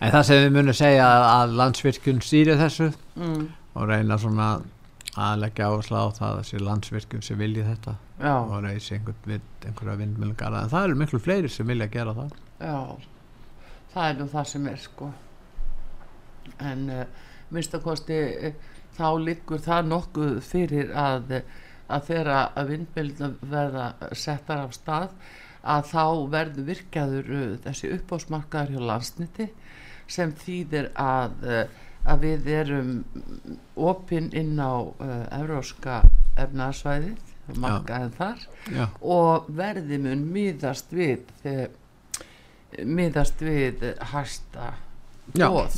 En 0.04 0.12
það 0.12 0.24
sem 0.28 0.42
við 0.44 0.56
munum 0.58 0.76
segja 0.76 1.08
að, 1.08 1.28
að 1.32 1.54
landsvirkjun 1.62 2.24
stýri 2.26 2.58
þessu 2.60 2.90
mm, 3.16 3.44
og 3.80 3.88
reyna 3.88 4.20
svona 4.20 4.50
að 4.58 4.72
leggja 5.40 5.68
áherslu 5.72 5.96
á 5.96 6.08
það 6.12 6.30
að 6.30 6.40
þessi 6.42 6.62
landsvirkjun 6.62 7.24
sem 7.24 7.38
vilji 7.40 7.64
þetta. 7.64 7.94
Já, 8.20 8.34
og 8.36 8.56
reysi 8.66 8.96
einhvern 8.98 9.30
vind, 9.32 9.52
einhverja 9.64 10.00
vindmjölingar 10.02 10.58
en 10.60 10.72
það 10.74 10.88
eru 10.88 10.98
miklu 11.00 11.20
fleiri 11.24 11.52
sem 11.52 11.68
vilja 11.72 11.88
gera 11.92 12.16
það. 12.18 12.34
Já. 12.60 12.80
Það 13.94 14.10
er 14.10 14.18
nú 14.20 14.28
það 14.34 14.50
sem 14.52 14.68
er 14.72 14.82
sko. 14.84 15.12
En 16.60 16.84
uh, 16.92 17.06
minnst 17.56 17.78
að 17.78 17.86
kosti 17.86 18.20
uh, 18.50 18.74
þá 18.98 19.08
liggur 19.24 19.64
það 19.64 19.90
nokkuð 19.94 20.36
fyrir 20.44 20.92
að, 21.00 21.34
að 21.88 22.06
þeirra 22.10 22.42
að 22.52 22.74
vindmjölna 22.74 23.32
verða 23.56 23.88
settar 24.12 24.66
af 24.66 24.76
stað 24.76 25.16
að 25.66 25.88
þá 25.94 26.04
verður 26.36 26.70
virkjaður 26.74 27.32
uh, 27.40 27.50
þessi 27.64 27.96
uppásmarkaður 27.96 28.76
hjá 28.76 28.88
landsniti 28.92 29.50
sem 30.12 30.36
þýðir 30.44 30.92
að, 31.02 31.40
að 32.06 32.26
við 32.26 32.50
erum 32.62 32.92
opinn 33.76 34.30
inn 34.38 34.60
á 34.62 34.74
uh, 34.78 35.24
evróska 35.40 36.04
efnarsvæðið 36.38 37.34
markaðin 37.62 38.14
þar 38.18 38.46
Já, 38.74 38.86
og 39.02 39.50
verði 39.54 40.00
mun 40.02 40.24
miðast 40.34 40.94
við 40.96 41.28
eh, 41.46 41.68
miðast 42.86 43.42
við 43.46 43.84
hæsta 44.12 44.74
bóð 45.36 45.78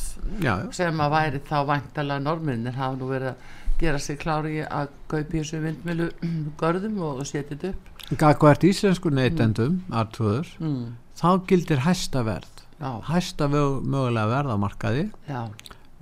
sem 0.76 1.04
að 1.04 1.14
væri 1.14 1.42
þá 1.48 1.58
væntalega 1.68 2.24
norminir 2.24 2.78
hafa 2.78 3.00
nú 3.00 3.12
verið 3.12 3.34
að 3.34 3.56
gera 3.78 4.00
sig 4.02 4.20
klári 4.22 4.62
að 4.66 4.90
kaupi 5.12 5.42
þessu 5.42 5.62
vindmilu 5.64 6.10
görðum 6.62 7.02
og 7.06 7.24
setja 7.28 7.54
þetta 7.54 7.74
upp. 7.74 7.92
Gagvart 8.18 8.64
íslensku 8.66 9.12
neytendum, 9.14 9.82
artrúður, 9.92 10.50
mm. 10.64 10.96
þá 11.20 11.30
gildir 11.50 11.84
hæsta 11.86 12.24
verð. 12.26 12.64
Já, 12.78 12.92
hæsta 13.10 13.50
mögulega 13.52 14.30
verð 14.32 14.54
á 14.54 14.58
markaði. 14.62 15.04
Já, 15.28 15.42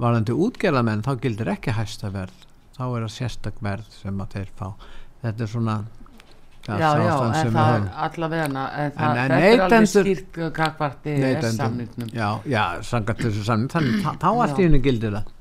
varðandi 0.01 0.35
útgerðamenn 0.45 1.03
þá 1.05 1.11
gildir 1.23 1.51
ekki 1.55 1.71
hæsta 1.77 2.09
verð. 2.13 2.41
Þá 2.75 2.83
er 2.89 3.05
það 3.05 3.13
sérstak 3.15 3.61
verð 3.63 3.85
sem 4.01 4.17
að 4.19 4.33
þeir 4.35 4.49
fá. 4.59 4.67
Þetta 5.23 5.43
er 5.45 5.47
svona 5.53 5.75
já, 6.65 6.75
já, 6.75 6.89
ástand 6.89 7.35
en 7.39 7.53
það 7.55 7.69
höfum. 7.71 7.87
allavega 8.07 8.45
en, 8.49 8.57
En- 8.57 8.91
þetta 8.97 9.39
er 9.39 9.63
alveg 9.67 9.87
skýrt 9.93 10.39
kakvarti 10.57 11.15
samningnum. 11.55 12.09
Já, 12.13 12.29
já, 12.49 12.63
sangat 12.83 13.17
þessu 13.23 13.43
samning 13.47 13.69
þannig 13.71 14.03
þá- 14.03 14.25
allt 14.25 14.57
í 14.59 14.61
Já. 14.61 14.67
henni 14.67 14.81
gildir 14.83 15.11
það. 15.19 15.31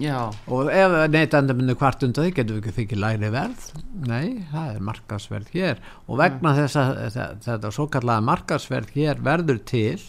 Já, 0.00 0.32
og 0.48 0.70
ef 0.72 0.94
neytandi 1.12 1.52
myndir 1.54 1.76
hvart 1.76 2.02
undan 2.06 2.24
því 2.24 2.30
getum 2.34 2.56
við 2.56 2.62
ekki 2.64 2.72
fikið 2.78 3.00
læri 3.02 3.28
verð? 3.30 3.66
Nei, 4.08 4.46
það 4.50 4.74
er 4.74 4.80
markaðsverð 4.80 5.50
hér. 5.52 5.76
Og 6.08 6.16
vegna 6.18 6.54
þess 6.56 6.76
að 6.80 7.00
þe- 7.12 7.26
þetta 7.44 7.70
svo 7.76 7.86
kallaða 7.92 8.24
markaðsverð 8.24 8.94
hér 8.96 9.20
verður 9.20 9.60
til 9.68 10.00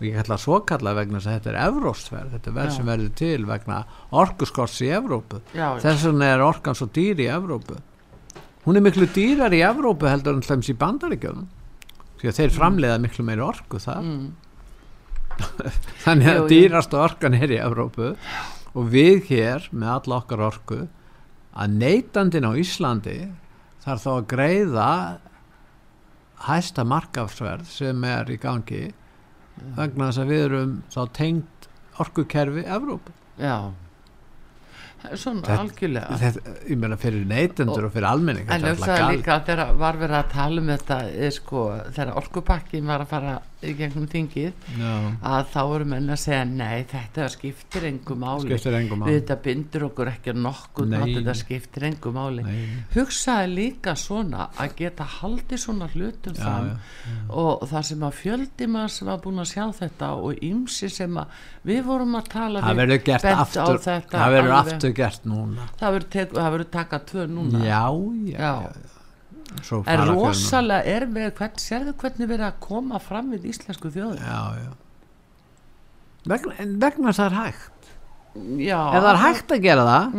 og 0.00 0.06
ég 0.08 0.16
kalla 0.16 0.38
svo 0.40 0.62
kallaða 0.64 1.02
vegna 1.02 1.18
þess 1.20 1.28
að 1.28 1.34
þetta 1.36 1.50
er 1.50 1.56
evróstverð, 1.60 2.28
þetta 2.34 2.48
er 2.48 2.54
verð 2.56 2.70
sem 2.72 2.86
verður 2.88 3.10
til 3.20 3.46
vegna 3.50 3.78
orkuskorts 4.16 4.78
í 4.80 4.86
Evrópu. 4.96 5.40
Þess 5.52 6.06
vegna 6.08 6.28
er 6.32 6.44
orkan 6.44 6.78
svo 6.78 6.86
dýr 6.88 7.20
í 7.20 7.26
Evrópu. 7.28 7.76
Hún 8.64 8.80
er 8.80 8.84
miklu 8.86 9.08
dýrar 9.12 9.52
í 9.52 9.60
Evrópu 9.64 10.08
heldur 10.08 10.38
en 10.38 10.46
hlæms 10.46 10.70
í 10.72 10.76
bandaríkjum 10.80 11.44
því 12.20 12.30
að 12.30 12.38
þeir 12.38 12.54
framleiða 12.54 13.00
miklu 13.00 13.24
meiri 13.24 13.44
orku 13.44 13.80
það 13.80 14.08
mm, 14.08 14.24
þannig 16.04 16.30
að 16.32 16.48
dýrasta 16.52 17.00
orkan 17.04 17.36
er 17.36 17.52
í 17.52 17.60
Evrópu. 17.60 18.14
Og 18.72 18.88
við 18.88 19.28
hér 19.28 19.68
með 19.74 19.92
alla 19.98 20.20
okkar 20.22 20.44
orku 20.48 20.80
að 21.52 21.76
neytandin 21.76 22.48
á 22.48 22.52
Íslandi 22.56 23.18
þarf 23.84 24.06
þá 24.06 24.10
að 24.14 24.28
greiða 24.32 24.88
hæsta 26.46 26.86
markafsverð 26.88 27.68
sem 27.68 28.04
er 28.08 28.32
í 28.32 28.40
gangi 28.40 28.86
vegna 29.76 30.08
þess 30.10 30.22
að 30.24 30.32
við 30.34 30.44
erum 30.48 30.74
þá 30.94 31.00
tengt 31.20 31.68
orkukerfi 32.00 32.64
Evrópu. 32.64 33.12
Já. 33.40 33.56
Það 35.00 35.14
svona 35.16 35.40
Þetta- 35.46 35.60
algjörlega 35.64 36.16
þetta, 36.20 36.54
ég 36.68 36.76
meina 36.78 36.96
fyrir 37.00 37.22
neytendur 37.28 37.86
og, 37.86 37.92
fyrir 37.94 38.04
almenning 38.10 38.50
En 38.52 38.60
þetta 38.66 38.96
er 38.98 39.06
líka 39.16 39.38
þegar 39.46 39.70
var 39.80 39.96
verið 39.96 40.16
að 40.18 40.28
tala 40.34 40.60
um 40.60 40.66
þetta 40.74 40.98
er 41.26 41.30
sko, 41.32 41.62
þegar 41.96 42.16
orkupakkin 42.20 42.84
var 42.90 43.00
að 43.06 43.08
fara 43.14 43.36
í 43.60 43.72
gegnum 43.76 44.06
þingið 44.08 44.52
Já, 44.80 44.92
að 45.30 45.48
þá 45.52 45.58
eru 45.74 45.86
menn 45.90 46.12
að 46.14 46.20
segja 46.22 46.44
nei 46.48 46.84
þetta 46.88 47.26
skiptir 47.34 47.84
engum 47.90 48.22
við 48.24 49.18
þetta 49.20 49.36
bindur 49.44 49.84
okkur 49.90 50.10
ekki 50.14 50.34
nokkuð 50.36 50.94
þetta 50.94 51.34
skiptir 51.40 51.86
engu 51.90 52.12
máli. 52.16 52.44
Nei, 52.46 52.62
hugsaði 52.94 53.50
líka 53.54 53.94
svona 54.00 54.46
að 54.56 54.74
geta 54.80 55.04
haldið 55.18 55.60
svona 55.64 55.88
hlutum 55.92 56.34
já, 56.38 56.40
fram 56.42 56.70
já, 56.70 57.18
og 57.42 57.66
það 57.70 57.84
sem 57.90 58.06
að 58.08 58.16
fjöldi 58.22 58.70
maður 58.76 58.94
sem 58.96 59.10
var 59.12 59.20
búin 59.26 59.42
að 59.44 59.50
sjá 59.52 59.66
þetta 59.82 60.12
og 60.20 60.40
ymsi 60.50 60.88
sem 60.90 61.20
að 61.20 61.42
við 61.68 61.82
vorum 61.90 62.16
að 62.20 62.30
tala 62.32 62.62
það 62.64 62.80
verður 62.80 63.02
gert 63.10 63.28
aftur. 63.34 63.82
það 63.84 64.32
verður 64.36 64.56
aftur 64.60 64.96
gert 65.02 65.28
núna. 65.28 65.68
Það 65.80 65.92
verður 65.98 66.10
tek- 66.16 66.32
það 66.38 66.50
verður 66.56 66.70
taka 66.80 66.98
tvö 67.12 67.26
núna. 67.28 67.60
Já, 67.66 67.84
já, 68.24 68.38
Já. 68.40 68.54
já. 68.64 68.99
Fjölmiðlar. 69.66 70.12
rosalega 70.14 70.94
er 70.94 71.06
við, 71.10 71.28
hvern, 71.40 71.58
sérðu 71.60 71.96
hvernig 72.00 72.30
erum 72.36 72.46
að 72.46 72.62
koma 72.64 73.00
fram 73.02 73.34
við 73.34 73.50
íslensku 73.50 73.92
þjóðin? 73.94 74.22
já, 74.22 74.40
já. 74.64 74.72
Vegna, 76.30 76.56
vegna 76.82 77.12
það 77.16 77.26
er 77.26 77.36
hægt. 77.38 77.92
Já, 78.60 78.80
ef 78.94 79.02
það 79.02 79.10
er 79.10 79.22
hægt 79.24 79.54
að 79.54 79.62
gera 79.64 79.86
það 79.88 80.18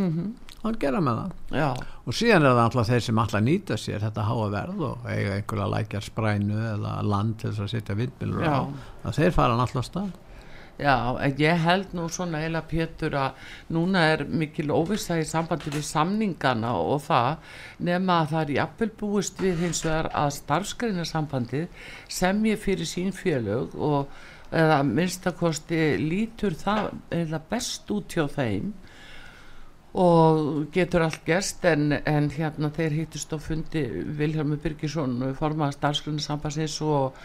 þá 0.61 0.79
gera 0.81 1.01
með 1.01 1.19
það. 1.19 1.35
Já, 1.57 1.69
og 2.05 2.17
síðan 2.17 2.43
er 2.45 2.51
það 2.51 2.63
alltaf 2.65 2.89
þeir 2.89 3.05
sem 3.05 3.21
alltaf 3.23 3.45
nýta 3.45 3.77
sér 3.81 4.03
þetta 4.03 4.25
háa 4.27 4.49
verð 4.53 4.83
og 4.89 5.07
eiga 5.09 5.37
einhverja 5.37 5.69
lækjar 5.75 6.05
sprænu 6.05 6.59
eða 6.73 6.91
land 7.07 7.37
til 7.41 7.53
þess 7.53 7.63
að 7.65 7.71
setja 7.71 7.97
á. 8.45 8.61
Að 9.07 9.17
þeir 9.17 9.33
fara 9.37 9.57
alltaf 9.63 9.87
stað 9.87 10.11
já, 10.81 10.95
ég 11.37 11.63
held 11.65 11.93
nú 11.97 12.07
svona 12.09 12.41
eiginlega 12.41 12.67
Pétur 12.71 13.15
að 13.21 13.53
núna 13.75 14.03
er 14.15 14.25
mikil 14.25 14.73
óvissa 14.73 15.19
í 15.21 15.25
sambandi 15.27 15.71
við 15.73 15.85
samningana 15.87 16.73
og 16.81 17.03
það 17.05 17.55
nema 17.87 18.21
að 18.21 18.33
það 18.33 18.43
er 18.43 18.53
jafnvel 18.57 18.91
búist 18.99 19.41
við 19.41 19.65
hins 19.67 19.85
vegar 19.85 20.11
að 20.23 20.33
starfsgreinasambandið 20.39 21.87
sem 22.19 22.45
ég 22.49 22.61
fyrir 22.61 22.89
sín 22.89 23.13
félög 23.15 23.77
og 23.77 24.11
eða 24.51 24.81
minnstakosti 24.83 25.81
lítur 26.01 26.57
það 26.59 26.89
eiginlega 27.11 27.43
best 27.53 27.91
út 27.95 28.17
hjá 28.17 28.25
þeim 28.31 28.73
og 30.01 30.67
getur 30.71 31.05
allt 31.05 31.23
gerst 31.27 31.65
en, 31.67 31.91
en 32.07 32.29
hérna 32.31 32.71
þeir 32.71 32.97
hittust 33.01 33.33
á 33.35 33.37
fundi 33.39 33.83
Vilhelmur 34.17 34.59
Birgisson 34.63 35.17
formaða 35.39 35.75
starfsgrunarsambansins 35.75 36.77
og, 36.87 37.17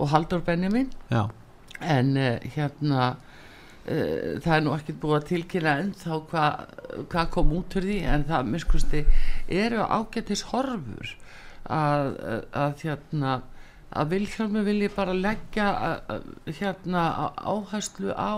og 0.00 0.08
Haldur 0.12 0.40
Benjamin. 0.44 0.88
Já, 1.12 1.28
en 1.80 2.12
uh, 2.16 2.36
hérna 2.56 3.08
uh, 3.16 4.36
það 4.42 4.52
er 4.56 4.64
nú 4.64 4.74
ekkert 4.76 5.00
búið 5.02 5.18
að 5.18 5.28
tilkynna 5.32 5.74
ennþá 5.82 6.20
hvað 6.30 7.04
hva 7.12 7.26
kom 7.34 7.52
út 7.56 7.76
úr 7.78 7.88
því 7.88 7.98
en 8.12 8.26
það 8.30 8.52
miskusti 8.54 9.04
eru 9.64 9.84
ágættis 9.84 10.46
horfur 10.52 11.12
að, 11.64 12.16
að, 12.16 12.48
að 12.52 12.86
hérna 12.86 13.36
að 13.96 14.10
Vilhelmur 14.12 14.64
vilji 14.66 14.88
bara 14.92 15.14
leggja 15.14 15.66
hérna 16.58 17.02
áherslu 17.38 18.10
á 18.12 18.34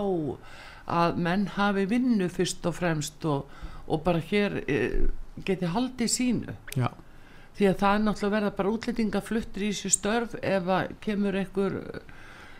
að 0.89 1.17
menn 1.21 1.47
hafi 1.55 1.85
vinnu 1.89 2.29
fyrst 2.33 2.65
og 2.65 2.77
fremst 2.77 3.25
og, 3.29 3.49
og 3.87 4.03
bara 4.05 4.21
hér 4.31 4.61
uh, 4.63 5.09
geti 5.45 5.69
haldið 5.69 6.11
sínu. 6.11 6.55
Já, 6.77 6.89
því 7.57 7.69
að 7.69 7.77
það 7.81 7.95
er 7.95 8.05
náttúrulega 8.05 8.35
verða 8.37 8.55
bara 8.57 8.73
útlendinga 8.73 9.21
fluttir 9.25 9.67
í 9.67 9.73
þessu 9.73 9.91
störf 9.93 10.35
ef 10.41 10.71
að 10.73 10.95
kemur 11.03 11.37
einhver 11.39 11.77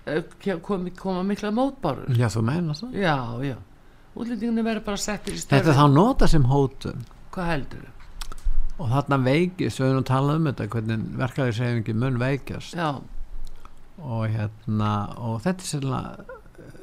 eh, 0.05 0.57
komi, 0.65 0.93
koma 0.97 1.23
mikla 1.27 1.51
mótbárur. 1.55 2.09
Já 2.17 2.29
þú 2.31 2.45
meina 2.47 2.75
það. 2.77 2.97
Já, 3.03 3.17
já. 3.43 3.55
Útlendinginni 4.15 4.65
verður 4.65 4.85
bara 4.89 4.99
settir 4.99 5.35
í 5.35 5.39
þetta 5.39 5.61
störf 5.61 5.71
er 5.73 5.79
þá 5.79 5.85
nota 5.93 6.27
sem 6.27 6.49
hótun. 6.49 7.07
Hvað 7.33 7.53
heldur 7.53 7.87
og 8.79 8.87
þarna 8.87 9.17
veikist, 9.25 9.81
við 9.81 9.89
höfum 9.89 10.05
talað 10.07 10.37
um 10.39 10.45
þetta 10.47 10.65
hvernig 10.71 11.07
verkefæðisreifingi 11.19 11.95
mun 11.99 12.19
veikjast. 12.21 12.77
Já, 12.79 12.93
og 13.99 14.27
hérna 14.31 14.91
og 15.19 15.41
þetta 15.43 15.65
er 15.65 15.69
sérlega 15.73 16.37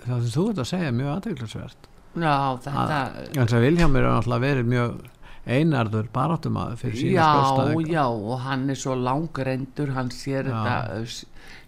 það 0.07 0.25
sem 0.25 0.33
þú 0.35 0.47
ert 0.51 0.63
að 0.63 0.71
segja 0.71 0.95
mjög 0.95 1.13
aðeinsvært 1.15 1.89
já, 2.17 2.35
þetta 2.67 2.99
eins 3.43 3.55
og 3.57 3.65
Vilhjálmur 3.65 4.03
er 4.03 4.13
náttúrulega 4.13 4.45
verið 4.45 4.71
mjög 4.73 4.99
einarður 5.47 6.09
baráttumaður 6.15 6.81
fyrir 6.81 6.99
sína 6.99 7.15
já, 7.15 7.27
skjólstæðinga 7.31 7.95
já, 7.95 8.05
og 8.11 8.43
hann 8.43 8.67
er 8.73 8.79
svo 8.81 8.97
langrendur 8.99 9.93
hann 9.95 10.11
sér 10.15 10.51
Já. 10.51 10.57
þetta 10.67 11.27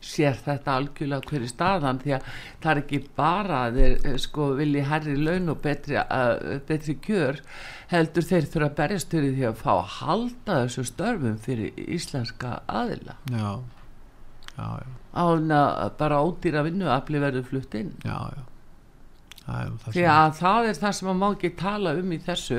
sér 0.08 0.38
þetta 0.42 0.74
algjörlega 0.78 1.30
hverju 1.30 1.50
staðan 1.50 2.00
því 2.02 2.14
að 2.16 2.28
það 2.62 2.70
er 2.72 2.80
ekki 2.82 3.00
bara 3.18 3.60
að 3.68 3.78
þeir 3.78 3.94
eh, 4.10 4.18
sko 4.24 4.48
vilji 4.58 4.84
herri 4.90 5.16
laun 5.18 5.54
og 5.54 5.62
betri, 5.62 5.98
uh, 6.02 6.58
betri 6.66 6.98
kjör 7.06 7.40
heldur 7.92 8.26
þeir 8.26 8.50
þurfa 8.50 8.68
að 8.68 8.76
berjast 8.82 9.14
fyrir 9.14 9.34
því 9.38 9.48
að 9.52 9.62
fá 9.62 9.72
að 9.76 9.96
halda 10.00 10.60
þessu 10.64 10.86
störfum 10.90 11.40
fyrir 11.46 11.82
íslenska 11.86 12.58
aðila 12.66 13.18
já, 13.30 13.50
já, 14.58 14.68
já, 14.82 14.92
án 15.14 15.50
að 15.54 15.96
bara 16.02 16.22
ódýra 16.26 16.66
vinnuafli 16.66 17.22
verður 17.22 17.50
flutt 17.52 17.78
inn 17.78 17.94
já, 18.02 18.18
já. 18.34 18.46
Er 19.48 19.70
því 19.94 20.02
að 20.12 20.32
það 20.38 20.66
er 20.68 20.78
það 20.82 20.92
sem 20.98 21.08
maður 21.08 21.18
má 21.22 21.28
ekki 21.34 21.50
tala 21.56 21.92
um 21.96 22.10
í 22.12 22.18
þessu 22.26 22.58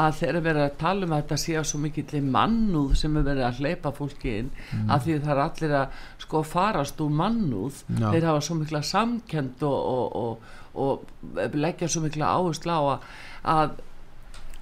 að 0.00 0.14
þeir 0.18 0.28
eru 0.30 0.40
verið 0.46 0.62
að 0.66 0.76
tala 0.80 1.06
um 1.06 1.12
að 1.12 1.22
þetta 1.22 1.38
sé 1.42 1.56
á 1.60 1.62
svo 1.68 1.80
mikill 1.82 2.22
mannúð 2.32 2.94
sem 3.02 3.16
er 3.20 3.26
verið 3.26 3.44
að 3.50 3.60
hleypa 3.60 3.92
fólki 3.98 4.32
inn 4.38 4.50
Mm. 4.72 4.88
að 4.94 5.02
því 5.04 5.16
það 5.26 5.32
er 5.34 5.42
allir 5.44 5.74
að 5.82 6.00
sko 6.24 6.42
farast 6.42 7.00
úr 7.04 7.10
mannúð. 7.20 7.82
Já. 7.98 8.08
þeir 8.14 8.24
hafa 8.30 8.40
svo 8.46 8.54
mikla 8.62 8.80
samkend 8.82 9.62
og, 9.68 9.80
og, 9.92 10.16
og, 10.16 11.04
og 11.36 11.54
leggja 11.54 11.88
svo 11.92 12.00
mikla 12.06 12.30
áherslu 12.38 12.72
á 12.72 12.80
að, 12.94 13.76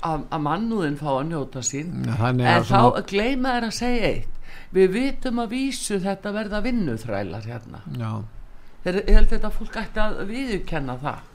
að, 0.03 0.21
að, 0.27 0.41
mannúðin 0.43 0.99
fá 0.99 1.09
að 1.21 1.29
njóta 1.31 1.63
sín. 1.63 2.03
En 2.09 2.67
þá 2.67 3.01
gleyma 3.07 3.55
þær 3.61 3.69
að 3.71 3.79
segja 3.79 4.11
eitt 4.17 4.37
við 4.75 4.93
vitum 4.95 5.39
að 5.43 5.51
vísu 5.55 5.99
þetta 6.03 6.31
verða 6.35 6.61
vinnuþrælar 6.67 7.47
hérna. 7.47 7.81
Já, 7.99 8.11
þeir, 8.85 9.01
held 9.11 9.29
þetta 9.33 9.51
fólk 9.55 9.77
ætti 9.85 10.01
að 10.03 10.21
viðurkenna 10.31 10.99
það 11.03 11.27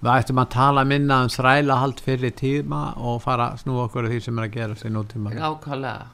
við 0.00 0.10
ættum 0.14 0.40
að 0.40 0.50
tala 0.54 0.84
minna 0.88 1.20
um 1.24 1.30
þrælahald 1.32 2.00
fyrir 2.04 2.32
tíma 2.36 2.80
og 2.96 3.20
fara 3.24 3.50
að 3.52 3.64
snúa 3.64 3.86
okkur 3.86 4.08
því 4.08 4.20
sem 4.24 4.38
er 4.40 4.48
að 4.48 4.56
gera 4.56 4.76
sig 4.80 4.94
nútíma 4.94 5.34
nákvæmlega. 5.36 6.06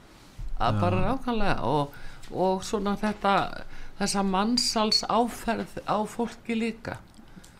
Bara 0.58 1.02
nákvæmlega 1.04 1.56
og, 1.70 1.98
og 2.32 2.64
svona 2.66 2.96
þetta 3.00 3.34
þessa 4.00 4.24
mannsals 4.26 5.04
áferð 5.08 5.78
á 5.86 5.98
fólki 6.08 6.58
líka. 6.58 6.98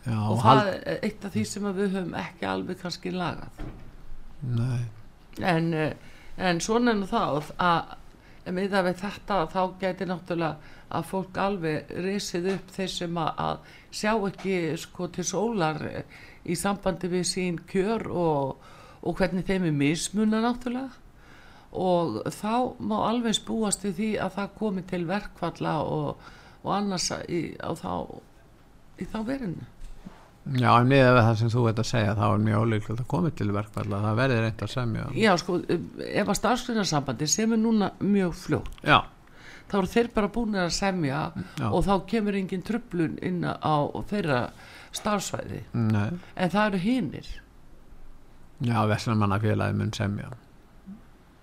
Já, 0.07 0.17
og 0.23 0.39
það 0.39 0.49
hald, 0.49 0.73
er 0.73 0.99
eitt 1.03 1.25
af 1.27 1.33
því 1.33 1.45
sem 1.51 1.65
við 1.67 1.95
höfum 1.95 2.13
ekki 2.15 2.47
alveg 2.47 2.81
kannski 2.81 3.11
lagað. 3.11 3.63
Nei, 4.47 4.83
en, 5.41 5.73
eh, 5.73 5.95
en 6.37 6.61
svona 6.63 6.93
nú 6.95 7.07
það 7.09 7.51
að 7.57 7.95
með 8.53 8.69
það 8.71 8.85
við 8.87 9.01
þetta 9.01 9.39
þá 9.51 9.61
gæti 9.81 10.07
náttúrulega 10.07 10.75
að 10.97 11.07
fólk 11.09 11.39
alveg 11.43 11.89
risið 12.05 12.51
upp 12.53 12.69
þeir 12.75 12.91
sem 12.93 13.17
að 13.19 13.73
sjá 13.97 14.13
ekki 14.29 14.57
sko 14.79 15.09
til 15.13 15.25
sólar 15.27 15.81
eh, 15.89 16.23
í 16.47 16.55
sambandi 16.55 17.09
við 17.11 17.27
sín 17.27 17.59
kjör 17.69 18.07
og, 18.11 18.71
og 19.01 19.19
hvernig 19.19 19.47
þeim 19.47 19.69
er 19.69 19.77
mismuna 19.77 20.41
náttúrulega. 20.43 21.03
Og 21.77 22.21
þá 22.31 22.77
má 22.79 22.97
alveg 23.09 23.35
spúast 23.37 23.83
við 23.85 23.97
því 23.97 24.11
að 24.23 24.35
það 24.37 24.53
komi 24.61 24.83
til 24.87 25.01
verkfalla 25.09 25.73
og, 25.83 26.29
og 26.63 26.69
annars 26.73 27.09
í, 27.27 27.41
þá 27.57 27.91
í 28.97 29.09
þá 29.11 29.19
verinu. 29.27 29.67
Já, 30.55 30.69
en 30.79 30.87
niður 30.87 31.17
við 31.17 31.25
það 31.25 31.37
sem 31.41 31.51
þú 31.51 31.61
ert 31.67 31.79
að 31.81 31.89
segja 31.89 32.15
þá 32.15 32.25
er 32.27 32.43
mjög 32.45 32.61
ólíklegt 32.63 33.01
að 33.03 33.09
koma 33.11 33.31
til 33.35 33.49
verkfalla. 33.51 33.99
Það 34.05 34.19
verður 34.21 34.43
reynd 34.45 34.63
að 34.63 34.71
semja. 34.71 35.07
Já 35.19 35.31
sko, 35.41 35.57
ef 36.07 36.31
að 36.31 36.39
starfsgrunarsambandi 36.39 37.27
sem 37.31 37.55
er 37.55 37.59
núna 37.59 37.89
mjög 37.99 38.37
fljótt 38.45 38.87
já, 38.87 39.01
þá 39.67 39.77
eru 39.81 39.87
þeir 39.91 40.09
bara 40.15 40.27
búin 40.31 40.55
að 40.55 40.69
semja 40.71 41.21
Já. 41.59 41.67
og 41.71 41.83
þá 41.85 41.93
kemur 42.07 42.35
engin 42.39 42.63
tröflun 42.63 43.17
inn 43.21 43.43
á 43.43 43.75
þeirra 44.09 44.49
starfsvæði. 44.95 45.63
Nei, 45.73 46.09
en 46.35 46.49
það 46.53 46.67
eru 46.71 46.77
hinnir 46.85 47.27
já, 48.63 48.77
Vestlumannafélagi 48.89 49.75
mun 49.77 49.91
semja. 49.93 50.29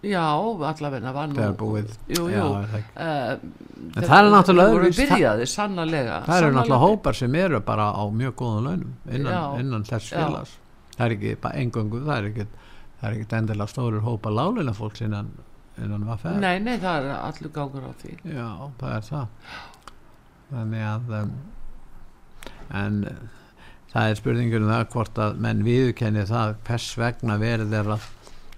Já, 0.04 0.20
allavega 0.68 1.12
var 1.16 1.28
nú 1.30 1.36
þegar 1.38 1.54
búið. 1.56 1.92
Jú, 2.12 2.26
já, 2.28 2.40
jú, 2.42 2.48
er 2.58 2.72
ekki. 2.76 2.90
uh, 3.00 3.94
En 3.96 4.02
það 4.04 4.18
er 4.18 4.26
náttúrulega 4.34 4.72
öðruvísi- 4.74 5.06
byrjaði 5.08 5.46
sannarlega 5.48 6.18
það 6.26 6.42
eru 6.42 6.50
náttúrulega 6.58 6.82
hópar 6.82 7.14
sem 7.16 7.34
eru 7.40 7.60
bara 7.60 7.86
á 7.96 8.02
mjög 8.12 8.34
góðum 8.36 8.66
launum 8.68 8.92
innan, 9.08 9.32
Já. 9.32 9.60
innan 9.60 9.84
þess 9.84 10.10
Já. 10.12 10.18
félags. 10.26 10.52
Það 10.98 11.06
er 11.06 11.14
ekki 11.16 11.32
bara 11.40 11.54
engöngu 11.62 12.02
það 12.04 12.18
er 12.18 12.28
ekki, 12.32 12.46
er 13.02 13.38
endilega 13.38 13.68
stórir 13.72 14.00
hópar 14.04 14.32
lálina 14.36 14.74
fólks 14.76 15.00
innan, 15.00 15.30
innan 15.82 16.06
VFR 16.06 16.40
nei, 16.42 16.58
nei, 16.62 16.76
það 16.82 17.08
er 17.08 17.14
allur 17.18 17.54
gangur 17.54 17.86
á 17.88 17.92
því. 18.00 18.16
Já, 18.30 18.48
það 18.80 18.96
er 18.96 19.06
það. 19.08 19.54
Þannig 20.50 20.84
að 20.88 21.14
um, 21.20 21.32
en 22.82 22.98
það 23.92 24.10
er 24.10 24.20
spurningur 24.20 24.64
um 24.64 24.74
það 24.74 24.84
hvort 24.94 25.22
að 25.24 25.40
menn 25.46 25.64
viðurkenni 25.66 26.26
það 26.28 26.58
hvers 26.68 26.90
vegna 27.00 27.38
verið 27.40 27.78
er 27.80 27.94
að 27.96 28.10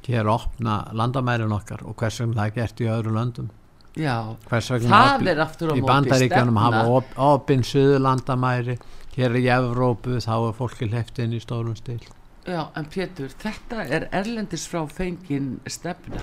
hér 0.06 0.28
opna 0.30 0.80
landamærin 0.94 1.54
okkar 1.56 1.82
og 1.86 1.96
hvers 1.98 2.20
vegna 2.22 2.42
það 2.42 2.50
er 2.50 2.58
gert 2.60 2.82
í 2.82 2.90
öðru 2.92 3.14
löndum. 3.16 3.48
Já, 3.96 4.36
það 4.50 5.30
er 5.32 5.40
aftur 5.40 5.72
á 5.72 5.74
í 5.74 5.80
móti 5.80 5.88
bandaríkjanum 5.88 6.60
hafa 6.60 6.82
stefna. 6.82 6.98
op, 6.98 7.14
opinn 7.32 7.64
suðurlandamæri 7.64 8.76
hér 9.16 9.38
í 9.40 9.46
Evrópu 9.48 10.20
þá 10.20 10.34
er 10.36 10.56
fólki 10.58 10.88
hleypt 10.92 11.20
inn 11.24 11.32
í 11.32 11.40
stórum 11.40 11.76
stíl 11.78 12.02
Já, 12.46 12.68
en 12.78 12.86
Pétur, 12.86 13.32
þetta 13.42 13.84
er 13.90 14.04
erlendis 14.14 14.68
frá 14.70 14.84
fengin 14.86 15.56
stefna 15.66 16.20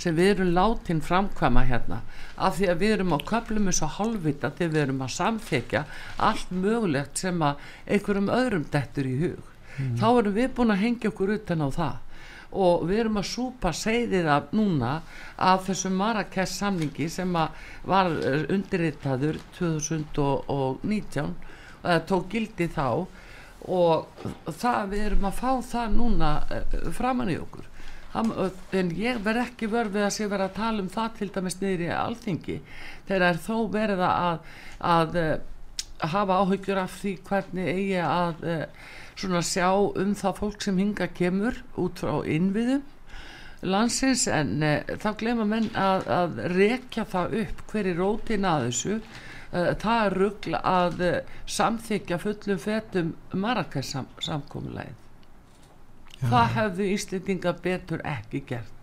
sem 0.00 0.14
við 0.16 0.30
erum 0.30 0.54
látin 0.56 1.02
framkvæma 1.04 1.66
hérna. 1.68 1.98
Af 2.40 2.56
því 2.56 2.70
að 2.72 2.80
við 2.80 2.94
erum 2.94 3.12
á 3.12 3.18
köflum 3.28 3.68
eins 3.68 3.82
og 3.84 3.92
hálfvita 3.98 4.50
þegar 4.56 4.72
við 4.72 4.82
erum 4.86 5.04
að 5.04 5.12
samþekja 5.18 5.82
allt 6.30 6.54
mögulegt 6.64 7.20
sem 7.20 7.44
að 7.44 7.68
einhverjum 7.84 8.32
öðrum 8.38 8.66
dettur 8.72 9.10
í 9.10 9.14
hug. 9.20 9.52
Þá 10.00 10.08
erum 10.08 10.38
við 10.38 10.48
búin 10.56 10.72
að 10.72 10.82
hengja 10.86 11.12
okkur 11.12 11.34
utan 11.36 11.66
á 11.66 11.68
það. 11.76 12.00
Og 12.64 12.88
við 12.88 13.04
erum 13.04 13.20
að 13.20 13.30
súpa 13.34 13.76
seiðið 13.76 14.32
af 14.38 14.56
núna 14.56 14.94
af 15.36 15.68
þessum 15.68 16.00
Marrakes 16.00 16.56
samningi 16.62 17.10
sem 17.12 17.36
var 17.36 18.12
eh, 18.24 18.48
undirritaður 18.48 19.36
2019 19.60 20.48
og 20.48 20.80
það 21.84 22.06
tók 22.08 22.30
gildi 22.32 22.72
þá 22.72 22.88
og 23.66 24.06
það 24.46 24.92
við 24.92 25.04
erum 25.08 25.26
að 25.28 25.38
fá 25.40 25.50
það 25.66 25.96
núna 25.96 26.30
uh, 26.46 26.78
framan 26.94 27.32
í 27.32 27.38
okkur. 27.40 27.66
En 28.18 28.92
ég 28.96 29.18
verð 29.22 29.42
ekki 29.44 29.68
vörð 29.70 29.98
við 29.98 30.06
að 30.06 30.14
sé 30.16 30.26
verið 30.30 30.46
að 30.46 30.56
tala 30.56 30.82
um 30.82 30.90
það 30.92 31.10
til 31.18 31.28
dæmis 31.34 31.58
niður 31.60 31.84
í 31.84 31.88
alþingi. 31.94 32.58
Þegar 33.08 33.26
er 33.28 33.40
þó 33.44 33.56
verið 33.74 34.04
að, 34.06 34.52
að 34.92 35.18
uh, 35.22 35.32
hafa 36.14 36.38
áhyggjur 36.42 36.82
af 36.84 37.00
því 37.02 37.14
hvernig 37.28 37.72
eigi 37.74 38.00
að 38.04 38.46
uh, 38.46 38.86
svona 39.18 39.42
sjá 39.44 39.68
um 39.74 40.14
það 40.16 40.38
fólk 40.38 40.64
sem 40.64 40.78
hinga 40.78 41.10
kemur 41.18 41.58
út 41.76 42.00
frá 42.00 42.14
innviðum 42.24 42.84
landsins. 43.66 44.28
En 44.30 44.62
þá 45.02 45.08
glemma 45.18 45.48
menn 45.50 45.72
að, 45.74 46.06
að 46.06 46.42
rekja 46.54 47.04
það 47.10 47.40
upp. 47.42 47.64
Hver 47.72 47.90
er 47.90 47.98
rótin 47.98 48.46
að 48.46 48.68
þessu 48.68 49.00
það 49.50 50.06
er 50.06 50.16
rugl 50.22 50.56
að 50.60 51.04
uh, 51.04 51.36
samþykja 51.58 52.18
fullum 52.22 52.58
fetum 52.62 53.12
Marrakesh 53.32 53.94
sam, 53.94 54.10
samkomulegið 54.20 54.96
það 56.26 56.50
hefðu 56.56 56.90
Íslendinga 56.94 57.54
betur 57.62 58.02
ekki 58.06 58.42
gert. 58.48 58.74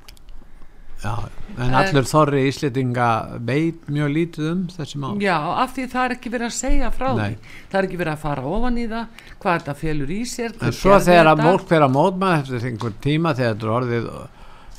Já, 1.04 1.28
en 1.60 1.74
allur 1.76 2.08
þorri 2.08 2.46
Íslendinga 2.48 3.08
veit 3.46 3.90
mjög 3.92 4.14
lítið 4.16 4.46
um 4.50 4.62
þessi 4.72 5.02
mál. 5.02 5.12
Já, 5.22 5.36
af 5.36 5.74
því 5.76 5.88
það 5.92 6.06
er 6.06 6.16
ekki 6.16 6.32
verið 6.34 6.48
að 6.48 6.56
segja 6.56 6.92
frá 6.96 7.10
Nei. 7.18 7.26
því 7.26 7.52
það 7.74 7.80
er 7.80 7.88
ekki 7.90 8.00
verið 8.00 8.14
að 8.14 8.24
fara 8.24 8.46
ofan 8.56 8.80
í 8.80 8.86
það 8.94 9.28
hvað 9.44 9.60
þetta 9.60 9.76
felur 9.82 10.16
í 10.16 10.22
sér 10.32 10.56
En 10.62 10.78
svo 10.80 11.02
þegar 11.04 11.32
að 11.34 11.44
fólk 11.50 11.68
fyrir 11.70 11.86
að 11.90 11.94
mótmaða 11.98 12.40
eftir 12.40 12.68
einhver 12.72 12.96
tíma 13.04 13.36
þegar 13.36 13.54
þetta 13.54 13.68
er 13.68 13.76
orðið 13.76 14.10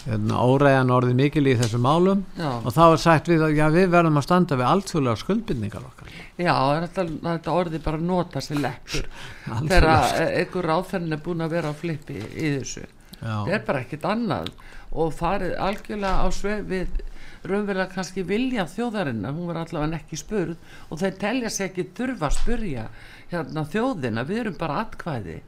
hérna, 0.06 0.40
óreiðan 0.42 0.92
orðið 0.96 1.18
mikil 1.20 1.44
í 1.50 1.54
þessum 1.60 1.84
málum. 1.86 2.24
Já. 2.38 2.50
og 2.62 2.74
þá 2.74 2.82
er 2.86 3.02
sagt 3.02 3.30
við 3.30 3.44
að 3.46 3.56
já, 3.58 3.64
við 3.74 3.88
verðum 3.94 4.20
að 4.20 4.26
standa 4.26 4.58
við 4.60 4.70
alþjóðlega 4.72 5.22
skuldbindningar 5.22 5.88
okkar. 5.90 6.12
Já, 6.36 6.54
þetta, 6.84 7.06
þetta 7.24 7.56
orðið 7.62 7.84
bara 7.88 8.00
að 8.00 8.06
nota 8.10 8.44
sér 8.44 8.62
lekkur 8.62 9.10
þegar 9.46 9.88
að 9.92 10.22
einhver 10.26 10.70
ráðferðin 10.70 11.18
er 11.18 11.24
búin 11.26 11.46
að 11.46 11.58
vera 11.58 11.74
á 11.74 11.80
flippi 11.80 12.20
í 12.22 12.54
þessu. 12.58 12.86
Það 13.20 13.52
er 13.56 13.66
bara 13.66 13.82
ekkit 13.82 14.08
annað. 14.08 14.54
Og 14.96 15.12
farið 15.12 15.56
algjörlega 15.60 16.24
á 16.24 16.26
sveif 16.32 16.64
við 16.70 17.04
raunverulega 17.46 17.92
kannski 17.92 18.24
vilja 18.26 18.66
þjóðarinnar 18.70 19.34
hún 19.36 19.50
var 19.50 19.60
allavega 19.62 20.00
ekki 20.00 20.18
spurð 20.18 20.56
og 20.90 21.00
þeir 21.02 21.18
telja 21.20 21.52
sig 21.52 21.70
ekki 21.70 21.88
þurfa 21.96 22.30
að 22.30 22.38
spurja 22.40 22.86
hérna 23.30 23.66
þjóðina, 23.70 24.26
við 24.26 24.42
erum 24.44 24.58
bara 24.58 24.80
atkvæði 24.84 25.38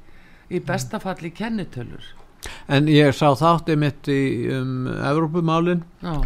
í 0.49 0.61
besta 0.65 1.01
falli 1.03 1.33
kennitölur 1.35 2.07
en 2.69 2.91
ég 2.93 3.15
sá 3.17 3.31
þátti 3.39 3.79
mitt 3.81 4.09
í 4.13 4.21
um, 4.55 4.87
Evrópumálin 4.89 5.83
Já, 6.03 6.21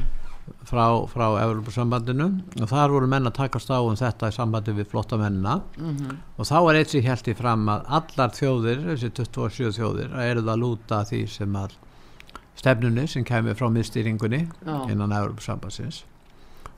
frá, 0.68 0.84
frá 1.10 1.26
Evrópusambandinu. 1.42 2.28
Og 2.60 2.68
þar 2.70 2.94
voru 2.94 3.08
menn 3.10 3.28
að 3.28 3.36
takast 3.38 3.70
á 3.72 3.78
um 3.80 3.96
þetta 3.98 4.30
í 4.32 4.36
sambandi 4.36 4.74
við 4.76 4.90
flotta 4.92 5.18
mennina 5.20 5.60
mhm, 5.78 6.18
og 6.36 6.48
þá 6.48 6.56
var 6.66 6.80
eitt 6.80 6.92
sem 6.94 7.06
held 7.06 7.30
í 7.30 7.36
fram 7.38 7.64
að 7.72 7.88
allar 8.00 8.36
þjóðir, 8.36 8.84
þessi 8.90 9.12
27 9.20 9.72
þjóðir 9.78 10.14
að 10.16 10.30
eru 10.30 10.44
það 10.44 10.54
að 10.54 10.62
lúta 10.64 11.02
því 11.08 11.22
sem 11.30 11.58
að 11.58 11.78
stefnunni 12.58 13.08
sem 13.08 13.26
kemur 13.26 13.58
frá 13.58 13.68
miðstýringunni 13.72 14.44
Já. 14.44 14.76
innan 14.92 15.16
Evrópusambandsins. 15.16 16.04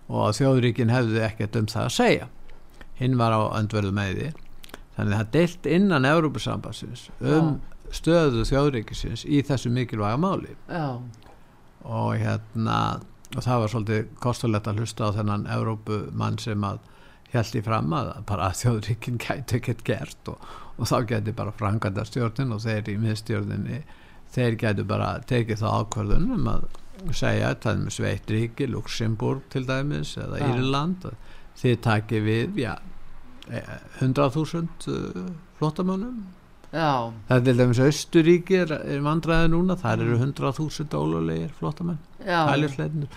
Og 0.08 0.28
að 0.28 0.40
þjóðríkin 0.40 0.92
hefðu 0.92 1.22
ekkert 1.24 1.56
um 1.58 1.68
það 1.70 1.86
að 1.88 1.94
segja. 1.96 2.32
Hinn 3.00 3.16
var 3.18 3.34
á 3.34 3.40
öndverðu 3.58 3.94
með 3.96 4.18
því 4.18 4.32
þannig 4.94 5.14
að 5.14 5.18
það 5.18 5.30
deilt 5.34 5.64
innan 5.74 6.04
Evrópusambandsins 6.06 7.08
um 7.18 7.56
stöðu 7.94 8.44
þjóðríkisins 8.48 9.24
í 9.26 9.42
þessu 9.46 9.72
mikilvæga 9.74 10.18
máli. 10.20 10.56
Já, 10.68 11.00
og 11.84 12.14
hérna 12.18 12.78
og 13.34 13.42
það 13.42 13.62
var 13.62 13.72
svolítið 13.72 14.10
kostulegt 14.22 14.68
að 14.70 14.82
hlusta 14.82 15.08
á 15.10 15.16
þennan 15.16 15.48
Evrópumann 15.50 16.38
sem 16.42 16.66
að 16.66 16.82
held 17.34 17.58
í 17.58 17.62
fram 17.66 17.94
að 17.96 18.12
bara 18.28 18.50
að 18.50 18.60
þjóðríkin 18.60 19.18
gæti 19.22 19.58
ekkert 19.58 19.82
gert 19.86 20.30
og, 20.30 20.48
og 20.78 20.90
þá 20.90 20.96
gæti 21.10 21.34
bara 21.36 21.54
franganda 21.58 22.04
stjórnin 22.06 22.54
og 22.54 22.62
þeir 22.62 22.92
í 22.92 22.96
miðstjórninni 23.02 23.80
þeir 24.34 24.58
gæti 24.60 24.86
bara 24.86 25.16
tekið 25.26 25.62
það 25.64 25.78
ákvörðun 25.80 26.30
um 26.36 26.50
að 26.52 26.68
segja 27.14 27.50
það 27.62 27.80
með 27.82 27.96
sveitt 27.96 28.30
ríki, 28.30 28.68
Luxemburg 28.70 29.42
til 29.52 29.64
dæmis 29.66 30.14
eða 30.20 30.40
Já. 30.40 30.46
Írland 30.54 31.08
að 31.10 31.18
þið 31.58 31.76
takið 31.88 32.28
við 32.28 32.62
eh, 32.64 33.74
100.000 34.00 34.94
uh, 34.94 35.26
flottamönnum 35.58 36.22
já, 36.74 36.90
það 37.28 37.36
er 37.36 37.44
til 37.46 37.54
dæmis 37.60 37.82
Östuríki 37.84 38.58
er, 38.64 38.74
er 38.82 39.04
vandræði 39.04 39.52
núna, 39.54 39.78
þar 39.80 40.02
eru 40.04 40.18
100.000 40.18 40.98
ólulegir 40.98 41.54
flottamenn 41.60 42.02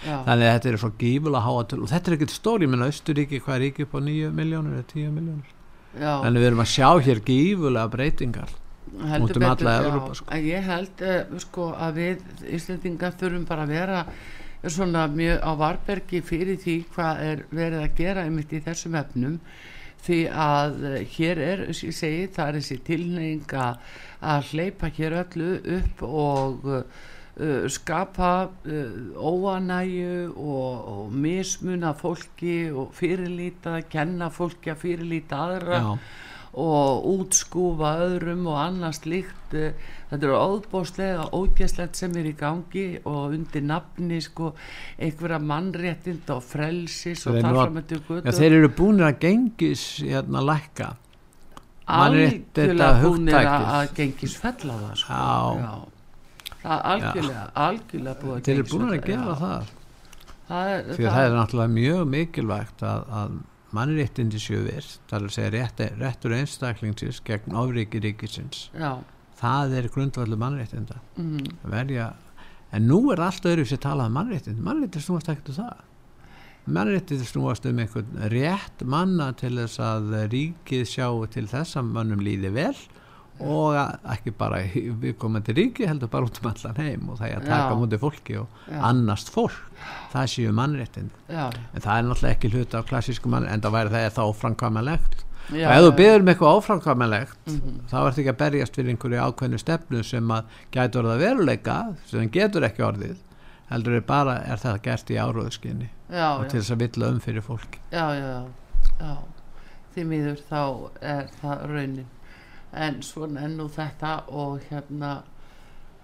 þannig 0.06 0.48
að 0.48 0.56
þetta 0.56 0.72
er 0.72 0.80
svo 0.84 0.94
gífulega 1.02 1.44
háa 1.48 1.66
til 1.72 1.82
og 1.82 1.92
þetta 1.92 2.12
er 2.12 2.18
ekkert 2.20 2.36
stóri, 2.36 2.68
ég 2.68 2.74
menna 2.74 2.92
Östuríki 2.94 3.42
hvað 3.42 3.58
er 3.58 3.66
ríki 3.66 3.88
upp 3.88 3.98
á 3.98 4.02
9 4.06 4.32
miljónur 4.38 4.78
eða 4.78 4.88
10 4.94 5.12
miljónur 5.18 5.54
þannig 5.98 6.44
við 6.44 6.50
erum 6.52 6.64
að 6.64 6.74
sjá 6.76 6.90
hér 7.10 7.26
gífulega 7.26 7.94
breytingar 7.98 8.56
heldur 8.88 9.30
út 9.30 9.38
um 9.38 9.50
alla. 9.50 9.78
Evrópu, 9.84 10.16
sko. 10.16 10.42
Ég 10.42 10.68
held 10.68 11.06
uh, 11.06 11.40
sko, 11.44 11.70
að 11.76 12.02
við 12.02 12.52
Íslendingar 12.58 13.16
þurfum 13.20 13.48
bara 13.48 13.66
að 13.66 13.74
vera 13.76 14.04
svona 14.68 15.06
mjög 15.12 15.44
á 15.44 15.52
varbergi 15.60 16.22
fyrir 16.26 16.60
því 16.62 16.78
hvað 16.96 17.24
er 17.24 17.44
verið 17.54 17.84
að 17.84 17.98
gera 18.00 18.24
einmitt 18.26 18.54
í 18.58 18.62
þessum 18.66 18.98
efnum 19.00 19.36
því 20.06 20.22
að 20.32 20.80
uh, 20.84 20.96
hér 21.18 21.44
er, 21.44 21.66
ég 21.72 21.96
segi, 21.96 22.30
það 22.36 22.48
er 22.50 22.60
þessi 22.60 22.80
tilneying 22.88 23.58
að, 23.58 23.94
hleypa 24.52 24.92
hér 24.98 25.20
öllu 25.24 25.50
upp 25.78 26.04
og 26.08 26.70
uh, 26.72 27.66
skapa 27.70 28.32
uh, 28.66 29.02
óanæju 29.18 30.32
og, 30.34 30.88
og 30.94 31.12
mismuna 31.14 31.94
fólki 31.98 32.72
og 32.74 32.96
fyrirlíta, 32.98 33.80
kenna 33.90 34.32
fólki 34.34 34.74
að 34.74 34.82
fyrirlíta 34.86 35.44
aðra 35.48 35.84
Já. 35.84 35.92
Og 36.58 37.06
útskúfa 37.12 37.92
öðrum 38.08 38.48
og 38.50 38.58
annars 38.58 39.04
líkt 39.06 39.54
þetta 39.54 40.18
eru 40.18 40.38
óðbóðslega 40.38 41.28
ógeðslegt 41.36 42.00
sem 42.00 42.16
er 42.18 42.30
í 42.32 42.36
gangi 42.38 42.86
og 43.04 43.36
undir 43.36 43.66
nafni 43.68 44.18
sko 44.24 44.54
einhverja 44.98 45.40
mannréttind 45.44 46.32
og 46.34 46.42
frelsis 46.46 47.26
og 47.28 47.38
þar 47.38 47.52
not- 47.52 47.60
fram 47.62 47.82
eftir 47.82 48.00
Já, 48.00 48.08
götu 48.08 48.36
þeir 48.40 48.56
eru 48.60 48.72
búinir 48.80 49.08
að 49.10 49.20
gengis 49.26 49.84
hérna 50.02 50.44
lækka. 50.48 50.90
Algjörlega 51.88 52.90
búinir 53.04 53.38
að, 53.38 53.94
gengis 53.96 54.38
fella 54.42 54.80
það 54.82 54.96
sko. 55.04 55.20
Já. 55.62 55.76
það 56.64 56.74
er 56.74 56.88
algjörlega, 56.94 57.44
algjörlega 57.68 58.22
búið 58.24 58.34
að 58.38 58.42
þeir 58.48 58.56
eru 58.58 58.72
búinir 58.72 58.98
að 58.98 59.06
gera 59.12 59.28
já. 59.28 59.38
það. 59.44 59.76
Það 60.48 60.74
er, 60.74 60.84
því 60.96 61.06
að 61.06 61.14
það 61.14 61.26
er 61.28 61.38
náttúrulega 61.38 61.76
mjög 61.76 62.04
mikilvægt 62.08 62.84
að, 62.88 63.08
að 63.20 63.38
mannréttindi 63.76 64.40
séu 64.42 64.62
virt 64.66 65.00
það 65.10 65.18
er 65.18 65.26
að 65.28 65.36
segja 65.36 65.52
rétt, 65.56 65.84
réttur 66.00 66.36
einstaklingsins 66.38 67.20
gegn 67.28 67.58
ofriki 67.58 68.02
ríkisins. 68.04 68.68
Já, 68.78 69.02
það 69.40 69.76
er 69.80 69.90
grundvallu 69.94 70.40
mannréttinda. 70.40 71.02
Mm, 71.20 71.52
verja 71.74 72.14
en 72.76 72.88
nú 72.88 73.02
er 73.14 73.22
allt 73.24 73.46
öðru 73.48 73.66
sem 73.68 73.82
talað 73.84 74.12
um 74.12 74.18
mannréttindi. 74.20 74.64
Mannréttindi 74.64 75.06
snúast 75.06 75.32
ekkert 75.32 75.52
um 75.54 75.60
það. 75.62 75.84
Mannréttindi 76.78 77.28
snúast 77.28 77.68
um 77.68 77.82
einhvern 77.84 78.24
rétt 78.34 78.84
manna 78.84 79.32
til 79.40 79.56
þess 79.56 79.82
að 79.84 80.16
ríkið 80.34 80.88
sjáu 80.92 81.28
til 81.32 81.48
þess 81.48 81.80
að 81.80 81.94
mannum 81.96 82.24
líði 82.24 82.52
vel 82.56 82.76
og 83.40 83.76
ekki 84.14 84.32
bara 84.38 84.62
í 84.66 84.82
viðkomandi 85.02 85.54
ríki 85.58 85.86
heldur 85.88 86.10
bara 86.10 86.26
út 86.26 86.40
um 86.42 86.50
allan 86.52 86.76
heim 86.82 87.10
og 87.10 87.20
það 87.20 87.28
er 87.32 87.38
að 87.42 87.46
taka 87.52 87.76
mútið 87.78 88.00
fólki 88.02 88.38
og 88.42 88.48
Já. 88.72 88.80
annast 88.90 89.30
fólk. 89.34 89.60
Það 90.14 90.26
séu 90.34 90.52
mannréttindi. 90.58 91.14
Já, 91.30 91.46
en 91.74 91.82
það 91.82 91.98
er 92.00 92.08
náttúrulega 92.08 92.36
ekki 92.38 92.52
hluti 92.56 92.78
af 92.80 92.88
klassísku 92.90 93.30
mann 93.30 93.46
en 93.48 93.62
það 93.62 93.76
væri 93.78 93.94
það 93.94 94.06
þá 94.18 94.22
óframkvæmanlegt. 94.32 95.24
Já 95.54 95.68
og 95.70 95.78
ef 95.78 95.84
þú 95.86 95.92
byður 96.02 96.20
um 96.26 96.28
eitthvað 96.34 96.58
óframkvæmanlegt 96.62 97.38
Mhm. 97.48 97.78
þá 97.92 97.96
ertu 98.08 98.20
ekki 98.24 98.34
að 98.34 98.42
berjast 98.42 98.76
fyrir 98.76 98.90
einhverju 98.96 99.22
ákveðnu 99.28 99.60
stefnu 99.62 100.04
sem 100.04 100.28
að 100.28 100.44
orðið 101.02 101.14
að 101.16 101.24
veruleika 101.28 101.78
sem 102.06 102.30
getur 102.30 102.64
ekki 102.68 102.84
orðið. 102.84 103.16
Heldur 103.70 103.94
er 103.96 104.02
bara 104.02 104.42
er 104.48 104.58
það 104.58 104.82
gert 104.82 105.10
í 105.12 105.16
áróðskinni 105.20 105.88
og 106.10 106.48
til 106.50 106.60
þess 106.62 106.72
að 106.72 106.78
villa 106.84 107.08
um 107.12 107.20
fyrir 107.20 107.42
fólki. 107.44 107.80
Já, 107.92 108.06
já, 108.16 108.44
já. 109.00 109.16
því 109.96 110.04
miður 110.08 110.38
þá 110.50 110.90
er 111.02 111.28
það 111.42 111.66
raunin 111.72 112.06
en 112.86 113.02
svona 113.06 113.44
er 113.48 113.54
nú 113.58 113.68
þetta 113.74 114.12
og 114.30 114.60
hérna 114.70 115.12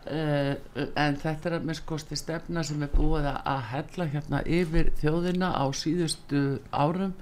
uh, 0.07 0.55
en 0.95 1.19
þetta 1.21 1.49
er 1.51 1.57
að 1.59 1.67
minnskosti 1.69 2.17
stefna 2.19 2.63
sem 2.67 2.81
er 2.85 2.91
búið 2.95 3.29
að- 3.33 3.69
hella 3.73 4.09
hérna 4.15 4.41
yfir 4.45 4.91
þjóðina 5.01 5.53
á 5.55 5.65
síðustu 5.75 6.43
árum 6.71 7.13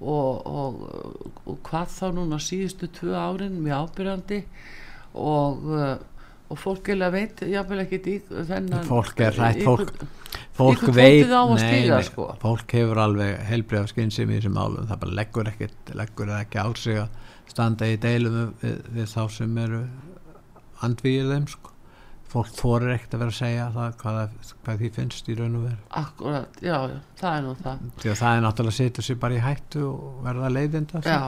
og, 0.00 0.46
og, 0.46 0.78
og 1.46 1.58
hvað 1.68 1.90
þá 1.98 2.06
núna 2.16 2.38
síðustu 2.40 2.88
tvö 2.96 3.16
árin 3.20 3.58
mjög 3.64 3.90
ábyrjandi 3.90 4.44
og 5.20 5.66
uh, 5.74 5.96
og 6.50 6.58
fólk 6.58 6.88
eiginlega 6.90 7.12
veit 7.14 7.40
jáfnvel 7.46 7.82
ekkert 7.84 8.06
í 8.10 8.14
þennan 8.48 8.86
fólk 8.88 9.20
er 9.22 9.36
rætt 9.38 9.60
í- 9.60 9.66
fólk, 9.68 9.92
fólk 10.58 10.80
veit 10.96 11.20
nei, 11.62 11.76
sko. 12.08 12.24
fólk 12.42 12.72
hefur 12.74 12.98
alveg 13.04 13.36
heilbreyða 13.46 13.90
skynsum 13.92 14.32
í 14.32 14.38
þessum 14.40 14.56
málum 14.58 14.88
það 14.90 14.98
bara 15.04 15.14
leggur 15.20 15.50
ekkert 15.52 15.92
leggur 16.00 16.32
það 16.32 16.40
ekki 16.46 16.64
á 16.64 16.68
sig 16.82 16.98
að 17.04 17.19
standa 17.52 17.88
í 17.90 17.98
deilum 18.00 18.38
við, 18.62 18.78
við 18.94 19.10
þá 19.10 19.20
sem 19.36 19.58
eru 19.64 19.82
andvíir 20.86 21.28
þeim 21.32 21.48
sko. 21.50 21.74
fólk 22.30 22.46
þorir 22.54 22.92
ekkert 22.94 23.14
að 23.16 23.22
vera 23.24 23.32
að 23.32 23.38
segja 23.40 23.62
það 23.74 23.94
hvað, 24.00 24.34
hvað 24.62 24.82
því 24.84 24.88
finnst 24.94 25.28
í 25.28 25.34
raun 25.34 25.56
og 25.58 25.62
veru. 25.66 25.78
Akkurat, 25.98 26.60
já, 26.62 26.76
já, 26.86 26.98
það 27.18 27.36
er 27.36 27.42
nú 27.46 27.54
það. 27.58 27.80
Því 28.04 28.10
að 28.12 28.18
það 28.20 28.36
er 28.36 28.44
náttúrulega 28.44 28.74
að 28.74 28.76
setja 28.76 29.02
sér 29.06 29.18
bara 29.24 29.34
í 29.34 29.40
hættu 29.42 29.82
og 29.88 30.20
verða 30.28 30.50
leiðinda 30.54 31.00
já, 31.02 31.18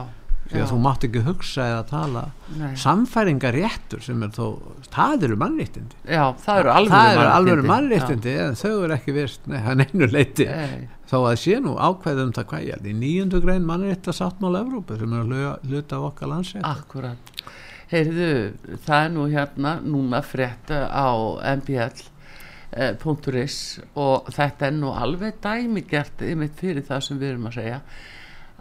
því 0.53 0.61
að 0.63 0.71
þú 0.71 0.79
mátt 0.85 1.07
ekki 1.09 1.25
hugsa 1.27 1.67
eða 1.73 1.83
tala 1.91 2.23
nei. 2.61 2.71
samfæringar 2.85 3.59
réttur 3.59 4.03
sem 4.07 4.23
er 4.23 4.33
þó 4.39 4.47
það 4.95 5.27
eru 5.29 5.41
mannréttindi. 5.43 5.99
Já, 6.07 6.23
það 6.47 6.63
eru 6.63 6.73
alveg 6.77 7.13
eru 7.17 7.29
alveg 7.35 7.67
mannréttindi. 7.73 8.37
en 8.47 8.59
þau 8.63 8.73
eru 8.85 8.97
ekki 9.01 9.17
virt 9.19 9.51
nei, 9.51 9.59
hann 9.67 9.83
einu 9.83 10.07
leiti 10.11 10.47
Nei, 10.47 10.87
þó 11.13 11.19
að 11.29 11.35
sé 11.43 11.59
nú 11.61 11.75
ákveðum 11.77 12.31
það 12.33 12.47
hvað 12.49 12.63
ég 12.65 12.73
held 12.79 12.87
í 12.89 12.93
nýjundu 12.97 13.39
grein 13.45 13.67
mannrétta 13.69 14.15
sáttmála 14.17 14.63
Evrópu 14.65 14.97
sem 14.97 15.13
er 15.13 15.21
að 15.27 15.69
hluta 15.69 15.99
af 15.99 16.07
okkar 16.09 16.31
landsrétt 16.31 16.65
Akkurat. 16.65 17.25
Heyrðu, 17.93 18.33
það 18.87 19.01
er 19.05 19.11
nú 19.13 19.23
hérna 19.29 19.73
núna 19.85 20.23
frétta 20.25 20.79
á 20.89 21.13
mbl.is 21.59 23.57
og 24.01 24.33
þetta 24.33 24.67
er 24.71 24.75
nú 24.79 24.89
alveg 24.97 25.33
dæmigert 25.45 26.17
yfir 26.25 26.51
fyrir 26.57 26.85
það 26.89 27.01
sem 27.05 27.21
við 27.21 27.35
erum 27.35 27.49
að 27.51 27.59
segja 27.59 27.79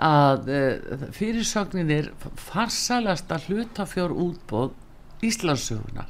að 0.02 0.40
uh, 0.52 1.08
fyrirsögnin 1.16 1.94
er 1.96 2.12
farsalasta 2.36 3.40
hlutafjár 3.46 4.12
útbóð 4.12 4.76
Íslandsugunar 5.24 6.10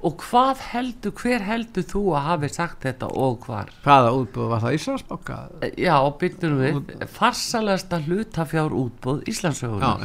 og 0.00 0.16
hvað 0.24 0.60
heldur, 0.70 1.12
hver 1.20 1.42
heldur 1.44 1.84
þú 1.90 2.02
að 2.16 2.26
hafi 2.28 2.48
sagt 2.54 2.84
þetta 2.86 3.08
og 3.20 3.46
hvar? 3.46 3.72
hvaða 3.84 4.12
útbúð 4.16 4.52
var 4.52 4.62
það 4.64 4.76
Íslandsbóka? 4.78 5.38
Já, 5.76 5.96
byrjum 6.44 6.60
við, 6.64 7.08
farsalasta 7.16 8.00
hlutafjár 8.06 8.76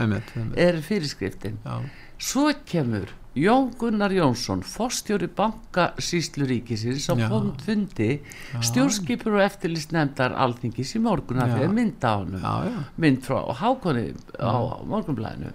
einmitt, 0.01 0.33
einmitt. 0.35 0.57
er 0.59 0.81
fyrirskriftin 0.83 1.61
Já. 1.63 1.77
Svo 2.15 2.49
kemur 2.67 3.09
Jón 3.35 3.73
Gunnar 3.75 4.13
Jónsson, 4.15 4.61
forstjóri 4.63 5.27
bankasýslu 5.35 6.45
ríkisins 6.47 7.09
á 7.11 7.19
Já. 7.19 7.27
fund 7.27 7.59
fundi 7.65 8.21
stjórnskipur 8.63 9.35
og 9.35 9.43
eftirlist 9.43 9.91
nefndar 9.91 10.31
alþingis 10.39 10.95
í 10.95 11.01
morgun 11.03 11.43
að 11.43 11.51
Já. 11.51 11.55
því 11.57 11.65
að 11.67 11.75
mynda 11.75 12.07
á 12.07 12.15
hann 12.15 12.85
mynd 12.95 13.23
frá 13.27 13.41
hákonni 13.59 14.05
á 14.39 14.55
morgunblæðinu 14.87 15.51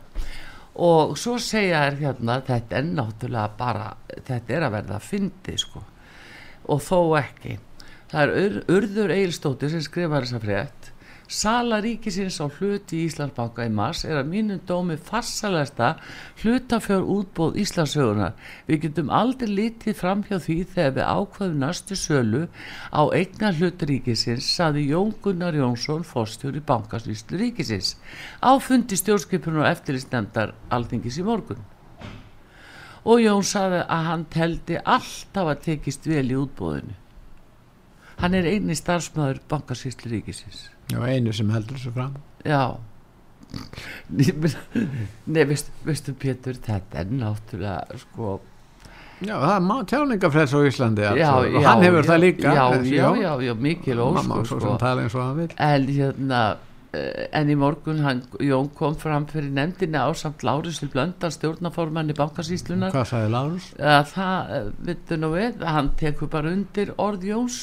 og 0.80 1.16
svo 1.20 1.36
segja 1.42 1.82
þær 1.84 1.98
hérna 2.00 2.38
þetta 2.46 2.78
er 2.78 2.86
náttúrulega 2.88 3.56
bara 3.58 3.88
þetta 4.12 4.54
er 4.56 4.66
að 4.66 4.76
verða 4.78 4.96
að 4.96 5.08
fyndi 5.08 5.56
sko. 5.60 5.82
Og 6.70 6.80
þó 6.84 7.00
ekki. 7.20 7.58
Það 8.10 8.22
er 8.22 8.32
Ur, 8.40 8.56
Urður 8.76 9.12
Eilstóttir 9.14 9.72
sem 9.72 9.84
skrifar 9.84 10.26
þessa 10.26 10.42
frétt 10.42 10.90
Sala 11.30 11.76
ríkisins 11.78 12.40
á 12.42 12.50
hluti 12.50 12.96
í 12.98 13.04
Íslandsbanka 13.06 13.62
í 13.62 13.70
mars 13.70 14.00
er 14.02 14.16
að 14.18 14.30
mínum 14.32 14.58
dómi 14.66 14.96
farsalesta 14.98 15.92
hlutafjör 16.40 17.04
útbóð 17.06 17.60
Íslandsögunar. 17.62 18.32
Við 18.66 18.80
getum 18.84 19.12
aldrei 19.14 19.46
litið 19.46 19.94
fram 20.00 20.24
hjá 20.26 20.40
því 20.42 20.56
þegar 20.72 20.96
við 20.96 21.06
ákvaðum 21.06 21.60
næstu 21.62 21.98
sölu 22.00 22.40
á 22.90 23.02
eigna 23.14 23.52
hlut 23.54 23.84
ríkisins, 23.86 24.48
saði 24.56 24.88
Jón 24.88 25.12
Gunnar 25.22 25.54
Jónsson, 25.54 26.02
fórstjóri 26.02 26.64
bankasvíslu 26.66 27.38
ríkisins, 27.38 27.92
á 28.42 28.50
fundi 28.58 28.98
stjórnskipunum 28.98 29.62
og 29.62 29.70
eftirlistnefndar 29.70 30.56
alþingis 30.66 31.20
í 31.22 31.28
morgun. 31.30 31.62
Og 33.06 33.22
Jón 33.22 33.46
saði 33.46 33.84
að 33.86 34.10
hann 34.10 34.26
teldi 34.34 34.82
alltaf 34.82 35.54
að 35.54 35.62
tekist 35.68 36.10
vel 36.10 36.26
í 36.26 36.42
útbóðinu. 36.42 36.98
Hann 38.18 38.34
er 38.34 38.50
eini 38.50 38.74
starfsmæður 38.74 39.44
bankasvíslu 39.46 40.10
ríkisins. 40.18 40.66
Já, 40.90 41.00
einu 41.06 41.32
sem 41.36 41.50
heldur 41.54 41.78
þessu 41.78 41.92
fram. 41.94 42.14
Já. 42.44 42.62
Nei, 44.10 45.44
veistu, 45.48 45.72
veistu 45.86 46.14
Pétur 46.18 46.58
þetta 46.62 47.02
er 47.02 47.10
náttúrulega 47.10 47.98
sko 48.04 48.38
Já, 49.20 49.34
það 49.36 49.54
er 49.74 49.86
tjáningafrelsi 49.90 50.56
á 50.56 50.60
Íslandi 50.64 51.02
já, 51.04 51.10
altså, 51.12 51.32
og 51.36 51.56
já, 51.60 51.66
hann 51.66 51.82
hefur 51.84 52.00
já, 52.00 52.08
það 52.08 52.20
líka 52.22 52.54
já, 52.54 52.62
já, 52.88 53.08
já, 53.20 53.32
já, 53.44 53.54
mikil 53.66 54.00
óskur 54.00 54.46
svo 54.48 54.56
sko. 54.56 54.60
sem 54.64 54.78
tala 54.80 55.02
eins 55.04 55.16
og 55.16 55.24
hann 55.26 55.40
vil 55.42 55.50
en 55.66 55.88
hérna 55.96 56.38
eh, 56.96 57.26
en 57.36 57.50
í 57.52 57.56
morgun 57.60 58.00
hann, 58.06 58.22
Jón 58.40 58.70
kom 58.78 58.96
fram 59.02 59.26
fyrir 59.28 59.50
nefndinni 59.58 60.00
á 60.00 60.08
samt 60.16 60.46
Lárusil 60.46 60.88
Blöndal 60.94 61.34
stjórnaformanni 61.34 62.16
bankasýslunar 62.16 62.94
Hvað 62.94 63.10
sagði 63.12 63.34
Lárus? 63.34 63.68
að 63.76 64.08
það, 64.14 64.54
eh, 64.56 64.72
vittu 64.88 65.20
nú 65.20 65.34
við 65.34 65.68
hann 65.74 65.92
tekur 66.00 66.32
bara 66.32 66.54
undir 66.54 66.94
orð 66.96 67.28
Jóns 67.28 67.60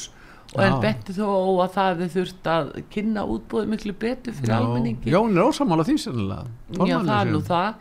og 0.54 0.62
Já. 0.64 0.80
benti 0.80 1.12
þó 1.12 1.26
að 1.60 1.72
það 1.74 1.88
hefði 1.92 2.08
þurft 2.14 2.46
að 2.54 2.68
kynna 2.94 3.24
útbúið 3.28 3.66
miklu 3.68 3.92
betur 4.00 4.32
fyrir 4.38 4.54
almenningi 4.56 5.12
Jón 5.12 5.36
er 5.36 5.44
ósamála 5.50 5.84
því 5.84 5.96
sennilega 6.00 6.46
Já, 6.88 6.96
það 7.04 7.20
er 7.20 7.32
nú 7.34 7.40
það. 7.44 7.74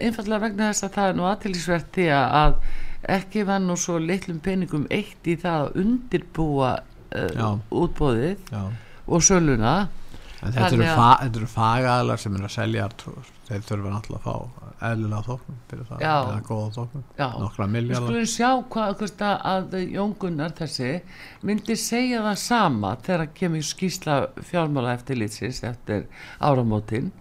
Einfallega 0.00 0.40
vegna 0.46 0.70
þess 0.72 0.86
að 0.88 0.94
það 0.96 1.10
er 1.10 1.18
nú 1.20 1.26
aðtilsvert 1.32 1.90
því 1.98 2.06
að- 2.16 2.56
ekki 3.16 3.44
var 3.46 3.60
nú 3.60 3.76
svo 3.78 3.98
litlum 4.02 4.40
peningum 4.42 4.86
eitt 4.90 5.28
í 5.28 5.36
það 5.38 5.66
að 5.68 5.76
undirbúa 5.84 6.72
uh, 7.14 7.58
útbóðið 7.70 8.48
Já. 8.50 8.62
og 9.06 9.22
söluna. 9.22 9.74
En 10.42 10.52
þetta 10.52 10.66
eru, 10.66 10.76
Þannig 10.76 10.88
að- 10.90 10.96
fa 10.96 11.10
þetta 11.22 11.36
eru 11.42 11.46
fagaðalar 11.52 12.18
sem 12.18 12.34
eru 12.34 12.44
að 12.48 12.54
selja. 12.56 12.88
Þeir 13.46 13.60
þurfa 13.62 13.90
náttúrulega 13.92 14.18
að 14.18 14.24
fá 14.26 14.86
eðlilega 14.86 15.22
þóknum 15.26 15.58
fyrir 15.70 15.84
það, 15.88 16.00
eða 16.06 16.38
góða 16.48 16.70
þóknum, 16.76 17.04
Já. 17.18 17.26
nokkra 17.42 17.66
Við 17.66 17.74
miljardar. 17.76 18.08
skulum 18.08 18.30
sjá 18.32 18.48
hvað 18.74 18.96
hvort 19.00 19.22
að, 19.26 19.36
að 19.52 19.76
Jón 19.96 20.14
Gunnar 20.24 20.56
þessi 20.58 20.88
myndi 21.46 21.76
segja 21.78 22.24
það 22.24 22.40
sama 22.42 22.90
þegar 23.06 23.30
kemur 23.38 23.68
skýsla 23.68 24.16
fjármála 24.50 24.96
eftir 24.98 25.20
lýtsins 25.20 25.62
eftir 25.64 26.08
áramótin. 26.40 27.12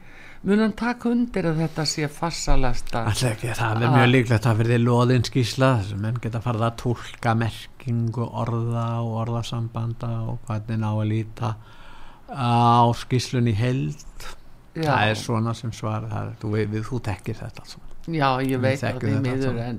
Mun 0.45 0.61
hann 0.61 0.75
taka 0.77 1.09
undir 1.09 1.47
að 1.49 1.61
þetta 1.63 1.85
sé 1.89 2.07
farsalasta 2.13 2.99
Alltaf 3.09 3.31
ekki, 3.31 3.53
það 3.57 3.85
er 3.85 3.93
mjög 3.95 4.11
líklegt 4.11 4.45
að 4.45 4.59
fyrir 4.61 4.83
loðin 4.83 5.23
skýsla 5.25 5.69
að 5.79 5.93
menn 6.03 6.19
geta 6.21 6.41
farið 6.43 6.65
að 6.67 6.75
tólka 6.83 7.33
merkingu 7.39 8.27
orða 8.29 8.83
og 9.01 9.15
orðasambanda 9.23 10.11
og 10.29 10.43
hvernig 10.45 10.81
ná 10.83 10.91
að 10.91 11.07
líta 11.09 11.55
á 12.29 12.85
skýslun 12.97 13.49
í 13.49 13.55
held 13.57 14.27
Já. 14.75 14.89
það 14.91 15.09
er 15.09 15.19
svona 15.19 15.53
sem 15.55 15.73
svar 15.75 16.07
það 16.11 16.21
er, 16.21 16.37
þú, 16.41 16.53
við, 16.55 16.79
þú 16.89 17.01
tekkir 17.07 17.37
þetta 17.39 17.63
alls. 17.63 17.77
Já, 18.05 18.27
ég 18.45 18.59
veit 18.61 18.75
að 18.75 18.99
þetta 18.99 19.09
allt 19.09 19.23
miður 19.25 19.61
en, 19.63 19.77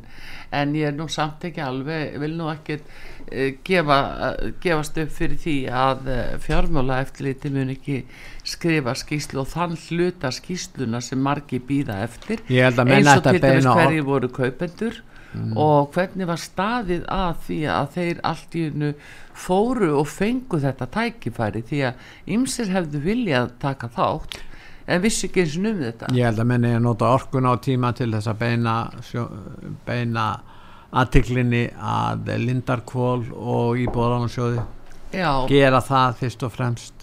en 0.59 0.73
ég 0.75 0.89
er 0.91 0.95
nú 0.97 1.07
samt 1.13 1.45
ekki 1.47 1.63
alveg 1.63 2.17
vil 2.23 2.33
nú 2.35 2.49
ekki 2.51 2.79
uh, 2.81 3.51
gefa, 3.67 3.99
uh, 4.29 4.49
gefast 4.63 4.99
upp 5.03 5.13
fyrir 5.15 5.39
því 5.45 5.57
að 5.71 6.09
uh, 6.11 6.23
fjármála 6.43 7.01
eftirliti 7.05 7.53
mun 7.55 7.71
ekki 7.77 8.01
skrifa 8.47 8.97
skýslu 8.99 9.45
og 9.45 9.53
þann 9.53 9.77
hluta 9.85 10.33
skýsluna 10.35 11.03
sem 11.05 11.23
margi 11.23 11.61
býða 11.63 12.01
eftir 12.07 12.43
eins 12.49 13.13
og 13.15 13.29
til 13.29 13.43
dæmis 13.45 13.69
hverjir 13.69 14.09
voru 14.09 14.33
kaupendur 14.33 15.05
og 15.37 15.93
hvernig 15.93 16.29
var 16.29 16.41
staðið 16.41 17.07
að 17.13 17.41
því 17.47 17.61
að 17.69 17.89
þeir 17.97 18.21
allt 18.31 18.57
í 18.57 18.63
hennu 18.71 18.93
fóru 19.37 19.91
og 20.01 20.09
fengu 20.09 20.61
þetta 20.63 20.89
tækifæri 20.95 21.63
því 21.69 21.81
að 21.91 22.05
ymsir 22.37 22.71
hefðu 22.73 23.03
viljað 23.05 23.51
taka 23.63 23.91
þátt 23.93 24.39
en 24.87 25.03
vissi 25.03 25.28
ekki 25.28 25.43
eins 25.45 25.57
og 25.59 25.68
um 25.70 25.80
þetta. 25.82 26.11
Ég 26.16 26.28
held 26.28 26.43
að 26.43 26.51
menni 26.53 26.74
að 26.76 26.84
nota 26.87 27.11
orkun 27.14 27.49
á 27.51 27.55
tíma 27.62 27.93
til 27.97 28.11
þess 28.14 28.30
að 28.30 28.39
beina, 28.45 28.76
beina 29.87 30.26
aðtiklinni 30.97 31.64
að 31.76 32.30
Lindarkvól 32.43 33.26
og 33.34 33.80
Íbúðalánarsjóði 33.82 34.62
Já, 35.16 35.30
gera 35.51 35.80
það 35.84 36.16
fyrst 36.20 36.45
og 36.47 36.53
fremst 36.55 36.96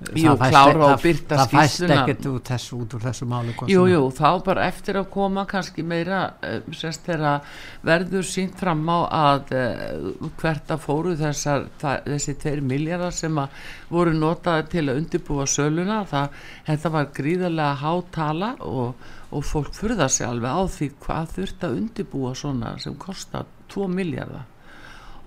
Jú, 0.00 0.32
klára 0.32 0.80
og 0.80 0.94
það- 0.94 1.02
birta 1.02 1.36
það 1.36 1.50
fæst 1.52 1.82
ekkert 1.84 2.26
út, 2.30 2.44
þessu, 2.48 2.76
út 2.80 2.94
úr 2.96 3.02
þessu 3.04 3.26
máli 3.28 3.52
Jú, 3.68 3.82
jú, 3.90 4.00
þá 4.16 4.44
bara 4.44 4.64
eftir 4.64 4.96
að 4.96 5.10
koma 5.12 5.44
kannski 5.44 5.82
meira 5.84 6.20
uh, 6.40 6.60
sérst 6.72 7.04
þegar 7.04 7.42
verður 7.84 8.24
sínt 8.24 8.56
fram 8.56 8.80
á 8.88 8.98
að 9.12 9.52
uh, 9.52 10.30
hvert 10.40 10.72
að 10.72 10.80
fóru 10.86 11.12
þessar, 11.20 11.68
það, 11.82 12.08
þessi 12.14 12.34
tveir 12.40 12.62
miljardar 12.64 13.12
sem 13.12 13.36
að 13.44 13.60
voru 13.90 14.14
notaði 14.16 14.68
til 14.72 14.86
að 14.88 15.02
undirbúa 15.02 15.46
söluna 15.46 16.00
það, 16.08 16.40
þetta 16.70 16.94
var 16.96 17.10
gríðarlega 17.20 17.80
hátala 17.84 18.54
og, 18.64 18.94
og 19.30 19.44
fólk 19.44 19.74
furða 19.76 20.08
sig 20.08 20.26
alveg 20.26 20.48
á 20.48 20.62
því 20.64 20.90
hvað 21.04 21.36
þurft 21.36 21.68
að 21.68 21.76
undirbúa 21.82 22.32
svona 22.34 22.78
sem 22.80 22.96
kostar 22.96 23.44
2 23.68 23.90
miljardar 23.92 24.48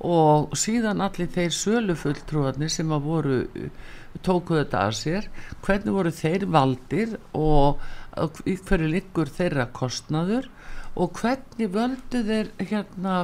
og 0.03 0.51
síðan 0.57 0.99
allir 1.05 1.30
þeir 1.32 1.53
sölufulltrúarnir 1.55 2.71
sem 2.74 2.89
að 2.91 3.05
voru 3.05 3.38
tóku 4.22 4.57
þetta 4.59 4.84
að 4.88 4.97
sér 4.99 5.30
hvernig 5.66 5.95
voru 5.95 6.11
þeir 6.14 6.45
valdir 6.53 7.16
og 7.34 7.82
hverju 8.14 8.89
liggur 8.91 9.32
þeirra 9.34 9.68
kostnaður 9.74 10.49
og 10.93 11.18
hvernig 11.18 11.72
völdu 11.74 12.22
þeir 12.28 12.51
hérna 12.59 13.16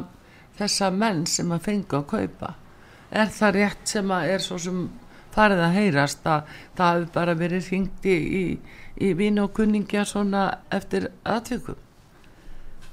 þessa 0.57 0.89
menn 0.91 1.25
sem 1.29 1.51
að 1.53 1.67
fengu 1.67 1.99
að 1.99 2.07
kaupa? 2.13 2.55
Er 3.09 3.29
það 3.33 3.55
rétt 3.55 3.93
sem 3.93 4.11
að 4.13 4.31
er 4.33 4.43
svo 4.45 4.57
sem 4.61 4.81
farið 5.33 5.61
að 5.65 5.77
heyrast 5.77 6.25
að 6.27 6.55
það 6.77 6.95
hefur 6.95 7.13
bara 7.13 7.37
verið 7.37 7.69
hringt 7.69 8.09
í, 8.09 8.17
í, 8.97 9.13
vini 9.17 9.43
og 9.43 9.53
kunningja 9.57 10.05
svona 10.09 10.47
eftir 10.73 11.09
atvikum? 11.23 11.77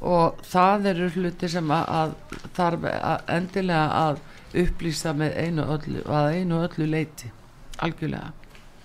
Og 0.06 0.42
það 0.44 0.90
eru 0.92 1.08
hluti 1.14 1.48
sem 1.48 1.70
að, 1.72 1.86
að 1.88 2.50
þarf 2.58 2.84
að 2.92 3.30
endilega 3.38 3.86
að 4.02 4.20
upplýsa 4.56 5.16
með 5.16 5.38
einu 5.40 5.64
öllu, 5.76 6.04
að 6.04 6.36
einu 6.36 6.60
öllu 6.66 6.88
leiti 6.92 7.32
algjörlega. 7.78 8.32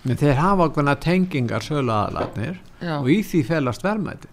Men 0.04 0.16
þeir 0.18 0.34
hafa 0.34 0.64
okkurna 0.68 0.96
tengingar 0.98 1.60
söluaðalarnir 1.62 2.56
Já. 2.82 2.96
og 2.98 3.06
í 3.10 3.20
því 3.22 3.44
felast 3.46 3.82
verðmæti. 3.86 4.28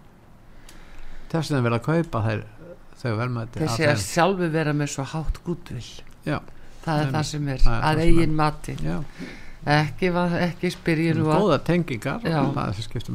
Þess 1.30 1.52
að 1.54 1.66
verða 1.68 1.80
að 1.80 1.86
kaupa 1.90 2.22
þeir, 2.26 2.40
þau 3.02 3.12
verðmæti 3.20 3.60
af 3.60 3.68
þessi 3.68 3.84
að 3.86 3.92
þeim. 3.92 4.06
sjálfu 4.08 4.48
vera 4.56 4.74
með 4.74 4.90
svo 4.96 5.04
hátt 5.12 5.38
gútvill 5.46 5.84
Já, 6.26 6.40
það 6.86 7.04
er 7.04 7.12
það 7.14 7.28
sem 7.30 7.48
er 7.54 7.58
Það 7.60 7.76
það 7.76 7.86
að 7.90 8.00
sem 8.00 8.08
eigin 8.08 8.34
mati. 8.40 8.76
Já, 8.84 8.98
ekki, 9.70 10.10
ekki 10.48 10.72
að 11.36 11.44
góða 11.44 11.60
tengingar 11.70 12.20
það 12.24 12.50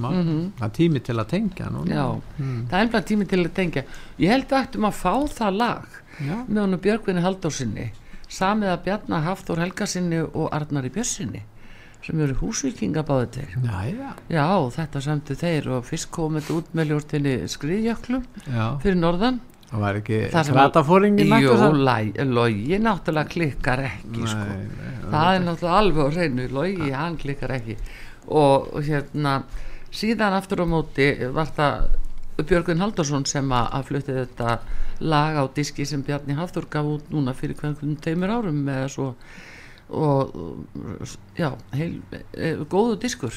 mál 0.05 0.15
Mhm. 0.15 0.53
það 0.61 0.65
er 0.69 0.75
tími 0.79 1.03
til 1.05 1.15
að 1.19 1.27
tengja 1.35 1.67
Mm. 2.39 2.67
það 2.71 2.79
er 2.79 2.87
einhvað 2.87 3.05
tími 3.11 3.29
til 3.29 3.39
að 3.45 3.53
tengja. 3.59 3.83
Ég 4.19 4.29
held 4.31 4.49
að 4.49 4.63
ættum 4.69 4.85
að 4.87 4.95
fá 4.95 5.15
það 5.35 5.57
lag 5.59 5.87
Já. 6.21 6.37
með 6.47 6.61
honum 6.63 6.81
Björgvinni 6.81 7.21
Halldórsinni 7.23 7.91
samið 8.29 8.75
að 8.75 8.85
Bjarnar 8.87 9.27
Hafþór 9.29 9.65
Helgasinni 9.65 10.21
og 10.25 10.49
Arnari 10.55 10.93
Björnsinni 10.95 11.43
sem 12.05 12.21
eru 12.21 12.37
húsvíkingabáðu 12.37 13.29
til 13.33 13.47
já, 13.49 13.79
já, 13.89 14.11
já, 14.29 14.45
þetta 14.77 15.01
samtu 15.07 15.37
þeir 15.41 15.69
og 15.79 15.87
fyrst 15.89 16.11
komið 16.13 16.51
út 16.59 16.71
með 16.77 16.93
ljóstinni 16.93 17.35
skriðjöklum 17.49 18.27
fyrir 18.83 18.99
norðan. 18.99 19.41
Það 19.71 19.83
var 19.83 19.99
ekki 19.99 20.19
kratafóringin 20.31 21.33
Jú, 21.41 21.55
logi 22.37 22.79
náttúrulega 22.79 23.33
klikkar 23.33 23.83
ekki 23.89 24.29
sko. 24.29 24.45
Nei, 24.45 24.67
nei, 24.69 24.99
það 25.09 25.31
er 25.31 25.47
náttúrulega 25.49 25.79
alveg 25.81 26.05
á 26.05 26.09
hreinu 26.15 26.49
logi, 26.53 26.91
hann 26.95 27.17
klikkar 27.19 27.57
ekki. 27.57 27.79
Og 28.29 28.69
hérna 28.85 29.39
síðan 29.95 30.37
aftur 30.37 30.63
á 30.63 30.67
móti 30.69 31.09
var 31.33 31.51
það 31.57 31.89
Björgun 32.43 32.83
Haldarsson 32.83 33.27
sem 33.31 33.51
að, 33.55 33.81
flutti 33.89 34.15
þetta 34.17 34.59
lag 35.07 35.39
á 35.39 35.45
diski 35.55 35.87
sem 35.87 36.03
Bjarni 36.03 36.35
Hafþór 36.35 36.67
gaf 36.71 36.89
út 36.97 37.11
núna 37.15 37.35
fyrir 37.37 37.59
hverjum 37.61 37.95
teimur 38.03 38.33
árum 38.35 38.65
eða 38.67 38.89
svo 38.91 39.11
og 39.95 40.33
já, 41.39 41.53
heil, 41.77 42.01
e, 42.33 42.55
góðu 42.71 42.97
diskur. 43.05 43.37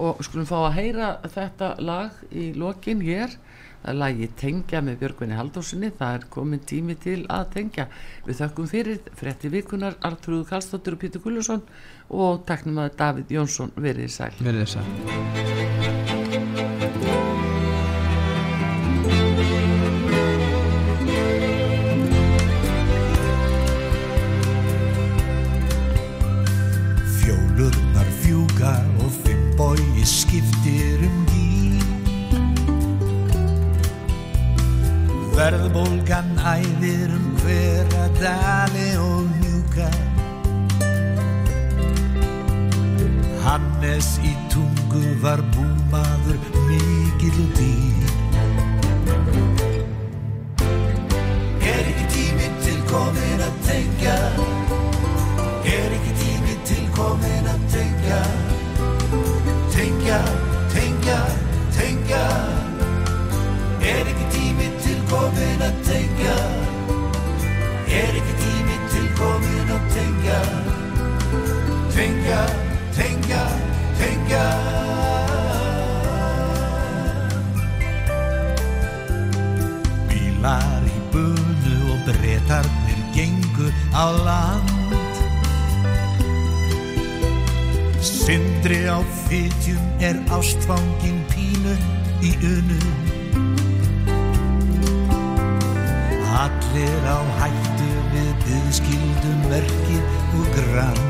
Og 0.00 0.22
skulum 0.24 0.48
fá 0.48 0.56
að 0.64 0.76
heyra 0.78 1.10
þetta 1.28 1.74
lag 1.84 2.18
í 2.32 2.50
lokin 2.56 3.02
hér. 3.04 3.36
Það 3.80 3.92
er 3.92 3.96
lagi 3.96 4.28
Tengja 4.36 4.80
með 4.84 4.98
Björgvinni 5.00 5.36
Haldósinni 5.38 5.88
það 5.96 6.16
er 6.18 6.26
komin 6.34 6.60
tími 6.68 6.96
til 7.00 7.22
að 7.32 7.46
tengja. 7.54 7.86
Við 8.26 8.42
þökkum 8.42 8.68
fyrir 8.68 9.00
frétti 9.16 9.52
vikunar 9.52 9.96
Artrúðu 10.04 10.44
Karlsdóttir 10.50 10.96
og 10.98 11.00
Pítur 11.04 11.24
Gullusson 11.24 11.64
og 12.10 12.44
taknum 12.48 12.82
að 12.84 12.96
Davíð 13.00 13.36
Jónsson 13.38 13.72
verið 13.80 14.12
sæl. 14.18 14.32
Verið 14.40 14.66
þess 14.66 16.09
að 27.60 27.72
Fjólurnar 27.72 28.08
fjúka 28.22 28.72
og 29.04 29.10
fimm 29.24 29.50
bói 29.58 30.04
skiptir 30.04 31.02
um 31.04 31.26
gír 31.28 31.50
Verðbólgan 35.36 36.36
æðir 36.40 37.12
um 37.16 37.26
hvera 37.40 38.06
dali 38.20 38.88
og 39.00 39.28
mjúka. 39.40 39.88
Hannes 43.44 44.08
í 44.20 44.32
tungu 44.52 45.04
var 45.22 45.40
búmaður 45.54 46.36
mikill 46.68 47.40
dýr. 47.56 48.08
Er 51.72 51.84
ekki 51.88 52.06
tíminn 52.16 52.56
til 52.64 52.80
komin 52.92 53.44
að 53.48 53.60
tengja? 53.68 54.18
Er 55.64 55.88
ekki 55.98 56.16
tími 56.20 56.58
til 56.68 56.84
komin 56.96 57.39
tengja 58.10 58.22
Tengja, 59.70 60.18
tengja, 60.74 61.18
tengja. 61.76 62.24
Er 63.80 64.08
ekki 64.10 64.26
tími 64.34 64.66
til 64.82 64.98
komin 65.08 65.62
að 65.62 65.76
tengja? 65.86 66.34
Er 67.86 68.18
ekki 68.18 68.34
tími 68.42 68.76
til 68.90 69.06
komin 69.18 69.70
að 69.76 69.86
tengja? 69.94 70.40
Tengja, 71.94 72.40
tengja, 72.98 73.44
tengja. 74.00 74.44
Bílar 80.10 80.90
í 80.90 80.98
bunu 81.14 81.78
og 81.94 82.04
bretarnir 82.10 83.00
gengu 83.14 83.70
á 83.94 84.04
land 84.26 84.79
Sindri 88.30 88.86
á 88.86 89.02
fytjum 89.26 89.82
er 89.98 90.14
ástfangin 90.30 91.16
pínu 91.32 91.72
í 92.22 92.30
unu 92.46 92.76
Allir 96.42 97.08
á 97.10 97.18
hættu 97.40 97.88
við 98.12 98.28
byðskildum 98.44 99.40
verkið 99.50 100.04
og 100.38 100.46
grand. 100.54 101.02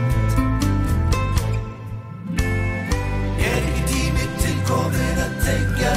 Er 3.37 3.61
ekki 3.69 3.83
tími 3.91 4.25
til 4.41 4.57
komin 4.71 5.21
að 5.27 5.35
tengja? 5.45 5.93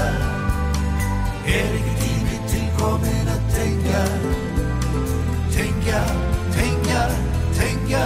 Er 1.53 1.71
ekki 1.79 1.95
tími 2.01 2.41
til 2.51 2.67
komin 2.81 3.31
að 3.37 3.47
tengja? 3.55 4.03
Tengja, 5.55 6.03
tengja, 6.59 7.07
tengja. 7.55 8.05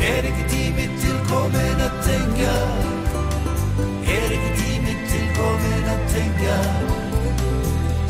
Er 0.00 0.32
ekki 0.32 0.48
tími 0.48 0.59
til 1.30 1.36
komin 1.36 1.82
að 1.84 1.98
tengja 2.06 2.54
Er 4.14 4.32
ekki 4.34 4.50
tími 4.58 4.94
til 5.10 5.28
komin 5.36 5.90
að 5.92 6.02
tengja 6.14 6.56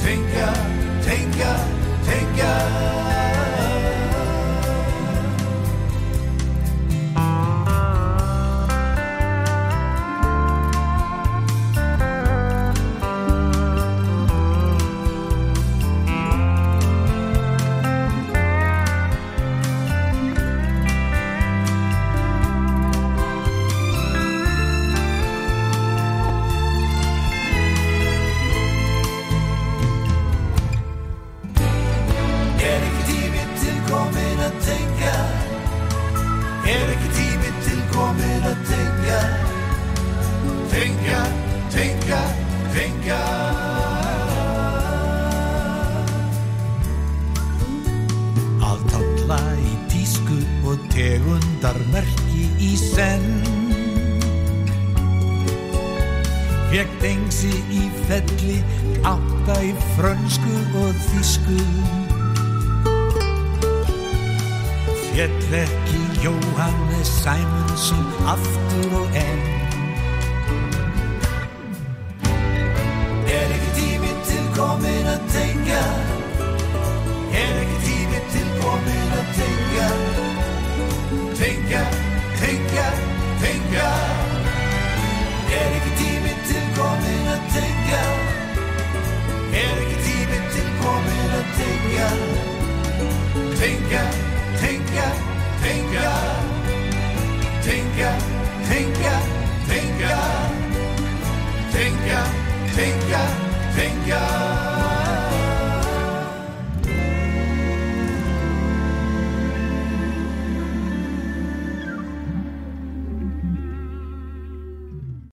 Tengja, 0.01 0.49
tengja, 1.05 1.53